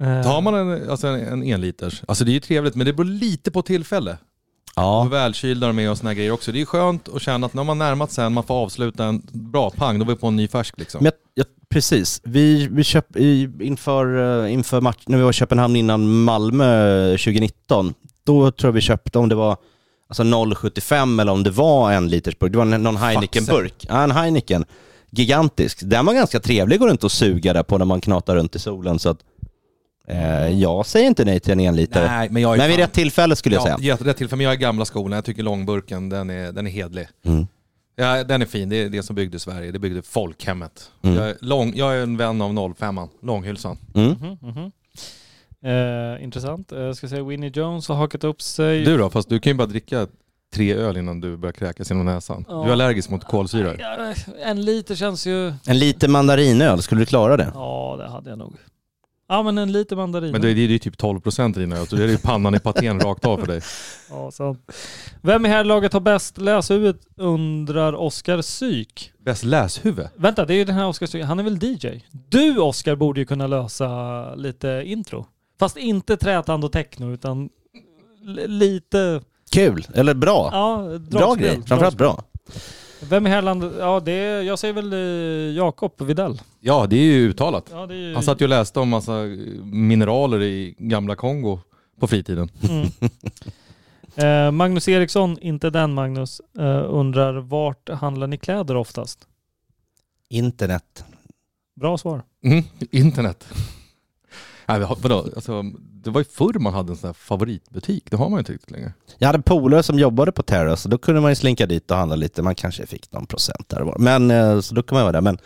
Eh, 0.01 0.23
Tar 0.23 0.41
man 0.41 0.55
en, 0.55 0.91
alltså 0.91 1.07
en, 1.07 1.21
en 1.21 1.43
enliters, 1.43 2.03
alltså 2.09 2.25
det 2.25 2.31
är 2.31 2.33
ju 2.33 2.41
trevligt 2.41 2.75
men 2.75 2.87
det 2.87 2.93
beror 2.93 3.05
lite 3.11 3.51
på 3.51 3.63
tillfälle. 3.63 4.17
Ja, 4.77 5.03
välkylda 5.11 5.67
de 5.67 5.79
är 5.79 5.91
och 5.91 5.99
såna 5.99 6.15
grejer 6.15 6.31
också. 6.31 6.53
Det 6.53 6.61
är 6.61 6.65
skönt 6.65 7.09
att 7.09 7.23
känna 7.23 7.47
att 7.47 7.55
när 7.55 7.65
man 7.65 7.79
närmat 7.79 8.13
sen, 8.13 8.33
man 8.33 8.45
får 8.45 8.55
avsluta 8.55 9.05
en 9.05 9.23
bra 9.33 9.71
pang, 9.71 9.99
då 9.99 10.05
var 10.05 10.13
vi 10.15 10.19
på 10.21 10.27
en 10.27 10.37
ny 10.37 10.49
färsk 10.49 10.79
liksom. 10.79 10.99
men 11.05 11.13
jag, 11.13 11.15
jag, 11.35 11.47
precis. 11.71 12.21
Vi, 12.25 12.69
vi 12.71 12.85
köp, 12.85 13.17
i, 13.17 13.51
inför, 13.61 14.43
eh, 14.45 14.53
inför 14.53 14.81
match, 14.81 15.03
när 15.07 15.17
vi 15.19 15.23
var 15.25 15.31
i 15.31 15.33
Köpenhamn 15.33 15.77
innan 15.77 16.23
Malmö 16.23 17.09
2019, 17.11 17.95
då 18.25 18.51
tror 18.51 18.69
jag 18.69 18.73
vi 18.73 18.81
köpte, 18.81 19.19
om 19.19 19.29
det 19.29 19.35
var 19.35 19.57
alltså 20.09 20.23
0,75 20.23 21.21
eller 21.21 21.33
om 21.33 21.43
det 21.43 21.51
var 21.51 21.93
en 21.93 22.09
liters 22.09 22.39
burk. 22.39 22.53
Det 22.53 22.59
var 22.59 22.67
en- 22.67 22.83
någon 22.83 22.97
Heineken-burk. 22.97 23.87
Ja, 23.89 24.03
en 24.03 24.11
Heineken. 24.11 24.65
Gigantisk. 25.11 25.79
Den 25.83 26.07
var 26.07 26.15
ganska 26.15 26.41
trevlig 26.41 26.77
att 26.77 26.81
gå 26.81 26.89
runt 26.89 27.05
och 27.05 27.13
suga 27.13 27.53
där 27.53 27.63
på 27.63 27.79
när 27.79 27.85
man 27.85 28.01
knatar 28.01 28.37
runt 28.37 28.57
i 28.57 28.59
solen. 28.59 28.99
Så 28.99 29.09
att, 29.09 29.19
eh, 29.19 29.25
jag 30.59 30.87
säger 30.87 31.07
inte 31.07 31.25
nej 31.25 31.41
till 31.41 31.53
en 31.53 31.61
enlitare. 31.61 32.07
Nej, 32.07 32.29
men 32.31 32.43
jag 32.43 32.55
är 32.55 32.59
Men 32.59 32.69
vid 32.69 32.77
fan- 32.77 32.83
rätt 32.87 32.93
tillfälle 32.93 33.37
skulle 33.37 33.55
jag 33.57 33.69
ja, 33.69 33.77
säga. 33.79 33.97
Ja, 34.01 34.07
rätt 34.07 34.17
till, 34.17 34.29
för 34.29 34.37
mig 34.37 34.45
jag 34.45 34.53
är 34.53 34.59
gamla 34.59 34.85
skolan. 34.85 35.17
Jag 35.17 35.25
tycker 35.25 35.43
långburken, 35.43 36.09
den 36.09 36.31
är, 36.31 36.53
den 36.53 36.67
är 36.67 36.71
hedlig. 36.71 37.09
Mm. 37.25 37.47
Ja, 37.97 38.25
den 38.25 38.43
är 38.43 38.47
fin. 38.47 38.69
Det 38.69 38.77
är 38.77 38.89
det 38.89 39.03
som 39.03 39.17
byggde 39.17 39.39
Sverige. 39.39 39.71
Det 39.71 39.79
byggde 39.79 40.03
folkhemmet. 40.03 40.91
Mm. 41.03 41.17
Jag, 41.17 41.29
är 41.29 41.37
lång, 41.41 41.73
jag 41.77 41.97
är 41.97 42.03
en 42.03 42.17
vän 42.17 42.43
av 42.43 42.51
05an, 42.53 43.09
långhylsan. 43.23 43.79
Mm. 43.95 44.11
mhm, 44.11 44.39
mhm. 44.41 44.73
Eh, 45.65 46.25
intressant. 46.25 46.73
Eh, 46.73 46.93
ska 46.93 47.09
säga 47.09 47.25
Winnie 47.25 47.51
Jones 47.55 47.89
har 47.89 47.97
hakat 47.97 48.25
upp 48.25 48.43
sig. 48.43 48.85
Du 48.85 48.99
då? 48.99 49.11
Fast 49.11 49.29
du 49.29 49.39
kan 49.39 49.51
ju 49.51 49.57
bara 49.57 49.67
dricka 49.67 50.07
tre 50.55 50.75
öl 50.75 50.97
innan 50.97 51.21
du 51.21 51.37
börjar 51.37 51.53
kräkas 51.53 51.91
genom 51.91 52.07
näsan. 52.07 52.45
Ja. 52.49 52.63
Du 52.63 52.69
är 52.69 52.73
allergisk 52.73 53.11
mot 53.11 53.25
kolsyra. 53.25 53.75
En 54.45 54.63
liter 54.65 54.95
känns 54.95 55.27
ju... 55.27 55.53
En 55.67 55.79
liten 55.79 56.11
mandarinöl, 56.11 56.83
skulle 56.83 57.01
du 57.01 57.07
klara 57.07 57.37
det? 57.37 57.51
Ja, 57.55 57.97
det 57.99 58.09
hade 58.09 58.31
jag 58.31 58.39
nog. 58.39 58.55
Ja, 59.31 59.43
men 59.43 59.59
en 59.59 59.73
liter 59.73 59.97
mandarin. 59.97 60.33
Men 60.33 60.41
det 60.41 60.51
är 60.51 60.55
det 60.55 60.61
är 60.61 60.67
ju 60.67 60.79
typ 60.79 61.01
12% 61.01 61.57
i 61.57 61.61
dina 61.61 61.77
öl, 61.77 61.87
så 61.87 61.97
det 61.97 62.05
är 62.05 62.09
ju 62.09 62.19
pannan 62.19 62.55
i 62.55 62.59
patén 62.59 63.01
rakt 63.05 63.25
av 63.25 63.39
för 63.39 63.47
dig. 63.47 63.61
Ja, 64.11 64.31
sant. 64.31 64.73
Vem 65.23 65.47
i 65.47 65.49
här 65.49 65.65
laget 65.65 65.93
har 65.93 66.01
bäst 66.01 66.39
läshuvud 66.39 66.97
undrar 67.17 67.93
Oskar 67.93 68.43
Syk. 68.43 69.13
Bäst 69.25 69.45
läshuvud? 69.45 70.09
Vänta, 70.17 70.45
det 70.45 70.55
är 70.55 70.57
ju 70.57 70.65
den 70.65 70.75
här 70.75 70.87
Oskar 70.87 71.07
Syk. 71.07 71.25
Han 71.25 71.39
är 71.39 71.43
väl 71.43 71.65
DJ? 71.65 72.05
Du 72.11 72.59
Oskar 72.59 72.97
borde 72.97 73.21
ju 73.21 73.27
kunna 73.27 73.47
lösa 73.47 74.35
lite 74.35 74.83
intro. 74.87 75.27
Fast 75.59 75.77
inte 75.77 76.17
trätand 76.17 76.65
och 76.65 76.73
techno 76.73 77.13
utan 77.13 77.49
lite... 78.47 79.21
Kul, 79.53 79.87
eller 79.95 80.15
bra. 80.15 80.49
Ja, 80.53 80.99
bra 80.99 81.35
grej, 81.35 81.63
framförallt 81.67 81.99
bra. 81.99 82.25
Vem 83.09 83.27
i 83.27 83.31
här 83.31 83.43
landet? 83.43 83.73
Ja, 83.79 84.01
det 84.01 84.13
är, 84.13 84.43
jag 84.43 84.59
säger 84.59 84.75
väl 84.75 84.93
eh, 84.93 85.57
Jakob 85.57 86.03
Videll. 86.03 86.41
Ja, 86.61 86.87
det 86.87 86.97
är 86.97 87.05
ju 87.05 87.29
uttalat. 87.29 87.65
Ja, 87.73 87.87
det 87.87 87.95
är 87.95 87.99
ju... 87.99 88.15
Han 88.15 88.23
satt 88.23 88.41
ju 88.41 88.45
och 88.45 88.49
läste 88.49 88.81
om 88.81 88.89
massa 88.89 89.13
mineraler 89.65 90.43
i 90.43 90.75
gamla 90.79 91.17
Kongo 91.17 91.59
på 92.01 92.07
fritiden. 92.07 92.51
Mm. 92.71 92.89
Eh, 94.17 94.51
Magnus 94.51 94.89
Eriksson, 94.89 95.39
inte 95.41 95.71
den 95.71 95.95
Magnus, 95.95 96.41
eh, 96.59 96.85
undrar 96.89 97.35
vart 97.35 97.89
handlar 97.89 98.27
ni 98.27 98.39
kläder 98.39 98.77
oftast? 98.77 99.19
Internet. 100.29 101.05
Bra 101.81 101.99
svar. 101.99 102.23
Mm, 102.45 102.65
internet. 102.91 103.49
Nej, 104.79 104.89
vadå? 105.03 105.27
Alltså, 105.35 105.63
det 106.05 106.11
var 106.11 106.21
ju 106.21 106.25
förr 106.25 106.59
man 106.59 106.75
hade 106.75 106.93
en 106.93 106.97
sån 106.97 107.09
här 107.09 107.15
favoritbutik. 107.15 108.11
Det 108.11 108.17
har 108.17 108.29
man 108.29 108.37
ju 108.37 108.39
inte 108.39 108.53
riktigt 108.53 108.71
längre. 108.71 108.93
Jag 109.19 109.27
hade 109.27 109.43
polare 109.43 109.83
som 109.83 109.99
jobbade 109.99 110.33
på 110.33 110.43
Terrace 110.43 110.87
och 110.87 110.91
då 110.91 110.99
kunde 110.99 111.21
man 111.21 111.31
ju 111.31 111.35
slinka 111.35 111.67
dit 111.67 111.91
och 111.91 111.97
handla 111.97 112.17
lite. 112.17 112.43
Man 112.43 112.55
kanske 112.55 112.87
fick 112.87 113.13
någon 113.13 113.27
procent 113.27 113.69
där 113.69 113.81
och 113.81 113.87
var. 113.87 113.99
Men 113.99 114.31
eh, 114.31 114.61
så 114.61 114.75
då 114.75 114.83
kan 114.83 114.97
man 114.97 115.03
vara 115.03 115.13
där. 115.13 115.21
Men 115.21 115.39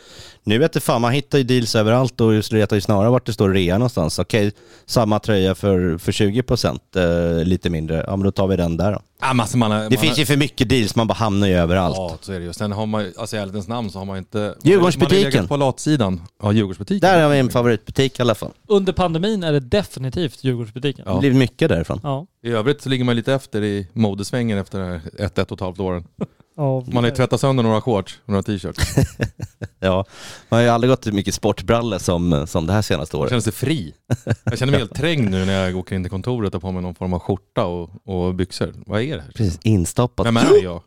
nu 0.42 0.58
vet 0.58 0.72
du 0.72 0.80
fan, 0.80 1.00
man 1.00 1.12
hittar 1.12 1.38
ju 1.38 1.44
deals 1.44 1.74
överallt 1.74 2.20
och 2.20 2.34
just 2.34 2.52
letar 2.52 2.76
ju 2.76 2.80
snarare 2.80 3.10
vart 3.10 3.26
det 3.26 3.32
står 3.32 3.50
rea 3.50 3.78
någonstans. 3.78 4.18
Okej, 4.18 4.52
samma 4.86 5.18
tröja 5.18 5.54
för, 5.54 5.98
för 5.98 6.12
20 6.12 6.42
procent, 6.42 6.96
eh, 6.96 7.44
lite 7.44 7.70
mindre. 7.70 8.04
Ja 8.06 8.16
men 8.16 8.24
då 8.24 8.30
tar 8.30 8.46
vi 8.46 8.56
den 8.56 8.76
där 8.76 8.92
då. 8.92 9.00
Ah, 9.26 9.40
alltså 9.40 9.56
man, 9.58 9.90
Det 9.90 9.96
finns 9.96 10.18
ju 10.18 10.26
för 10.26 10.36
mycket 10.36 10.68
deals, 10.68 10.96
man 10.96 11.06
bara 11.06 11.14
hamnar 11.14 11.46
ju 11.46 11.54
överallt. 11.54 11.96
Ja, 11.98 12.18
så 12.20 12.32
är 12.32 12.38
det 12.40 12.44
ju. 12.46 12.52
Sen 12.52 12.72
har 12.72 12.86
man 12.86 13.04
ju, 13.04 13.12
alltså 13.18 13.36
i 13.36 13.38
ärlighetens 13.38 13.68
namn 13.68 13.90
så 13.90 13.98
har 13.98 14.06
man 14.06 14.16
ju 14.16 14.18
inte... 14.18 14.54
Djurgårdsbutiken. 14.62 15.16
Man 15.22 15.24
har 15.24 15.30
legat 15.32 15.48
på 15.48 15.56
latsidan. 15.56 16.22
Ja, 16.42 16.52
Djurgårdsbutiken. 16.52 17.00
Där 17.10 17.22
har 17.22 17.30
vi 17.30 17.38
en 17.38 17.50
favoritbutik 17.50 18.18
i 18.18 18.22
alla 18.22 18.34
fall. 18.34 18.50
Under 18.68 18.92
pandemin 18.92 19.42
är 19.42 19.52
det 19.52 19.60
definitivt 19.60 20.44
Djurgårdsbutiken. 20.44 21.04
Det 21.04 21.10
Ja. 21.10 21.18
blir 21.20 21.32
mycket 21.34 21.68
därifrån. 21.68 22.00
Ja. 22.02 22.26
I 22.42 22.50
övrigt 22.50 22.82
så 22.82 22.88
ligger 22.88 23.04
man 23.04 23.16
lite 23.16 23.34
efter 23.34 23.62
i 23.62 23.86
modesvängen 23.92 24.58
efter 24.58 24.78
de 24.78 24.84
här 24.88 25.00
ett, 25.18 25.38
ett 25.38 25.50
och 25.52 25.56
ett 25.58 25.60
halvt 25.60 25.80
åren. 25.80 26.04
Ja, 26.56 26.84
Man 26.86 27.04
har 27.04 27.10
ju 27.10 27.16
tvättat 27.16 27.40
sönder 27.40 27.62
några 27.62 27.80
shorts 27.80 28.20
och 28.24 28.28
några 28.28 28.42
t-shirts. 28.42 28.94
Ja, 29.80 30.04
man 30.48 30.58
har 30.58 30.62
ju 30.64 30.68
aldrig 30.68 30.90
gått 30.90 31.06
i 31.06 31.12
mycket 31.12 31.34
sportbrallor 31.34 31.98
som, 31.98 32.46
som 32.46 32.66
det 32.66 32.72
här 32.72 32.82
senaste 32.82 33.16
Jag 33.16 33.20
året. 33.20 33.30
känner 33.30 33.40
sig 33.40 33.52
fri. 33.52 33.94
Jag 34.44 34.58
känner 34.58 34.70
mig 34.70 34.80
helt 34.80 34.94
trängd 34.94 35.30
nu 35.30 35.44
när 35.44 35.64
jag 35.64 35.76
åker 35.76 35.96
in 35.96 36.02
till 36.02 36.10
kontoret 36.10 36.54
och 36.54 36.60
på 36.62 36.72
mig 36.72 36.82
någon 36.82 36.94
form 36.94 37.12
av 37.12 37.18
skjorta 37.20 37.64
och, 37.64 37.90
och 38.04 38.34
byxor. 38.34 38.72
Vad 38.86 39.02
är 39.02 39.16
det 39.16 39.22
här? 39.22 39.30
Precis, 39.30 39.58
instoppat. 39.62 40.26
Vem 40.26 40.36
är 40.36 40.62
jag? 40.62 40.82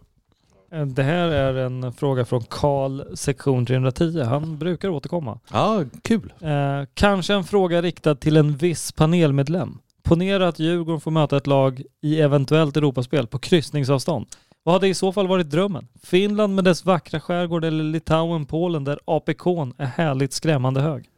Eh, 0.72 0.86
Det 0.86 1.03
här 1.03 1.28
är 1.28 1.53
en 1.55 1.93
fråga 1.93 2.26
från 2.26 2.43
Karl, 2.43 3.15
sektion 3.15 3.65
310. 3.65 4.22
Han 4.24 4.57
brukar 4.57 4.89
återkomma. 4.89 5.39
Ja, 5.51 5.84
kul. 6.03 6.34
Eh, 6.41 6.49
kanske 6.93 7.34
en 7.34 7.43
fråga 7.43 7.82
riktad 7.82 8.15
till 8.15 8.38
en 8.38 8.57
viss 8.57 8.91
panelmedlem. 8.91 9.78
Ponera 10.03 10.47
att 10.47 10.59
Djurgården 10.59 11.01
får 11.01 11.11
möta 11.11 11.38
ett 11.38 11.47
lag 11.47 11.82
i 12.01 12.22
eventuellt 12.22 12.78
Europaspel 12.78 13.28
på 13.28 13.39
kryssningsavstånd. 13.39 14.26
Vad 14.68 14.76
hade 14.76 14.88
i 14.88 14.93
så 14.93 15.13
fall 15.13 15.28
varit 15.28 15.49
drömmen? 15.49 15.88
Finland 16.03 16.55
med 16.55 16.63
dess 16.63 16.86
vackra 16.86 17.20
skärgård 17.20 17.65
eller 17.65 17.84
Litauen, 17.84 18.45
Polen 18.45 18.84
där 18.84 18.99
APK 19.05 19.47
är 19.78 19.86
härligt 19.86 20.34
skrämmande 20.34 20.82
hög? 20.82 21.09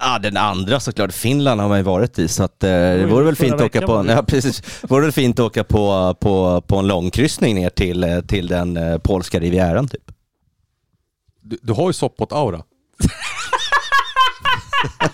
Ja, 0.00 0.18
den 0.18 0.36
andra 0.36 0.80
såklart. 0.80 1.12
Finland 1.12 1.60
har 1.60 1.68
man 1.68 1.78
ju 1.78 1.84
varit 1.84 2.18
i, 2.18 2.28
så 2.28 2.42
att, 2.42 2.64
eh, 2.64 2.70
det 2.70 3.06
vore 3.06 3.24
väl 3.24 3.36
fint 3.36 3.54
att 3.54 3.60
åka 3.60 3.86
på, 3.86 4.02
det. 4.02 4.12
ja, 4.12 4.22
precis. 4.22 4.82
vore 4.82 5.02
väl 5.02 5.12
fint 5.12 5.38
att 5.38 5.46
åka 5.46 5.64
på, 5.64 6.14
på, 6.20 6.60
på 6.60 6.76
en 6.76 6.86
långkryssning 6.86 7.54
ner 7.54 7.70
till, 7.70 8.04
eh, 8.04 8.20
till 8.20 8.46
den 8.46 8.76
eh, 8.76 8.98
polska 8.98 9.40
rivieran 9.40 9.88
typ. 9.88 10.12
Du, 11.42 11.58
du 11.62 11.72
har 11.72 11.86
ju 11.86 11.92
Sopot-aura. 11.92 12.62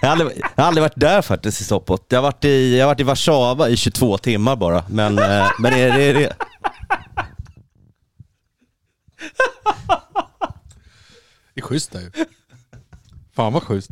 Jag 0.00 0.08
har, 0.08 0.12
aldrig, 0.12 0.38
jag 0.56 0.62
har 0.62 0.68
aldrig 0.68 0.82
varit 0.82 1.00
där 1.00 1.22
faktiskt 1.22 1.60
i 1.60 1.64
Sopot. 1.64 2.06
Jag 2.08 2.18
har 2.18 2.22
varit 2.22 2.44
i, 2.44 2.76
jag 2.78 2.84
har 2.86 2.90
varit 2.92 3.00
i 3.00 3.02
Warszawa 3.02 3.68
i 3.68 3.76
22 3.76 4.18
timmar 4.18 4.56
bara, 4.56 4.84
men, 4.88 5.18
eh, 5.18 5.50
men 5.58 5.72
det 5.72 5.78
är 5.78 5.92
det. 5.98 6.04
Är 6.04 6.14
det. 6.14 6.36
Det 11.54 11.60
är 11.60 11.62
schysst 11.62 11.92
där 11.92 12.00
ju. 12.00 12.10
Fan 13.36 13.52
vad 13.52 13.62
schysst. 13.62 13.90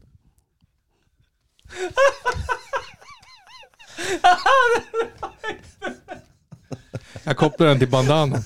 Jag 7.25 7.37
kopplar 7.37 7.67
den 7.67 7.79
till 7.79 7.91
bandanan. 7.91 8.43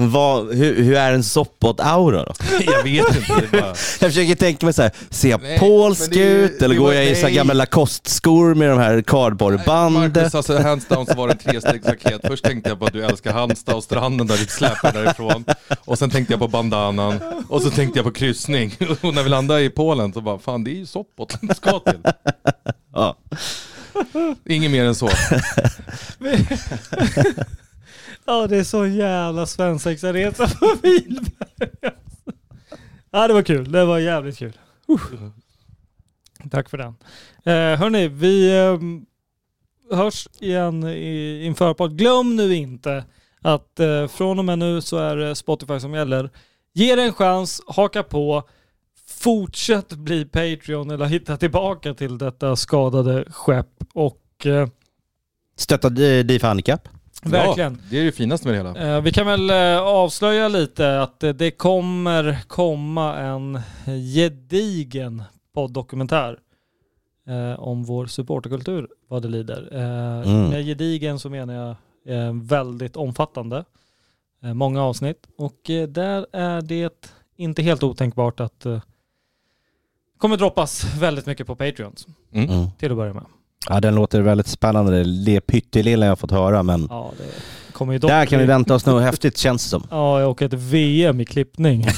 Vad, 0.00 0.54
hur, 0.54 0.82
hur 0.82 0.96
är 0.96 1.12
en 1.12 1.22
Sopot-aura 1.22 2.24
då? 2.24 2.32
Jag 2.72 2.82
vet 2.82 3.16
inte. 3.16 3.48
Bara... 3.52 3.60
Jag 4.00 4.10
försöker 4.10 4.34
tänka 4.34 4.66
mig 4.66 4.72
så 4.72 4.82
här, 4.82 4.90
ser 5.10 5.30
jag 5.30 5.42
Nej, 5.42 5.58
polsk 5.58 6.10
det 6.10 6.20
ut 6.20 6.62
eller 6.62 6.74
det 6.74 6.80
går 6.80 6.94
jag 6.94 7.06
i 7.06 7.14
så 7.14 7.26
här 7.26 7.34
gamla 7.34 7.54
Lacoste-skor 7.54 8.54
med 8.54 8.70
de 8.70 8.78
här 8.78 9.02
cardboardbandet? 9.02 10.14
Marcus, 10.14 10.34
alltså 10.34 10.58
hands 10.58 10.86
down 10.86 11.06
så 11.06 11.14
var 11.14 11.28
det 11.28 11.32
en 11.32 11.38
trestegsraket. 11.38 12.20
Först 12.24 12.44
tänkte 12.44 12.70
jag 12.70 12.78
på 12.78 12.84
att 12.86 12.92
du 12.92 13.04
älskar 13.04 13.32
Halmstad 13.32 13.74
och 13.74 13.84
stranden 13.84 14.26
där 14.26 14.36
du 14.36 14.46
släpar 14.46 14.92
därifrån. 14.92 15.44
Och 15.84 15.98
sen 15.98 16.10
tänkte 16.10 16.32
jag 16.32 16.40
på 16.40 16.48
bandanan. 16.48 17.20
Och 17.48 17.62
så 17.62 17.70
tänkte 17.70 17.98
jag 17.98 18.06
på 18.06 18.12
kryssning. 18.12 18.76
Och 19.02 19.14
när 19.14 19.22
vi 19.22 19.28
landade 19.28 19.62
i 19.62 19.70
Polen 19.70 20.12
så 20.12 20.20
bara, 20.20 20.38
fan 20.38 20.64
det 20.64 20.70
är 20.70 20.74
ju 20.74 20.86
Sopot 20.86 21.38
du 21.40 21.54
ska 21.54 21.78
till. 21.78 22.02
Ja. 22.94 23.16
Inget 24.48 24.70
mer 24.70 24.84
än 24.84 24.94
så. 24.94 25.10
Ja, 28.28 28.46
det 28.46 28.56
är 28.56 28.64
så 28.64 28.86
jävla 28.86 29.46
svensexaresa 29.46 30.48
på 30.48 30.74
Vilberg. 30.82 31.94
Ja, 33.10 33.28
det 33.28 33.34
var 33.34 33.42
kul. 33.42 33.72
Det 33.72 33.84
var 33.84 33.98
jävligt 33.98 34.38
kul. 34.38 34.58
Uh. 34.90 35.28
Tack 36.50 36.68
för 36.70 36.78
den. 36.78 36.94
Eh, 37.44 37.78
hörni, 37.78 38.08
vi 38.08 38.58
eh, 38.58 38.78
hörs 39.96 40.28
igen 40.40 40.84
i, 40.84 41.42
inför 41.44 41.74
podd. 41.74 41.98
Glöm 41.98 42.36
nu 42.36 42.54
inte 42.54 43.04
att 43.42 43.80
eh, 43.80 44.06
från 44.06 44.38
och 44.38 44.44
med 44.44 44.58
nu 44.58 44.80
så 44.80 44.96
är 44.98 45.16
det 45.16 45.34
Spotify 45.34 45.80
som 45.80 45.94
gäller. 45.94 46.30
Ge 46.72 46.96
det 46.96 47.02
en 47.02 47.12
chans, 47.12 47.62
haka 47.66 48.02
på, 48.02 48.48
fortsätt 49.06 49.92
bli 49.92 50.24
Patreon 50.24 50.90
eller 50.90 51.06
hitta 51.06 51.36
tillbaka 51.36 51.94
till 51.94 52.18
detta 52.18 52.56
skadade 52.56 53.24
skepp 53.32 53.84
och 53.94 54.46
eh, 54.46 54.68
Stötta 55.56 55.88
eh, 55.88 55.92
D- 55.94 56.22
DIF 56.22 56.42
Handikapp 56.42 56.88
verkligen. 57.22 57.72
Ja, 57.72 57.78
det 57.90 57.98
är 58.00 58.04
det 58.04 58.12
finaste 58.12 58.48
med 58.48 58.54
det 58.64 58.68
hela. 58.78 58.96
Eh, 58.96 59.02
Vi 59.02 59.12
kan 59.12 59.26
väl 59.26 59.50
eh, 59.50 59.78
avslöja 59.82 60.48
lite 60.48 61.00
att 61.02 61.22
eh, 61.24 61.30
det 61.30 61.50
kommer 61.50 62.38
komma 62.46 63.16
en 63.18 63.60
gedigen 64.14 65.22
poddokumentär 65.54 66.38
eh, 67.28 67.60
om 67.60 67.84
vår 67.84 68.06
supporterkultur 68.06 68.88
vad 69.08 69.22
det 69.22 69.28
lider. 69.28 69.68
Eh, 69.72 70.08
Mm. 70.28 70.48
Med 70.50 70.64
gedigen 70.66 71.18
så 71.18 71.30
menar 71.30 71.54
jag 71.54 71.70
eh, 72.26 72.32
väldigt 72.34 72.96
omfattande. 72.96 73.64
Eh, 74.42 74.54
Många 74.54 74.82
avsnitt 74.82 75.26
och 75.38 75.70
eh, 75.70 75.88
där 75.88 76.26
är 76.32 76.62
det 76.62 77.10
inte 77.36 77.62
helt 77.62 77.82
otänkbart 77.82 78.40
att 78.40 78.66
eh, 78.66 78.80
kommer 80.18 80.36
droppas 80.36 80.94
väldigt 80.98 81.26
mycket 81.26 81.46
på 81.46 81.56
Patreons 81.56 82.06
Mm. 82.32 82.50
Mm. 82.50 82.66
till 82.78 82.90
att 82.90 82.96
börja 82.96 83.14
med. 83.14 83.24
Ja, 83.68 83.80
den 83.80 83.94
låter 83.94 84.20
väldigt 84.20 84.46
spännande. 84.46 85.04
Det 85.04 85.40
pyttelilla 85.40 86.06
jag 86.06 86.18
fått 86.18 86.30
höra, 86.30 86.62
men 86.62 86.86
Ja, 86.90 87.12
där 88.00 88.26
kan 88.26 88.38
vi 88.38 88.44
vänta 88.44 88.74
oss 88.74 88.86
något 88.86 89.02
häftigt 89.02 89.38
känns 89.38 89.62
det 89.64 89.68
som. 89.70 89.86
Ja, 89.90 90.26
och 90.26 90.42
ett 90.42 90.52
VM 90.52 91.20
i 91.20 91.24
klippning 91.24 91.84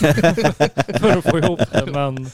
för 1.00 1.18
att 1.18 1.24
få 1.30 1.38
ihop 1.38 1.60
det. 1.72 1.86
Men 1.92 2.30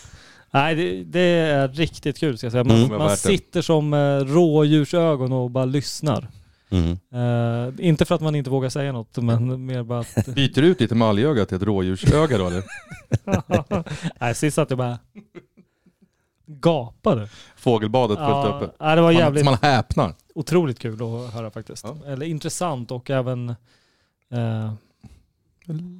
nej, 0.50 0.74
det, 0.74 1.04
det 1.04 1.20
är 1.20 1.68
riktigt 1.68 2.18
kul 2.18 2.38
ska 2.38 2.44
jag 2.46 2.52
säga. 2.52 2.64
Man, 2.64 2.84
Mm. 2.84 2.98
Man 2.98 3.16
sitter 3.16 3.62
som 3.62 3.94
eh, 3.94 4.18
rådjursögon 4.18 5.32
och 5.32 5.50
bara 5.50 5.64
lyssnar. 5.64 6.28
Mm. 6.70 6.90
Eh, 7.14 7.74
inte 7.86 8.04
för 8.04 8.14
att 8.14 8.20
man 8.20 8.34
inte 8.34 8.50
vågar 8.50 8.68
säga 8.68 8.92
något, 8.92 9.16
men 9.16 9.66
mer 9.66 9.82
bara 9.82 9.98
att... 10.00 10.26
Byter 10.34 10.62
du 10.62 10.66
ut 10.66 10.78
ditt 10.78 10.92
emaljöga 10.92 11.46
till 11.46 11.56
ett 11.56 11.62
rådjursöga 11.62 12.38
då 12.38 12.46
eller? 12.46 12.62
nej, 14.20 14.34
sist 14.34 14.54
satt 14.54 14.70
jag 14.70 14.78
bara 14.78 14.98
gapade. 16.47 17.28
Fågelbadet 17.57 18.18
fullt 18.18 18.28
Ja, 18.28 18.57
uppe. 18.57 18.70
nej, 18.84 18.97
det 18.97 19.03
var 19.03 19.12
Man, 19.12 19.20
jävligt 19.20 19.44
man 19.44 19.59
häpnar. 19.62 20.14
otroligt 20.34 20.78
kul 20.78 20.94
att 21.03 21.34
höra 21.34 21.51
faktiskt. 21.51 21.84
Ja. 21.84 21.97
Eller 22.07 22.26
intressant 22.26 22.90
och 22.90 23.11
även 23.11 23.49
eh, 24.32 24.72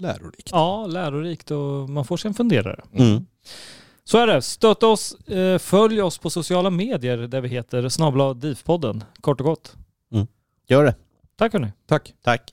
Lärorikt. 0.01 0.49
ja, 0.53 0.87
lärorikt 0.87 1.51
och 1.51 1.91
man 1.91 2.05
får 2.05 2.17
sig 2.17 2.29
en 2.29 2.35
funderare. 2.35 2.81
Mm. 2.93 3.27
Så 4.05 4.19
är 4.19 4.27
det. 4.27 4.43
Stötta 4.43 4.87
oss, 4.87 5.15
eh, 5.29 5.59
följ 5.59 6.03
oss 6.03 6.19
på 6.19 6.31
sociala 6.31 6.71
medier 6.71 7.17
där 7.17 7.41
vi 7.41 7.49
heter 7.49 7.89
snabla 7.89 8.35
DIF-podden, 8.35 9.05
kort 9.21 9.41
och 9.41 9.47
gott. 9.47 9.77
Gör 10.69 10.85
det. 10.85 10.95
Tack 11.37 11.53
hörni. 11.53 11.73
Tack. 11.87 12.15
Tack. 12.23 12.53